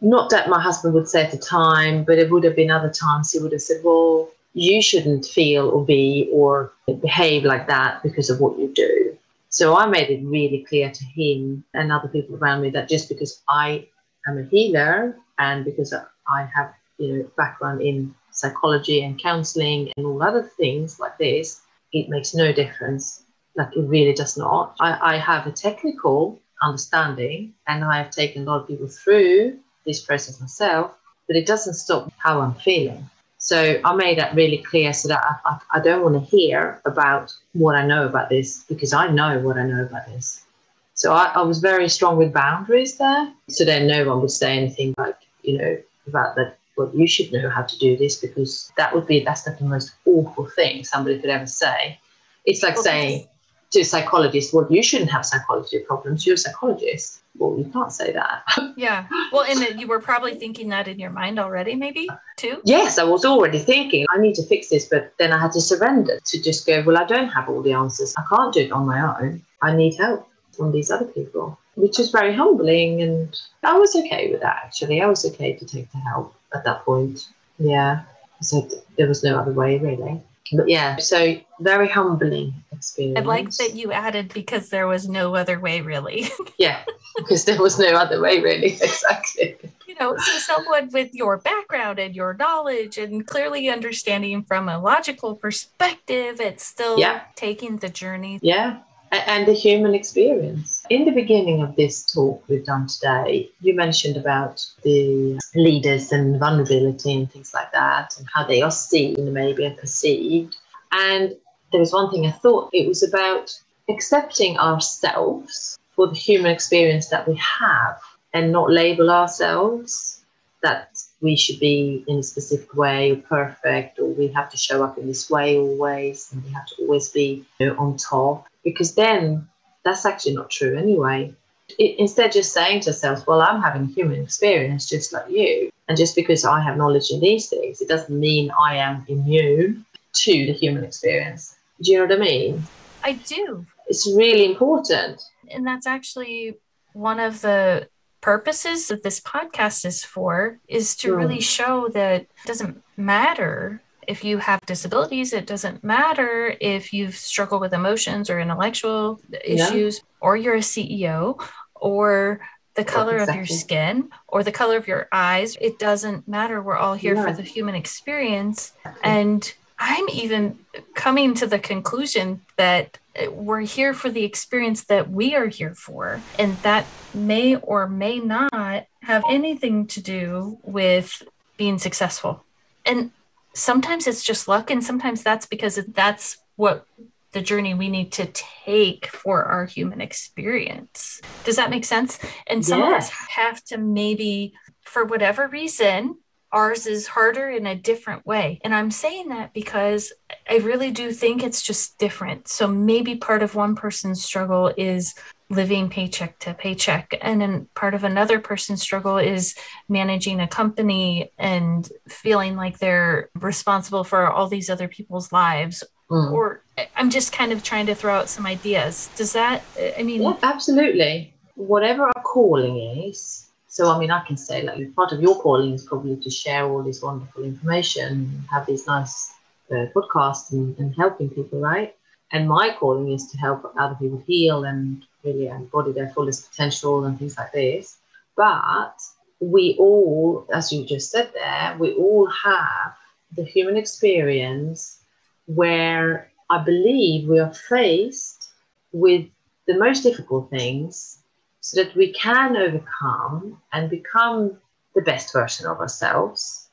Not 0.02 0.30
that 0.32 0.50
my 0.50 0.62
husband 0.62 0.94
would 0.96 1.08
say 1.08 1.24
at 1.24 1.32
the 1.32 1.38
time, 1.38 2.04
but 2.04 2.18
it 2.18 2.30
would 2.30 2.44
have 2.44 2.58
been 2.58 2.70
other 2.70 2.90
times 2.92 3.32
he 3.32 3.40
would 3.40 3.54
have 3.54 3.62
said, 3.62 3.82
Well, 3.86 4.30
you 4.54 4.82
shouldn't 4.82 5.26
feel 5.26 5.70
or 5.70 5.86
be 5.86 6.30
or 6.34 6.74
behave 7.02 7.46
like 7.46 7.68
that 7.68 8.04
because 8.04 8.30
of 8.30 8.42
what 8.42 8.60
you 8.60 8.68
do. 8.76 9.18
So 9.48 9.78
I 9.78 9.86
made 9.86 10.10
it 10.10 10.26
really 10.26 10.66
clear 10.68 10.92
to 10.92 11.06
him 11.06 11.64
and 11.74 11.90
other 11.90 12.10
people 12.10 12.36
around 12.36 12.62
me 12.64 12.70
that 12.72 12.90
just 12.90 13.08
because 13.08 13.42
I 13.48 13.88
am 14.28 14.38
a 14.38 14.44
healer 14.44 15.18
and 15.40 15.66
because 15.66 15.94
I 15.94 16.50
have 16.56 16.74
you 16.98 17.14
know 17.14 17.30
background 17.38 17.82
in 17.82 18.14
psychology 18.32 19.04
and 19.04 19.22
counseling 19.22 19.92
and 19.96 20.06
all 20.06 20.22
other 20.22 20.44
things 20.44 21.00
like 21.00 21.18
this, 21.18 21.62
it 21.92 22.10
makes 22.10 22.34
no 22.34 22.52
difference. 22.52 23.24
Like 23.56 23.76
it 23.76 23.88
really 23.88 24.14
does 24.14 24.38
not. 24.38 24.76
I, 24.80 25.16
I 25.16 25.18
have 25.18 25.46
a 25.46 25.52
technical 25.52 26.40
understanding 26.64 27.54
and 27.68 27.84
I 27.84 27.98
have 27.98 28.10
taken 28.10 28.44
a 28.44 28.46
lot 28.46 28.62
of 28.62 28.68
people 28.68 28.88
through 28.88 29.60
this 29.86 30.02
process 30.02 30.40
myself, 30.42 30.96
but 31.28 31.36
it 31.36 31.46
doesn't 31.46 31.76
stop 31.76 32.12
how 32.18 32.42
I'm 32.42 32.56
feeling. 32.56 33.10
So 33.38 33.80
I 33.84 33.94
made 33.94 34.18
that 34.20 34.34
really 34.36 34.60
clear 34.60 34.94
so 34.94 35.10
that 35.10 35.22
I, 35.46 35.60
I, 35.74 35.80
don't 35.82 36.02
want 36.02 36.16
to 36.16 36.22
hear 36.22 36.80
about 36.86 37.34
what 37.52 37.76
I 37.76 37.86
know 37.86 38.06
about 38.06 38.30
this 38.30 38.64
because 38.70 38.94
I 38.94 39.08
know 39.08 39.38
what 39.40 39.58
I 39.58 39.64
know 39.64 39.84
about 39.84 40.08
this. 40.08 40.46
So 40.94 41.12
I, 41.12 41.26
I 41.36 41.42
was 41.42 41.60
very 41.60 41.90
strong 41.90 42.16
with 42.16 42.32
boundaries 42.32 42.98
there. 42.98 43.34
So 43.50 43.66
then 43.66 43.86
no 43.86 44.06
one 44.06 44.22
would 44.22 44.32
say 44.32 44.58
anything 44.58 44.96
like, 44.98 45.18
you 45.44 45.58
know, 45.58 45.78
about 46.08 46.36
that 46.36 46.58
well, 46.76 46.92
you 46.94 47.08
should 47.08 47.32
know 47.32 47.50
how 47.50 47.62
to 47.62 47.78
do 47.78 47.96
this 47.96 48.16
because 48.16 48.72
that 48.78 48.94
would 48.96 49.06
be 49.06 49.20
that's 49.24 49.46
not 49.46 49.60
the 49.60 49.66
most 49.66 49.94
awful 50.06 50.48
thing 50.56 50.84
somebody 50.84 51.20
could 51.20 51.30
ever 51.30 51.46
say. 51.46 52.00
It's 52.46 52.64
like 52.64 52.76
well, 52.76 52.84
saying 52.84 53.28
to 53.72 53.82
a 53.82 53.86
psychologist, 53.86 54.54
well, 54.54 54.68
you 54.70 54.82
shouldn't 54.82 55.12
have 55.12 55.26
psychology 55.26 55.80
problems. 55.80 56.26
You're 56.26 56.36
a 56.36 56.38
psychologist 56.38 57.24
well, 57.38 57.58
you 57.58 57.66
can't 57.72 57.92
say 57.92 58.12
that. 58.14 58.44
yeah. 58.78 59.08
Well, 59.32 59.44
and 59.44 59.80
you 59.80 59.88
were 59.88 60.00
probably 60.00 60.36
thinking 60.36 60.70
that 60.70 60.88
in 60.88 61.00
your 61.00 61.10
mind 61.10 61.40
already, 61.40 61.76
maybe 61.76 62.08
too? 62.38 62.62
Yes, 62.64 62.98
I 62.98 63.04
was 63.04 63.26
already 63.26 63.60
thinking, 63.60 64.06
I 64.14 64.20
need 64.20 64.36
to 64.36 64.46
fix 64.46 64.70
this. 64.70 64.86
But 64.86 65.14
then 65.18 65.32
I 65.32 65.40
had 65.40 65.52
to 65.54 65.62
surrender 65.62 66.20
to 66.24 66.42
just 66.42 66.66
go, 66.68 66.84
well, 66.84 66.98
I 66.98 67.06
don't 67.06 67.30
have 67.30 67.50
all 67.50 67.62
the 67.62 67.74
answers. 67.74 68.14
I 68.18 68.24
can't 68.30 68.54
do 68.54 68.62
it 68.62 68.72
on 68.72 68.86
my 68.86 69.20
own. 69.20 69.42
I 69.62 69.76
need 69.76 69.96
help 69.96 70.28
from 70.56 70.72
these 70.72 70.92
other 70.92 71.06
people, 71.06 71.58
which 71.76 72.00
is 72.00 72.12
very 72.12 72.34
humbling. 72.34 73.02
And 73.02 73.40
I 73.64 73.78
was 73.78 73.96
okay 73.96 74.32
with 74.32 74.42
that, 74.42 74.62
actually. 74.66 75.02
I 75.02 75.08
was 75.08 75.26
okay 75.26 75.54
to 75.54 75.66
take 75.66 75.92
the 75.92 76.00
help 76.00 76.36
at 76.54 76.64
that 76.66 76.86
point. 76.86 77.28
Yeah. 77.60 78.04
So 78.42 78.68
there 78.98 79.08
was 79.08 79.24
no 79.24 79.38
other 79.38 79.52
way, 79.52 79.80
really 79.80 80.22
but 80.52 80.70
yeah, 80.70 80.98
so 80.98 81.38
very 81.60 81.88
humbling 81.88 82.54
experience. 82.72 83.18
I 83.18 83.22
like 83.22 83.50
that 83.52 83.76
you 83.76 83.92
added 83.92 84.34
because 84.34 84.70
there 84.70 84.88
was 84.88 85.08
no 85.08 85.36
other 85.36 85.60
way, 85.60 85.82
really. 85.82 86.28
yeah, 86.58 86.84
because 87.18 87.46
there 87.46 87.62
was 87.62 87.80
no 87.80 87.88
other 87.88 88.22
way, 88.22 88.40
really. 88.40 88.78
Exactly. 88.84 89.58
You 89.88 89.96
know, 90.00 90.16
so 90.18 90.38
someone 90.40 90.90
with 90.92 91.14
your 91.14 91.38
background 91.38 92.00
and 92.00 92.16
your 92.16 92.34
knowledge 92.34 92.98
and 92.98 93.26
clearly 93.28 93.70
understanding 93.70 94.44
from 94.44 94.68
a 94.68 94.80
logical 94.80 95.36
perspective, 95.36 96.40
it's 96.40 96.66
still 96.66 96.98
yeah. 96.98 97.24
taking 97.36 97.78
the 97.78 97.90
journey. 97.90 98.40
Yeah, 98.42 98.80
and 99.18 99.48
the 99.48 99.54
human 99.54 99.94
experience. 99.94 100.84
In 100.90 101.06
the 101.06 101.12
beginning 101.12 101.62
of 101.62 101.76
this 101.76 102.04
talk 102.04 102.44
we've 102.48 102.66
done 102.66 102.88
today, 102.88 103.50
you 103.62 103.76
mentioned 103.76 104.18
about 104.18 104.66
the 104.84 105.40
leaders 105.56 106.12
and 106.12 106.40
vulnerability 106.40 107.14
and 107.14 107.32
things 107.32 107.54
like 107.54 107.72
that, 107.72 108.16
and 108.18 108.28
how 108.34 108.46
they 108.46 108.62
are 108.62 108.72
seen 108.72 109.34
maybe 109.34 109.66
and 109.66 109.78
perceived. 109.78 110.56
And 110.92 111.36
there 111.72 111.80
was 111.80 111.94
one 111.94 112.12
thing 112.12 112.26
I 112.26 112.32
thought 112.32 112.70
it 112.74 112.88
was 112.88 113.04
about 113.04 113.60
accepting 113.90 114.58
ourselves 114.58 115.78
for 115.96 116.08
the 116.08 116.16
human 116.16 116.52
experience 116.52 117.10
that 117.10 117.28
we 117.28 117.36
have 117.36 118.00
and 118.34 118.52
not 118.52 118.72
label 118.72 119.12
ourselves 119.12 120.24
that 120.64 120.98
we 121.22 121.36
should 121.36 121.60
be 121.60 122.06
in 122.08 122.20
a 122.20 122.24
specific 122.24 122.74
way 122.74 123.12
or 123.12 123.18
perfect 123.18 124.00
or 124.00 124.06
we 124.06 124.28
have 124.30 124.50
to 124.50 124.58
show 124.58 124.82
up 124.82 124.98
in 124.98 125.06
this 125.06 125.30
way 125.30 125.58
always 125.58 126.32
and 126.32 126.44
we 126.44 126.52
have 126.52 126.66
to 126.66 126.76
always 126.82 127.10
be 127.10 127.46
you 127.60 127.68
know, 127.68 127.76
on 127.78 127.98
top 127.98 128.48
because 128.64 128.96
then 128.96 129.48
that's 129.84 130.06
actually 130.06 130.36
not 130.36 130.50
true 130.50 130.78
anyway. 130.78 131.34
It, 131.80 132.00
instead, 132.00 132.32
just 132.32 132.54
saying 132.54 132.82
to 132.82 132.90
ourselves, 132.90 133.26
well, 133.26 133.42
I'm 133.42 133.62
having 133.62 133.88
human 133.88 134.22
experience 134.22 134.90
just 134.90 135.14
like 135.14 135.30
you. 135.30 135.72
And 135.88 135.98
just 135.98 136.16
because 136.16 136.46
I 136.46 136.62
have 136.62 136.78
knowledge 136.78 137.12
in 137.12 137.20
these 137.20 137.50
things, 137.50 137.82
it 137.82 137.88
doesn't 137.88 138.18
mean 138.18 138.52
I 138.60 138.76
am 138.76 139.06
immune 139.08 139.86
to 140.14 140.46
the 140.46 140.54
human 140.54 140.84
experience. 140.84 141.56
Do 141.82 141.92
you 141.92 142.00
know 142.00 142.06
what 142.06 142.16
I 142.16 142.20
mean? 142.20 142.64
I 143.04 143.14
do. 143.14 143.66
It's 143.88 144.08
really 144.16 144.46
important. 144.46 145.22
And 145.52 145.68
that's 145.68 145.88
actually 145.88 146.58
one 146.94 147.20
of 147.20 147.42
the 147.42 147.90
purposes 148.22 148.88
that 148.88 149.04
this 149.04 149.20
podcast 149.20 149.86
is 149.86 150.04
for 150.04 150.60
is 150.70 150.96
to 150.96 151.10
mm. 151.10 151.18
really 151.18 151.42
show 151.42 151.90
that 151.90 152.22
it 152.22 152.30
doesn't 152.46 152.82
matter 152.96 153.82
if 154.08 154.24
you 154.24 154.38
have 154.38 154.60
disabilities, 154.66 155.34
it 155.34 155.46
doesn't 155.46 155.84
matter 155.84 156.56
if 156.60 156.94
you've 156.94 157.16
struggled 157.16 157.62
with 157.62 157.74
emotions 157.74 158.30
or 158.30 158.40
intellectual 158.40 159.20
issues, 159.44 159.98
yeah. 159.98 160.04
or 160.22 160.38
you're 160.38 160.56
a 160.56 160.60
CEO, 160.60 161.42
or 161.76 162.42
the 162.76 162.84
color 162.84 163.18
exactly. 163.18 163.42
of 163.42 163.50
your 163.50 163.58
skin, 163.58 164.10
or 164.28 164.44
the 164.44 164.52
color 164.52 164.78
of 164.78 164.88
your 164.88 165.08
eyes. 165.12 165.58
It 165.62 165.80
doesn't 165.80 166.28
matter. 166.28 166.62
We're 166.62 166.78
all 166.78 166.96
here 166.96 167.16
yeah. 167.16 167.26
for 167.26 167.34
the 167.34 167.44
human 167.44 167.76
experience. 167.76 168.74
And 169.04 169.54
I'm 169.78 170.08
even 170.10 170.60
coming 170.96 171.34
to 171.36 171.48
the 171.48 171.60
conclusion 171.60 172.42
that 172.58 172.98
we're 173.30 173.62
here 173.62 173.94
for 173.94 174.10
the 174.10 174.24
experience 174.24 174.86
that 174.86 175.10
we 175.10 175.36
are 175.36 175.48
here 175.48 175.76
for. 175.76 176.22
And 176.40 176.58
that 176.58 176.86
may 177.14 177.58
or 177.58 177.88
may 177.88 178.20
not 178.20 178.88
have 179.04 179.24
anything 179.30 179.86
to 179.88 180.02
do 180.02 180.58
with 180.64 181.22
being 181.58 181.78
successful. 181.78 182.44
And 182.86 183.12
sometimes 183.54 184.08
it's 184.08 184.24
just 184.24 184.48
luck 184.48 184.72
and 184.72 184.84
sometimes 184.84 185.24
that's 185.24 185.46
because 185.46 185.80
that's 185.88 186.38
what 186.56 186.86
the 187.34 187.42
journey 187.42 187.74
we 187.74 187.90
need 187.90 188.12
to 188.14 188.26
take 188.28 189.08
for 189.08 189.44
our 189.44 189.66
human 189.66 190.02
experience. 190.02 191.20
Does 191.44 191.56
that 191.56 191.70
make 191.70 191.84
sense? 191.86 192.20
And 192.48 192.64
some 192.64 192.80
yes. 192.80 192.88
of 192.88 192.94
us 192.98 193.10
have 193.10 193.64
to 193.66 193.78
maybe 193.78 194.54
for 194.84 195.04
whatever 195.04 195.48
reason 195.48 196.18
ours 196.52 196.86
is 196.86 197.08
harder 197.08 197.50
in 197.50 197.66
a 197.66 197.76
different 197.76 198.26
way. 198.28 198.62
And 198.64 198.76
i'm 198.76 198.92
saying 198.92 199.30
that 199.30 199.54
because 199.54 200.14
i 200.48 200.58
really 200.58 200.92
do 200.92 201.12
think 201.12 201.44
it's 201.44 201.64
just 201.64 201.98
different. 201.98 202.48
So 202.48 202.68
maybe 202.68 203.16
part 203.16 203.42
of 203.42 203.56
one 203.56 203.76
person's 203.76 204.24
struggle 204.24 204.72
is 204.78 205.16
living 205.50 205.90
paycheck 205.90 206.40
to 206.40 206.54
paycheck. 206.54 207.18
And 207.22 207.42
then 207.42 207.68
part 207.76 207.94
of 207.94 208.04
another 208.04 208.40
person's 208.40 208.82
struggle 208.82 209.18
is 209.18 209.56
managing 209.88 210.40
a 210.40 210.48
company 210.48 211.32
and 211.38 211.88
feeling 212.08 212.56
like 212.56 212.80
they're 212.80 213.30
responsible 213.36 214.04
for 214.04 214.28
all 214.28 214.48
these 214.48 214.70
other 214.70 214.88
people's 214.88 215.32
lives. 215.32 215.84
Mm. 216.10 216.32
Or 216.32 216.64
I'm 216.96 217.10
just 217.10 217.32
kind 217.32 217.52
of 217.52 217.64
trying 217.64 217.86
to 217.88 217.96
throw 217.96 218.16
out 218.16 218.30
some 218.30 218.46
ideas. 218.46 219.10
Does 219.16 219.34
that, 219.34 219.64
I 219.98 220.04
mean, 220.04 220.22
yeah, 220.22 220.38
absolutely. 220.44 221.34
Whatever 221.56 222.06
our 222.06 222.24
calling 222.24 223.08
is. 223.08 223.50
So, 223.68 223.90
I 223.90 223.98
mean, 223.98 224.12
I 224.12 224.24
can 224.26 224.38
say, 224.38 224.62
like, 224.62 224.96
part 224.96 225.14
of 225.14 225.22
your 225.22 225.42
calling 225.42 225.74
is 225.74 225.84
probably 225.84 226.16
to 226.18 226.30
share 226.30 226.66
all 226.66 226.84
this 226.84 227.02
wonderful 227.02 227.44
information, 227.44 228.44
have 228.52 228.68
these 228.68 228.86
nice 228.86 229.34
uh, 229.72 229.86
podcasts 229.96 230.52
and, 230.52 230.78
and 230.78 230.96
helping 230.96 231.30
people, 231.30 231.60
right? 231.60 231.96
And 232.34 232.50
my 232.50 232.76
calling 232.80 233.12
is 233.12 233.32
to 233.32 233.38
help 233.38 233.72
other 233.78 233.96
people 233.96 234.24
heal 234.26 234.64
and 234.64 235.06
really 235.24 235.48
embody 235.48 235.92
their 235.92 236.10
fullest 236.10 236.50
potential 236.50 237.06
and 237.06 237.18
things 237.18 237.38
like 237.38 237.52
this. 237.52 237.98
But 238.36 238.96
we 239.40 239.76
all, 239.80 240.48
as 240.52 240.74
you 240.74 240.84
just 240.84 241.12
said 241.12 241.32
there, 241.34 241.78
we 241.80 241.94
all 241.94 242.26
have 242.26 242.96
the 243.36 243.44
human 243.44 243.78
experience 243.78 245.00
where 245.46 246.32
I 246.50 246.64
believe 246.64 247.30
we 247.30 247.40
are 247.40 247.54
faced 247.54 248.50
with 248.92 249.28
the 249.68 249.78
most 249.78 250.02
difficult 250.02 250.50
things 250.50 251.20
so 251.62 251.84
that 251.84 251.96
we 251.96 252.14
can 252.14 252.58
overcome 252.58 253.62
and 253.72 253.90
become 253.90 254.58
the 254.96 255.02
best 255.02 255.32
version 255.34 255.68
of 255.68 255.80
ourselves. 255.80 256.68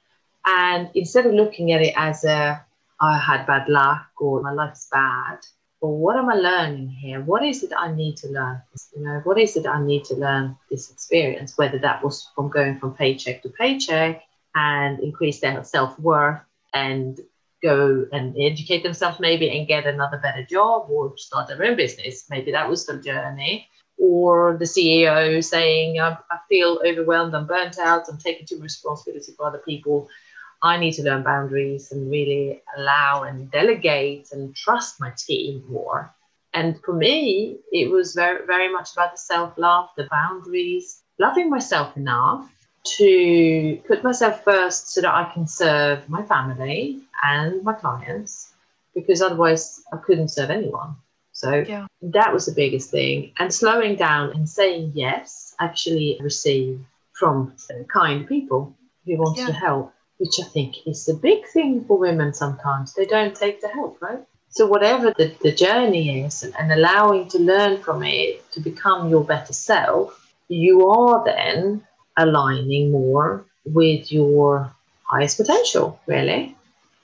And 0.46 0.90
instead 0.94 1.26
of 1.26 1.34
looking 1.34 1.72
at 1.72 1.82
it 1.82 1.94
as 1.96 2.24
a, 2.24 2.64
I 3.00 3.18
had 3.18 3.46
bad 3.46 3.68
luck 3.68 4.06
or 4.18 4.42
my 4.42 4.52
life's 4.52 4.88
bad, 4.90 5.38
well, 5.80 5.96
what 5.96 6.16
am 6.16 6.28
I 6.28 6.34
learning 6.34 6.88
here? 6.88 7.22
What 7.22 7.42
is 7.42 7.62
it 7.62 7.72
I 7.76 7.92
need 7.92 8.16
to 8.18 8.28
learn? 8.28 8.60
You 8.94 9.02
know, 9.02 9.20
what 9.24 9.38
is 9.38 9.56
it 9.56 9.66
I 9.66 9.82
need 9.82 10.04
to 10.04 10.14
learn 10.14 10.56
this 10.70 10.90
experience? 10.90 11.56
Whether 11.56 11.78
that 11.78 12.04
was 12.04 12.28
from 12.34 12.50
going 12.50 12.78
from 12.78 12.94
paycheck 12.94 13.42
to 13.42 13.48
paycheck 13.48 14.22
and 14.54 15.00
increase 15.00 15.40
their 15.40 15.64
self 15.64 15.98
worth 15.98 16.40
and 16.74 17.18
go 17.62 18.06
and 18.12 18.36
educate 18.38 18.82
themselves 18.82 19.20
maybe 19.20 19.48
and 19.56 19.66
get 19.66 19.86
another 19.86 20.18
better 20.18 20.44
job 20.44 20.86
or 20.90 21.16
start 21.16 21.48
their 21.48 21.62
own 21.64 21.76
business. 21.76 22.26
Maybe 22.28 22.52
that 22.52 22.68
was 22.68 22.84
the 22.84 22.98
journey. 22.98 23.66
Or 23.98 24.56
the 24.58 24.64
CEO 24.64 25.44
saying, 25.44 26.00
I, 26.00 26.16
I 26.30 26.38
feel 26.48 26.80
overwhelmed, 26.86 27.34
I'm 27.34 27.46
burnt 27.46 27.78
out, 27.78 28.08
I'm 28.08 28.16
taking 28.16 28.46
too 28.46 28.56
much 28.56 28.64
responsibility 28.64 29.32
for 29.36 29.46
other 29.46 29.58
people. 29.58 30.08
I 30.62 30.76
need 30.76 30.92
to 30.92 31.02
learn 31.02 31.22
boundaries 31.22 31.90
and 31.90 32.10
really 32.10 32.62
allow 32.76 33.22
and 33.22 33.50
delegate 33.50 34.28
and 34.32 34.54
trust 34.54 35.00
my 35.00 35.12
team 35.16 35.64
more. 35.68 36.14
And 36.52 36.80
for 36.82 36.92
me, 36.92 37.58
it 37.72 37.90
was 37.90 38.14
very, 38.14 38.44
very 38.46 38.70
much 38.70 38.92
about 38.92 39.12
the 39.12 39.18
self 39.18 39.56
love, 39.56 39.88
the 39.96 40.08
boundaries, 40.10 41.02
loving 41.18 41.48
myself 41.48 41.96
enough 41.96 42.50
to 42.82 43.80
put 43.86 44.02
myself 44.02 44.42
first 44.42 44.88
so 44.92 45.00
that 45.02 45.14
I 45.14 45.30
can 45.32 45.46
serve 45.46 46.08
my 46.08 46.22
family 46.22 47.00
and 47.22 47.62
my 47.62 47.74
clients, 47.74 48.52
because 48.94 49.22
otherwise 49.22 49.82
I 49.92 49.98
couldn't 49.98 50.28
serve 50.28 50.50
anyone. 50.50 50.96
So 51.32 51.64
yeah. 51.66 51.86
that 52.02 52.32
was 52.32 52.46
the 52.46 52.52
biggest 52.52 52.90
thing. 52.90 53.32
And 53.38 53.52
slowing 53.52 53.96
down 53.96 54.32
and 54.32 54.48
saying 54.48 54.92
yes, 54.94 55.54
actually 55.60 56.18
receive 56.20 56.80
from 57.12 57.54
kind 57.92 58.26
people 58.26 58.76
who 59.06 59.16
want 59.16 59.38
yeah. 59.38 59.46
to 59.46 59.52
help 59.52 59.94
which 60.20 60.38
I 60.38 60.44
think 60.44 60.86
is 60.86 61.06
the 61.06 61.14
big 61.14 61.46
thing 61.48 61.82
for 61.86 61.96
women 61.96 62.34
sometimes. 62.34 62.92
They 62.92 63.06
don't 63.06 63.34
take 63.34 63.62
the 63.62 63.68
help, 63.68 64.00
right? 64.02 64.22
So, 64.50 64.66
whatever 64.66 65.14
the, 65.16 65.34
the 65.40 65.52
journey 65.52 66.24
is, 66.24 66.42
and, 66.42 66.54
and 66.58 66.70
allowing 66.72 67.28
to 67.30 67.38
learn 67.38 67.80
from 67.82 68.02
it 68.02 68.50
to 68.52 68.60
become 68.60 69.08
your 69.08 69.24
better 69.24 69.54
self, 69.54 70.30
you 70.48 70.86
are 70.88 71.24
then 71.24 71.86
aligning 72.18 72.92
more 72.92 73.46
with 73.64 74.12
your 74.12 74.70
highest 75.04 75.38
potential, 75.38 75.98
really, 76.06 76.54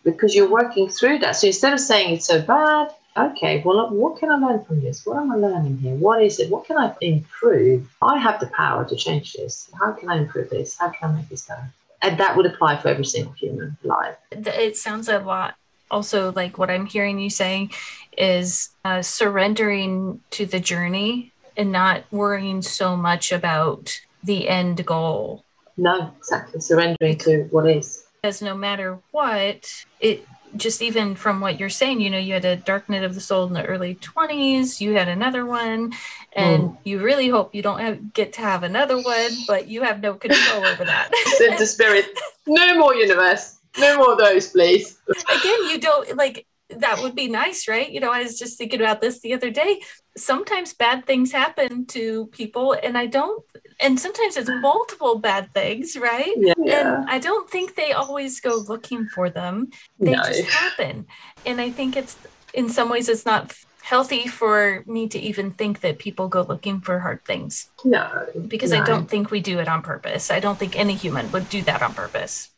because 0.05 0.35
you're 0.35 0.51
working 0.51 0.91
through 0.91 1.19
that. 1.21 1.37
So, 1.37 1.47
instead 1.47 1.73
of 1.73 1.81
saying 1.81 2.17
it's 2.17 2.27
so 2.27 2.43
bad, 2.43 2.89
okay, 3.17 3.63
well, 3.65 3.89
what 3.89 4.19
can 4.19 4.31
I 4.31 4.35
learn 4.35 4.63
from 4.65 4.83
this? 4.83 5.07
What 5.07 5.17
am 5.17 5.33
I 5.33 5.37
learning 5.37 5.79
here? 5.79 5.95
What 5.95 6.23
is 6.23 6.39
it? 6.39 6.51
What 6.51 6.67
can 6.67 6.77
I 6.77 6.95
improve? 7.01 7.89
I 8.03 8.19
have 8.19 8.41
the 8.41 8.49
power 8.49 8.85
to 8.85 8.95
change 8.95 9.33
this. 9.33 9.71
How 9.81 9.93
can 9.93 10.11
I 10.11 10.19
improve 10.19 10.51
this? 10.51 10.77
How 10.77 10.91
can 10.91 11.11
I 11.11 11.13
make 11.15 11.31
this 11.31 11.47
better? 11.47 11.73
And 12.03 12.19
that 12.19 12.37
would 12.37 12.47
apply 12.47 12.77
for 12.77 12.89
every 12.89 13.05
single 13.05 13.33
human 13.33 13.77
life. 13.83 14.17
It 14.31 14.77
sounds 14.77 15.09
a 15.09 15.19
lot. 15.19 15.57
Also, 15.91 16.33
like 16.33 16.59
what 16.59 16.71
I'm 16.71 16.87
hearing 16.87 17.19
you 17.19 17.31
saying 17.31 17.73
is 18.17 18.71
uh, 18.85 19.03
surrendering 19.03 20.21
to 20.31 20.47
the 20.47 20.61
journey 20.61 21.33
and 21.57 21.73
not 21.73 22.05
worrying 22.11 22.63
so 22.63 22.97
much 22.97 23.33
about 23.33 24.01
the 24.23 24.49
end 24.49 24.85
goal. 24.85 25.45
No, 25.77 26.13
exactly. 26.19 26.61
Surrendering 26.61 27.19
to 27.19 27.45
what 27.51 27.69
is. 27.69 28.05
Because 28.21 28.43
no 28.43 28.55
matter 28.57 28.99
what, 29.13 29.85
it 30.01 30.27
just 30.57 30.83
even 30.83 31.15
from 31.15 31.41
what 31.41 31.59
you're 31.59 31.69
saying, 31.69 32.01
you 32.01 32.11
know, 32.11 32.19
you 32.19 32.35
had 32.35 32.45
a 32.45 32.57
dark 32.57 32.89
night 32.89 33.05
of 33.05 33.15
the 33.15 33.21
soul 33.21 33.47
in 33.47 33.53
the 33.53 33.65
early 33.65 33.97
20s, 33.97 34.81
you 34.81 34.93
had 34.93 35.09
another 35.09 35.47
one, 35.47 35.93
and 36.33 36.63
mm. 36.63 36.77
you 36.85 37.03
really 37.03 37.29
hope 37.29 37.55
you 37.55 37.63
don't 37.63 37.81
have, 37.81 38.13
get 38.13 38.33
to 38.35 38.41
have 38.41 38.63
another 38.63 39.01
one, 39.01 39.31
but 39.47 39.69
you 39.69 39.83
have 39.83 40.01
no 40.01 40.15
control 40.15 40.65
over 40.65 40.85
that. 40.85 41.11
Send 41.37 41.59
the 41.59 41.67
spirit, 41.67 42.07
no 42.47 42.79
more 42.79 42.95
universe, 42.95 43.59
no 43.79 43.97
more 43.99 44.13
of 44.13 44.19
those, 44.19 44.49
please. 44.49 44.99
Again, 45.09 45.65
you 45.71 45.79
don't 45.79 46.17
like 46.17 46.47
that 46.71 47.01
would 47.03 47.15
be 47.15 47.29
nice, 47.29 47.69
right? 47.69 47.91
You 47.91 48.01
know, 48.01 48.11
I 48.11 48.23
was 48.23 48.39
just 48.39 48.59
thinking 48.59 48.81
about 48.81 49.01
this 49.01 49.21
the 49.21 49.35
other 49.35 49.51
day. 49.51 49.81
Sometimes 50.17 50.75
bad 50.75 51.07
things 51.07 51.31
happen 51.31 51.87
to 51.87 52.27
people, 52.29 52.73
and 52.73 52.99
I 52.99 53.07
don't, 53.07 53.45
and 53.81 53.99
sometimes 54.01 54.37
it's 54.37 54.51
multiple 54.61 55.19
bad 55.19 55.53
things, 55.55 55.97
right? 55.97 56.33
Yeah. 56.37 56.55
And 56.99 57.11
I 57.11 57.19
don't 57.19 57.49
think 57.49 57.75
they 57.75 57.93
always 57.93 58.41
go 58.41 58.57
looking 58.57 59.07
for 59.07 59.31
them, 59.31 59.71
they 59.99 60.13
no. 60.13 60.23
just 60.25 60.45
happen. 60.45 61.07
And 61.45 61.61
I 61.61 61.71
think 61.71 61.97
it's, 61.97 62.17
in 62.53 62.69
some 62.69 62.89
ways, 62.89 63.09
it's 63.09 63.27
not 63.27 63.55
healthy 63.83 64.27
for 64.27 64.83
me 64.87 65.07
to 65.07 65.19
even 65.19 65.53
think 65.53 65.81
that 65.81 66.01
people 66.01 66.27
go 66.27 66.43
looking 66.43 66.81
for 66.81 66.99
hard 66.99 67.25
things. 67.25 67.69
No. 67.85 68.27
Because 68.49 68.73
no. 68.73 68.81
I 68.81 68.85
don't 68.85 69.09
think 69.09 69.31
we 69.31 69.41
do 69.41 69.61
it 69.61 69.69
on 69.69 69.83
purpose. 69.83 70.33
I 70.33 70.41
don't 70.41 70.59
think 70.59 70.77
any 70.77 70.95
human 70.95 71.31
would 71.31 71.49
do 71.49 71.63
that 71.63 71.83
on 71.83 71.95
purpose 71.95 72.51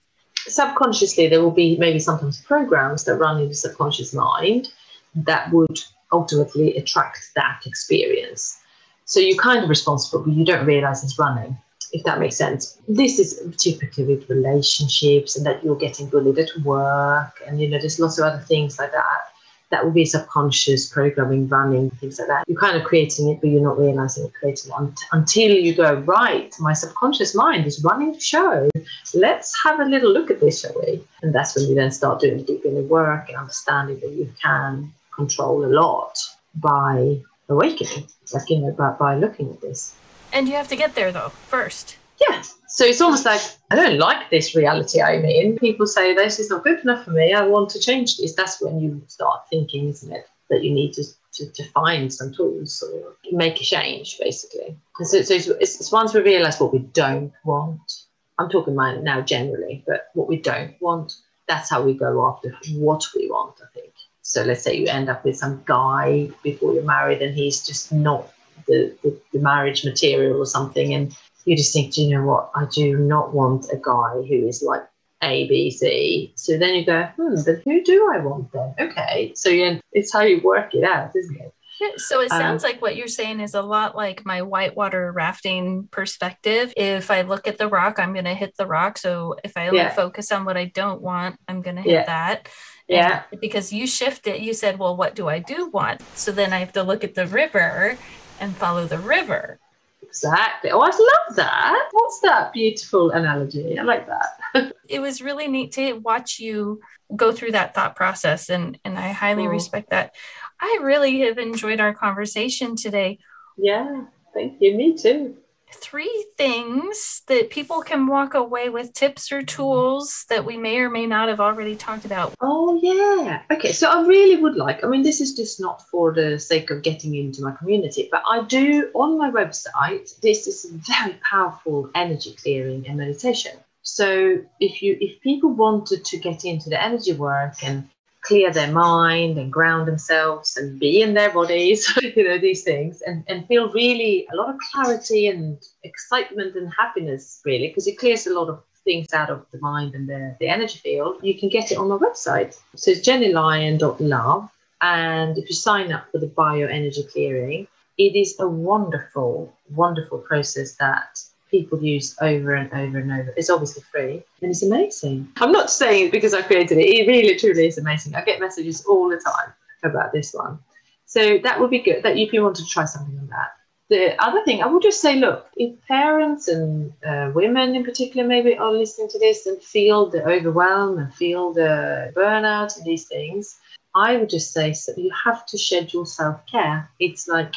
subconsciously 0.50 1.28
there 1.28 1.42
will 1.42 1.50
be 1.50 1.76
maybe 1.76 1.98
sometimes 1.98 2.40
programs 2.42 3.04
that 3.04 3.16
run 3.16 3.40
in 3.40 3.48
the 3.48 3.54
subconscious 3.54 4.12
mind 4.14 4.68
that 5.14 5.52
would 5.52 5.80
ultimately 6.12 6.76
attract 6.76 7.30
that 7.34 7.62
experience. 7.66 8.58
So 9.04 9.20
you're 9.20 9.42
kind 9.42 9.62
of 9.62 9.68
responsible, 9.68 10.24
but 10.24 10.34
you 10.34 10.44
don't 10.44 10.66
realize 10.66 11.02
it's 11.02 11.18
running, 11.18 11.56
if 11.92 12.04
that 12.04 12.20
makes 12.20 12.36
sense. 12.36 12.78
This 12.88 13.18
is 13.18 13.40
typically 13.56 14.04
with 14.04 14.28
relationships 14.28 15.36
and 15.36 15.46
that 15.46 15.64
you're 15.64 15.76
getting 15.76 16.08
bullied 16.08 16.38
at 16.38 16.50
work, 16.62 17.42
and 17.46 17.60
you 17.60 17.68
know, 17.68 17.78
there's 17.78 17.98
lots 17.98 18.18
of 18.18 18.24
other 18.24 18.42
things 18.42 18.78
like 18.78 18.92
that 18.92 19.32
that 19.70 19.84
will 19.84 19.92
be 19.92 20.04
subconscious 20.04 20.88
programming 20.88 21.46
running, 21.48 21.90
things 21.90 22.18
like 22.18 22.28
that. 22.28 22.44
You're 22.48 22.60
kind 22.60 22.76
of 22.76 22.84
creating 22.84 23.28
it, 23.28 23.40
but 23.40 23.50
you're 23.50 23.62
not 23.62 23.78
realizing 23.78 24.24
you're 24.24 24.32
creating 24.32 24.72
it 24.72 25.00
until 25.12 25.50
you 25.50 25.74
go, 25.74 25.94
right, 26.00 26.54
my 26.58 26.72
subconscious 26.72 27.34
mind 27.34 27.66
is 27.66 27.84
running 27.84 28.12
the 28.12 28.20
show. 28.20 28.68
Let's 29.14 29.52
have 29.64 29.80
a 29.80 29.84
little 29.84 30.12
look 30.12 30.30
at 30.30 30.40
this, 30.40 30.60
shall 30.60 30.74
we? 30.80 31.02
And 31.22 31.34
that's 31.34 31.54
when 31.54 31.68
you 31.68 31.74
then 31.74 31.90
start 31.90 32.20
doing 32.20 32.42
deep 32.44 32.64
inner 32.64 32.82
work 32.82 33.28
and 33.28 33.36
understanding 33.36 34.00
that 34.00 34.10
you 34.10 34.32
can 34.42 34.92
control 35.14 35.64
a 35.64 35.66
lot 35.66 36.18
by 36.54 37.20
awakening, 37.48 38.06
like, 38.32 38.48
you 38.48 38.58
know, 38.58 38.72
by, 38.72 38.92
by 38.92 39.16
looking 39.16 39.50
at 39.50 39.60
this. 39.60 39.94
And 40.32 40.48
you 40.48 40.54
have 40.54 40.68
to 40.68 40.76
get 40.76 40.94
there, 40.94 41.12
though, 41.12 41.30
first. 41.30 41.96
Yeah. 42.20 42.42
So 42.66 42.84
it's 42.84 43.00
almost 43.00 43.24
like 43.24 43.40
I 43.70 43.76
don't 43.76 43.98
like 43.98 44.30
this 44.30 44.54
reality 44.54 45.00
I'm 45.00 45.24
in. 45.24 45.56
People 45.58 45.86
say 45.86 46.14
this 46.14 46.38
is 46.38 46.50
not 46.50 46.64
good 46.64 46.80
enough 46.80 47.04
for 47.04 47.10
me. 47.10 47.32
I 47.32 47.46
want 47.46 47.70
to 47.70 47.80
change 47.80 48.18
this. 48.18 48.34
That's 48.34 48.60
when 48.60 48.80
you 48.80 49.02
start 49.08 49.48
thinking, 49.48 49.88
isn't 49.88 50.12
it, 50.12 50.26
that 50.50 50.62
you 50.62 50.72
need 50.72 50.92
to 50.94 51.04
to, 51.34 51.50
to 51.52 51.64
find 51.70 52.12
some 52.12 52.32
tools 52.32 52.82
or 52.82 53.16
make 53.32 53.60
a 53.60 53.64
change, 53.64 54.18
basically. 54.18 54.76
And 54.98 55.06
so, 55.06 55.22
so 55.22 55.34
it's, 55.34 55.46
it's 55.78 55.92
once 55.92 56.12
we 56.12 56.20
realise 56.20 56.58
what 56.58 56.72
we 56.72 56.80
don't 56.80 57.32
want. 57.44 58.04
I'm 58.38 58.48
talking 58.48 58.74
about 58.74 59.02
now 59.02 59.20
generally, 59.20 59.84
but 59.86 60.08
what 60.14 60.28
we 60.28 60.36
don't 60.36 60.74
want. 60.80 61.16
That's 61.48 61.70
how 61.70 61.82
we 61.82 61.94
go 61.94 62.26
after 62.26 62.54
what 62.74 63.04
we 63.16 63.28
want. 63.28 63.54
I 63.62 63.66
think. 63.72 63.92
So 64.22 64.42
let's 64.42 64.62
say 64.62 64.76
you 64.76 64.86
end 64.88 65.08
up 65.08 65.24
with 65.24 65.36
some 65.36 65.62
guy 65.64 66.30
before 66.42 66.74
you're 66.74 66.82
married, 66.82 67.22
and 67.22 67.34
he's 67.34 67.66
just 67.66 67.92
not 67.92 68.30
the, 68.66 68.94
the, 69.02 69.18
the 69.32 69.38
marriage 69.38 69.84
material 69.84 70.40
or 70.40 70.46
something, 70.46 70.92
and 70.92 71.16
you 71.48 71.56
just 71.56 71.72
think, 71.72 71.94
do 71.94 72.02
you 72.02 72.10
know 72.10 72.26
what? 72.26 72.50
I 72.54 72.66
do 72.70 72.98
not 72.98 73.32
want 73.32 73.72
a 73.72 73.76
guy 73.76 74.22
who 74.28 74.46
is 74.46 74.62
like 74.62 74.82
A, 75.22 75.48
B, 75.48 75.70
C. 75.70 76.32
So 76.36 76.58
then 76.58 76.74
you 76.74 76.84
go, 76.84 77.04
hmm, 77.16 77.36
but 77.44 77.62
who 77.64 77.82
do 77.82 78.12
I 78.12 78.18
want 78.18 78.52
then? 78.52 78.74
Okay. 78.78 79.32
So 79.34 79.48
yeah, 79.48 79.78
it's 79.92 80.12
how 80.12 80.20
you 80.20 80.42
work 80.42 80.74
it 80.74 80.84
out, 80.84 81.16
isn't 81.16 81.40
it? 81.40 81.54
So 81.96 82.20
it 82.20 82.30
sounds 82.30 82.64
um, 82.64 82.70
like 82.70 82.82
what 82.82 82.96
you're 82.96 83.06
saying 83.06 83.40
is 83.40 83.54
a 83.54 83.62
lot 83.62 83.96
like 83.96 84.26
my 84.26 84.42
whitewater 84.42 85.10
rafting 85.12 85.88
perspective. 85.90 86.74
If 86.76 87.10
I 87.10 87.22
look 87.22 87.46
at 87.46 87.56
the 87.56 87.68
rock, 87.68 87.98
I'm 87.98 88.12
going 88.12 88.24
to 88.24 88.34
hit 88.34 88.56
the 88.58 88.66
rock. 88.66 88.98
So 88.98 89.36
if 89.44 89.56
I 89.56 89.68
only 89.68 89.78
yeah. 89.78 89.90
focus 89.90 90.32
on 90.32 90.44
what 90.44 90.56
I 90.56 90.66
don't 90.66 91.00
want, 91.00 91.38
I'm 91.46 91.62
going 91.62 91.76
to 91.76 91.82
hit 91.82 91.92
yeah. 91.92 92.04
that. 92.04 92.48
Yeah. 92.88 93.22
And 93.30 93.40
because 93.40 93.72
you 93.72 93.86
shifted, 93.86 94.42
you 94.42 94.54
said, 94.54 94.78
well, 94.78 94.96
what 94.96 95.14
do 95.14 95.28
I 95.28 95.38
do 95.38 95.68
want? 95.68 96.02
So 96.14 96.32
then 96.32 96.52
I 96.52 96.58
have 96.58 96.72
to 96.72 96.82
look 96.82 97.04
at 97.04 97.14
the 97.14 97.28
river 97.28 97.96
and 98.40 98.56
follow 98.56 98.86
the 98.86 98.98
river. 98.98 99.60
Exactly. 100.08 100.70
Oh, 100.70 100.80
I 100.80 100.86
love 100.86 101.36
that. 101.36 101.88
What's 101.92 102.20
that 102.20 102.52
beautiful 102.52 103.10
analogy? 103.10 103.78
I 103.78 103.82
like 103.82 104.06
that. 104.06 104.72
it 104.88 105.00
was 105.00 105.20
really 105.20 105.48
neat 105.48 105.72
to 105.72 105.92
watch 105.94 106.40
you 106.40 106.80
go 107.14 107.30
through 107.30 107.52
that 107.52 107.74
thought 107.74 107.94
process, 107.94 108.48
and 108.48 108.78
and 108.84 108.98
I 108.98 109.08
highly 109.12 109.42
cool. 109.42 109.52
respect 109.52 109.90
that. 109.90 110.14
I 110.60 110.78
really 110.82 111.20
have 111.20 111.38
enjoyed 111.38 111.80
our 111.80 111.94
conversation 111.94 112.74
today. 112.74 113.18
Yeah, 113.56 114.04
thank 114.34 114.60
you. 114.60 114.76
Me 114.76 114.96
too 114.96 115.36
three 115.72 116.26
things 116.36 117.22
that 117.26 117.50
people 117.50 117.82
can 117.82 118.06
walk 118.06 118.34
away 118.34 118.68
with 118.68 118.92
tips 118.92 119.32
or 119.32 119.38
mm-hmm. 119.38 119.46
tools 119.46 120.24
that 120.28 120.44
we 120.44 120.56
may 120.56 120.78
or 120.78 120.90
may 120.90 121.06
not 121.06 121.28
have 121.28 121.40
already 121.40 121.76
talked 121.76 122.04
about. 122.04 122.34
Oh, 122.40 122.78
yeah. 122.82 123.42
Okay. 123.50 123.72
So 123.72 123.88
I 123.88 124.06
really 124.06 124.40
would 124.42 124.56
like, 124.56 124.84
I 124.84 124.88
mean, 124.88 125.02
this 125.02 125.20
is 125.20 125.34
just 125.34 125.60
not 125.60 125.82
for 125.90 126.12
the 126.12 126.38
sake 126.38 126.70
of 126.70 126.82
getting 126.82 127.14
into 127.14 127.42
my 127.42 127.52
community, 127.52 128.08
but 128.10 128.22
I 128.26 128.42
do 128.42 128.90
on 128.94 129.18
my 129.18 129.30
website, 129.30 130.18
this 130.20 130.46
is 130.46 130.66
very 130.70 131.18
powerful 131.28 131.90
energy 131.94 132.34
clearing 132.40 132.86
and 132.86 132.96
meditation. 132.96 133.52
So 133.82 134.38
if 134.60 134.82
you 134.82 134.98
if 135.00 135.20
people 135.22 135.50
wanted 135.50 136.04
to 136.04 136.18
get 136.18 136.44
into 136.44 136.68
the 136.68 136.82
energy 136.82 137.12
work 137.12 137.54
and 137.62 137.88
clear 138.28 138.52
their 138.52 138.70
mind 138.70 139.38
and 139.38 139.50
ground 139.50 139.88
themselves 139.88 140.56
and 140.58 140.78
be 140.78 141.00
in 141.00 141.14
their 141.14 141.32
bodies, 141.32 141.90
you 142.16 142.28
know, 142.28 142.38
these 142.38 142.62
things, 142.62 143.00
and, 143.00 143.24
and 143.26 143.46
feel 143.48 143.72
really 143.72 144.26
a 144.30 144.36
lot 144.36 144.50
of 144.50 144.60
clarity 144.70 145.26
and 145.28 145.58
excitement 145.82 146.54
and 146.54 146.70
happiness, 146.78 147.40
really, 147.46 147.68
because 147.68 147.86
it 147.86 147.98
clears 147.98 148.26
a 148.26 148.34
lot 148.34 148.48
of 148.50 148.62
things 148.84 149.14
out 149.14 149.30
of 149.30 149.46
the 149.50 149.58
mind 149.60 149.94
and 149.94 150.06
the, 150.06 150.36
the 150.40 150.48
energy 150.48 150.78
field. 150.78 151.16
You 151.22 151.38
can 151.38 151.48
get 151.48 151.72
it 151.72 151.78
on 151.78 151.88
my 151.88 151.96
website. 151.96 152.54
So 152.76 152.90
it's 152.90 153.00
jennylyon.love. 153.00 154.50
And 154.82 155.38
if 155.38 155.48
you 155.48 155.54
sign 155.54 155.90
up 155.90 156.04
for 156.12 156.18
the 156.18 156.26
bioenergy 156.26 157.10
clearing, 157.10 157.66
it 157.96 158.14
is 158.14 158.38
a 158.38 158.46
wonderful, 158.46 159.52
wonderful 159.70 160.18
process 160.18 160.76
that 160.76 161.18
people 161.50 161.82
use 161.82 162.16
over 162.20 162.54
and 162.54 162.72
over 162.72 162.98
and 162.98 163.12
over. 163.12 163.34
It's 163.36 163.50
obviously 163.50 163.82
free 163.82 164.22
and 164.42 164.50
it's 164.50 164.62
amazing. 164.62 165.30
I'm 165.36 165.52
not 165.52 165.70
saying 165.70 166.06
it 166.06 166.12
because 166.12 166.34
I 166.34 166.42
created 166.42 166.78
it. 166.78 166.86
It 166.86 167.08
really 167.08 167.36
truly 167.36 167.66
is 167.66 167.78
amazing. 167.78 168.14
I 168.14 168.22
get 168.22 168.40
messages 168.40 168.84
all 168.86 169.08
the 169.08 169.18
time 169.18 169.52
about 169.84 170.12
this 170.12 170.32
one. 170.32 170.58
So 171.06 171.38
that 171.38 171.58
would 171.58 171.70
be 171.70 171.80
good 171.80 172.02
that 172.02 172.16
if 172.16 172.32
you 172.32 172.42
want 172.42 172.56
to 172.56 172.66
try 172.66 172.84
something 172.84 173.18
on 173.18 173.28
that. 173.28 173.52
The 173.90 174.22
other 174.22 174.44
thing, 174.44 174.62
I 174.62 174.66
would 174.66 174.82
just 174.82 175.00
say, 175.00 175.16
look, 175.16 175.46
if 175.56 175.72
parents 175.86 176.48
and 176.48 176.92
uh, 177.06 177.30
women 177.34 177.74
in 177.74 177.84
particular 177.84 178.28
maybe 178.28 178.54
are 178.54 178.70
listening 178.70 179.08
to 179.08 179.18
this 179.18 179.46
and 179.46 179.62
feel 179.62 180.10
the 180.10 180.22
overwhelm 180.26 180.98
and 180.98 181.14
feel 181.14 181.54
the 181.54 182.12
burnout 182.14 182.76
and 182.76 182.84
these 182.84 183.06
things, 183.06 183.58
I 183.94 184.18
would 184.18 184.28
just 184.28 184.52
say 184.52 184.74
so 184.74 184.92
you 184.96 185.10
have 185.24 185.46
to 185.46 185.58
schedule 185.58 186.04
self 186.04 186.46
care. 186.46 186.90
It's 187.00 187.26
like 187.28 187.54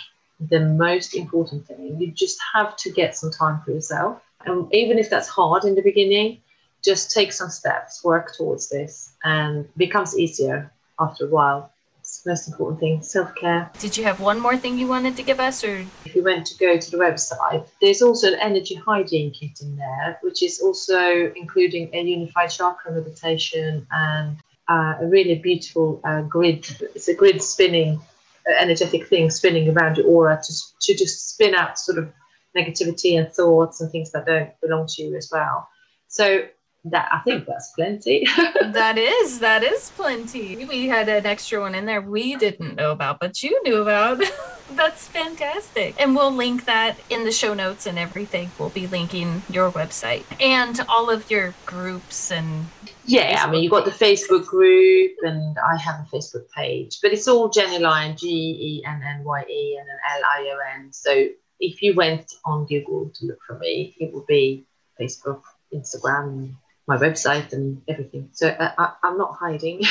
the 0.49 0.59
most 0.59 1.15
important 1.15 1.67
thing. 1.67 1.97
You 1.99 2.11
just 2.11 2.39
have 2.53 2.75
to 2.77 2.91
get 2.91 3.15
some 3.15 3.31
time 3.31 3.61
for 3.63 3.71
yourself. 3.71 4.21
And 4.45 4.73
even 4.73 4.97
if 4.97 5.09
that's 5.09 5.27
hard 5.27 5.65
in 5.65 5.75
the 5.75 5.81
beginning, 5.81 6.39
just 6.83 7.11
take 7.11 7.31
some 7.31 7.49
steps, 7.49 8.03
work 8.03 8.33
towards 8.35 8.69
this, 8.69 9.13
and 9.23 9.67
becomes 9.77 10.17
easier 10.17 10.71
after 10.99 11.25
a 11.25 11.29
while. 11.29 11.71
It's 11.99 12.23
the 12.23 12.31
most 12.31 12.47
important 12.47 12.79
thing 12.79 13.03
self 13.03 13.33
care. 13.35 13.69
Did 13.77 13.95
you 13.95 14.03
have 14.03 14.19
one 14.19 14.39
more 14.39 14.57
thing 14.57 14.79
you 14.79 14.87
wanted 14.87 15.15
to 15.17 15.23
give 15.23 15.39
us? 15.39 15.63
or 15.63 15.85
If 16.05 16.15
you 16.15 16.23
went 16.23 16.47
to 16.47 16.57
go 16.57 16.75
to 16.79 16.91
the 16.91 16.97
website, 16.97 17.67
there's 17.79 18.01
also 18.01 18.29
an 18.29 18.39
energy 18.39 18.73
hygiene 18.73 19.29
kit 19.29 19.61
in 19.61 19.75
there, 19.77 20.17
which 20.23 20.41
is 20.41 20.59
also 20.59 21.31
including 21.35 21.91
a 21.93 22.01
unified 22.01 22.49
chakra 22.49 22.91
meditation 22.91 23.85
and 23.91 24.37
uh, 24.67 24.95
a 24.99 25.05
really 25.05 25.35
beautiful 25.35 26.01
uh, 26.03 26.21
grid. 26.21 26.65
It's 26.95 27.07
a 27.07 27.13
grid 27.13 27.43
spinning 27.43 28.01
Uh, 28.47 28.53
energetic 28.59 29.07
thing 29.07 29.29
spinning 29.29 29.69
around 29.69 29.97
your 29.97 30.07
aura 30.07 30.41
to, 30.43 30.53
to 30.79 30.95
just 30.95 31.29
spin 31.29 31.53
out 31.53 31.77
sort 31.77 31.97
of 31.97 32.11
negativity 32.57 33.17
and 33.17 33.31
thoughts 33.31 33.81
and 33.81 33.91
things 33.91 34.11
that 34.11 34.25
don't 34.25 34.49
belong 34.61 34.87
to 34.87 35.03
you 35.03 35.15
as 35.15 35.29
well. 35.31 35.67
So 36.07 36.43
that 36.85 37.09
I 37.11 37.19
think 37.19 37.45
that's 37.45 37.71
plenty. 37.71 38.25
that 38.61 38.97
is 38.97 39.39
that 39.39 39.63
is 39.63 39.91
plenty. 39.95 40.65
We 40.65 40.87
had 40.87 41.09
an 41.09 41.25
extra 41.25 41.59
one 41.59 41.75
in 41.75 41.85
there 41.85 42.01
we 42.01 42.35
didn't 42.35 42.75
know 42.75 42.91
about, 42.91 43.19
but 43.19 43.43
you 43.43 43.61
knew 43.63 43.77
about. 43.77 44.21
that's 44.71 45.07
fantastic. 45.07 45.95
And 45.99 46.15
we'll 46.15 46.33
link 46.33 46.65
that 46.65 46.97
in 47.09 47.23
the 47.23 47.31
show 47.31 47.53
notes 47.53 47.85
and 47.85 47.99
everything. 47.99 48.51
We'll 48.57 48.69
be 48.69 48.87
linking 48.87 49.43
your 49.49 49.71
website 49.71 50.23
and 50.41 50.79
all 50.89 51.09
of 51.09 51.29
your 51.29 51.53
groups 51.65 52.31
and 52.31 52.65
yeah, 53.03 53.43
I 53.45 53.49
mean, 53.49 53.63
you've 53.63 53.71
got 53.71 53.85
the 53.85 53.91
Facebook 53.91 54.45
group, 54.45 55.13
and 55.23 55.57
I 55.57 55.75
have 55.77 56.01
a 56.01 56.15
Facebook 56.15 56.49
page, 56.55 56.99
but 57.01 57.11
it's 57.11 57.27
all 57.27 57.49
Genny 57.49 57.79
Lyon, 57.79 58.15
G 58.15 58.27
E 58.27 58.83
N 58.85 59.01
N 59.03 59.23
Y 59.23 59.43
E, 59.49 59.77
and 59.79 59.89
then 59.89 59.97
L 60.11 60.21
I 60.23 60.53
O 60.53 60.79
N. 60.79 60.93
So 60.93 61.27
if 61.59 61.81
you 61.81 61.95
went 61.95 62.31
on 62.45 62.67
Google 62.67 63.11
to 63.15 63.25
look 63.25 63.39
for 63.45 63.57
me, 63.57 63.95
it 63.99 64.13
would 64.13 64.27
be 64.27 64.65
Facebook, 64.99 65.41
Instagram, 65.73 66.53
my 66.87 66.97
website, 66.97 67.53
and 67.53 67.81
everything. 67.87 68.29
So 68.31 68.47
uh, 68.47 68.71
I, 68.77 69.07
am 69.07 69.17
not 69.17 69.37
hiding. 69.39 69.81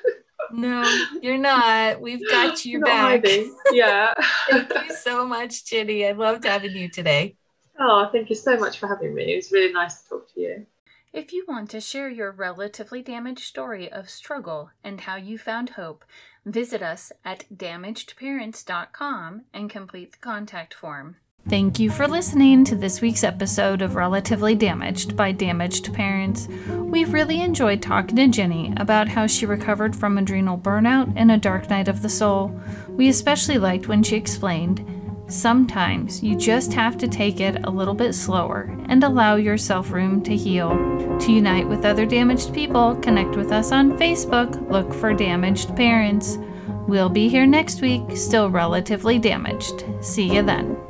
no, 0.52 0.84
you're 1.20 1.38
not. 1.38 2.00
We've 2.00 2.28
got 2.28 2.64
you 2.64 2.80
back. 2.80 3.24
Hiding. 3.24 3.56
Yeah. 3.72 4.14
thank 4.50 4.88
you 4.88 4.94
so 4.94 5.26
much, 5.26 5.64
Jenny. 5.66 6.06
I 6.06 6.12
loved 6.12 6.44
having 6.44 6.72
you 6.72 6.88
today. 6.88 7.36
Oh, 7.78 8.08
thank 8.12 8.30
you 8.30 8.36
so 8.36 8.56
much 8.56 8.78
for 8.78 8.86
having 8.86 9.14
me. 9.14 9.32
It 9.32 9.36
was 9.36 9.52
really 9.52 9.72
nice 9.72 10.02
to 10.02 10.08
talk 10.10 10.34
to 10.34 10.40
you. 10.40 10.66
If 11.12 11.32
you 11.32 11.44
want 11.46 11.70
to 11.70 11.80
share 11.80 12.08
your 12.08 12.32
relatively 12.32 13.00
damaged 13.00 13.44
story 13.44 13.90
of 13.90 14.10
struggle 14.10 14.70
and 14.82 15.02
how 15.02 15.16
you 15.16 15.38
found 15.38 15.70
hope, 15.70 16.04
visit 16.44 16.82
us 16.82 17.12
at 17.24 17.44
damagedparents.com 17.54 19.42
and 19.52 19.70
complete 19.70 20.12
the 20.12 20.18
contact 20.18 20.74
form. 20.74 21.16
Thank 21.46 21.78
you 21.78 21.90
for 21.90 22.08
listening 22.08 22.64
to 22.64 22.74
this 22.74 23.02
week's 23.02 23.22
episode 23.22 23.82
of 23.82 23.96
Relatively 23.96 24.54
Damaged 24.54 25.14
by 25.14 25.30
Damaged 25.30 25.92
Parents. 25.92 26.48
We 26.68 27.04
really 27.04 27.42
enjoyed 27.42 27.82
talking 27.82 28.16
to 28.16 28.28
Jenny 28.28 28.72
about 28.78 29.08
how 29.08 29.26
she 29.26 29.44
recovered 29.44 29.94
from 29.94 30.16
adrenal 30.16 30.56
burnout 30.56 31.12
and 31.16 31.30
a 31.30 31.36
dark 31.36 31.68
night 31.68 31.86
of 31.86 32.00
the 32.00 32.08
soul. 32.08 32.58
We 32.88 33.10
especially 33.10 33.58
liked 33.58 33.88
when 33.88 34.02
she 34.02 34.16
explained 34.16 34.88
Sometimes 35.26 36.22
you 36.22 36.36
just 36.36 36.72
have 36.72 36.96
to 36.98 37.08
take 37.08 37.40
it 37.40 37.64
a 37.64 37.70
little 37.70 37.94
bit 37.94 38.14
slower 38.14 38.74
and 38.88 39.02
allow 39.02 39.36
yourself 39.36 39.90
room 39.90 40.22
to 40.22 40.36
heal. 40.36 40.70
To 41.18 41.32
unite 41.32 41.68
with 41.68 41.84
other 41.84 42.06
damaged 42.06 42.54
people, 42.54 42.96
connect 42.96 43.36
with 43.36 43.50
us 43.50 43.72
on 43.72 43.98
Facebook, 43.98 44.70
look 44.70 44.92
for 44.94 45.14
Damaged 45.14 45.74
Parents. 45.76 46.38
We'll 46.86 47.08
be 47.08 47.28
here 47.28 47.46
next 47.46 47.80
week, 47.80 48.02
still 48.14 48.50
relatively 48.50 49.18
damaged. 49.18 49.84
See 50.00 50.34
you 50.34 50.42
then. 50.42 50.84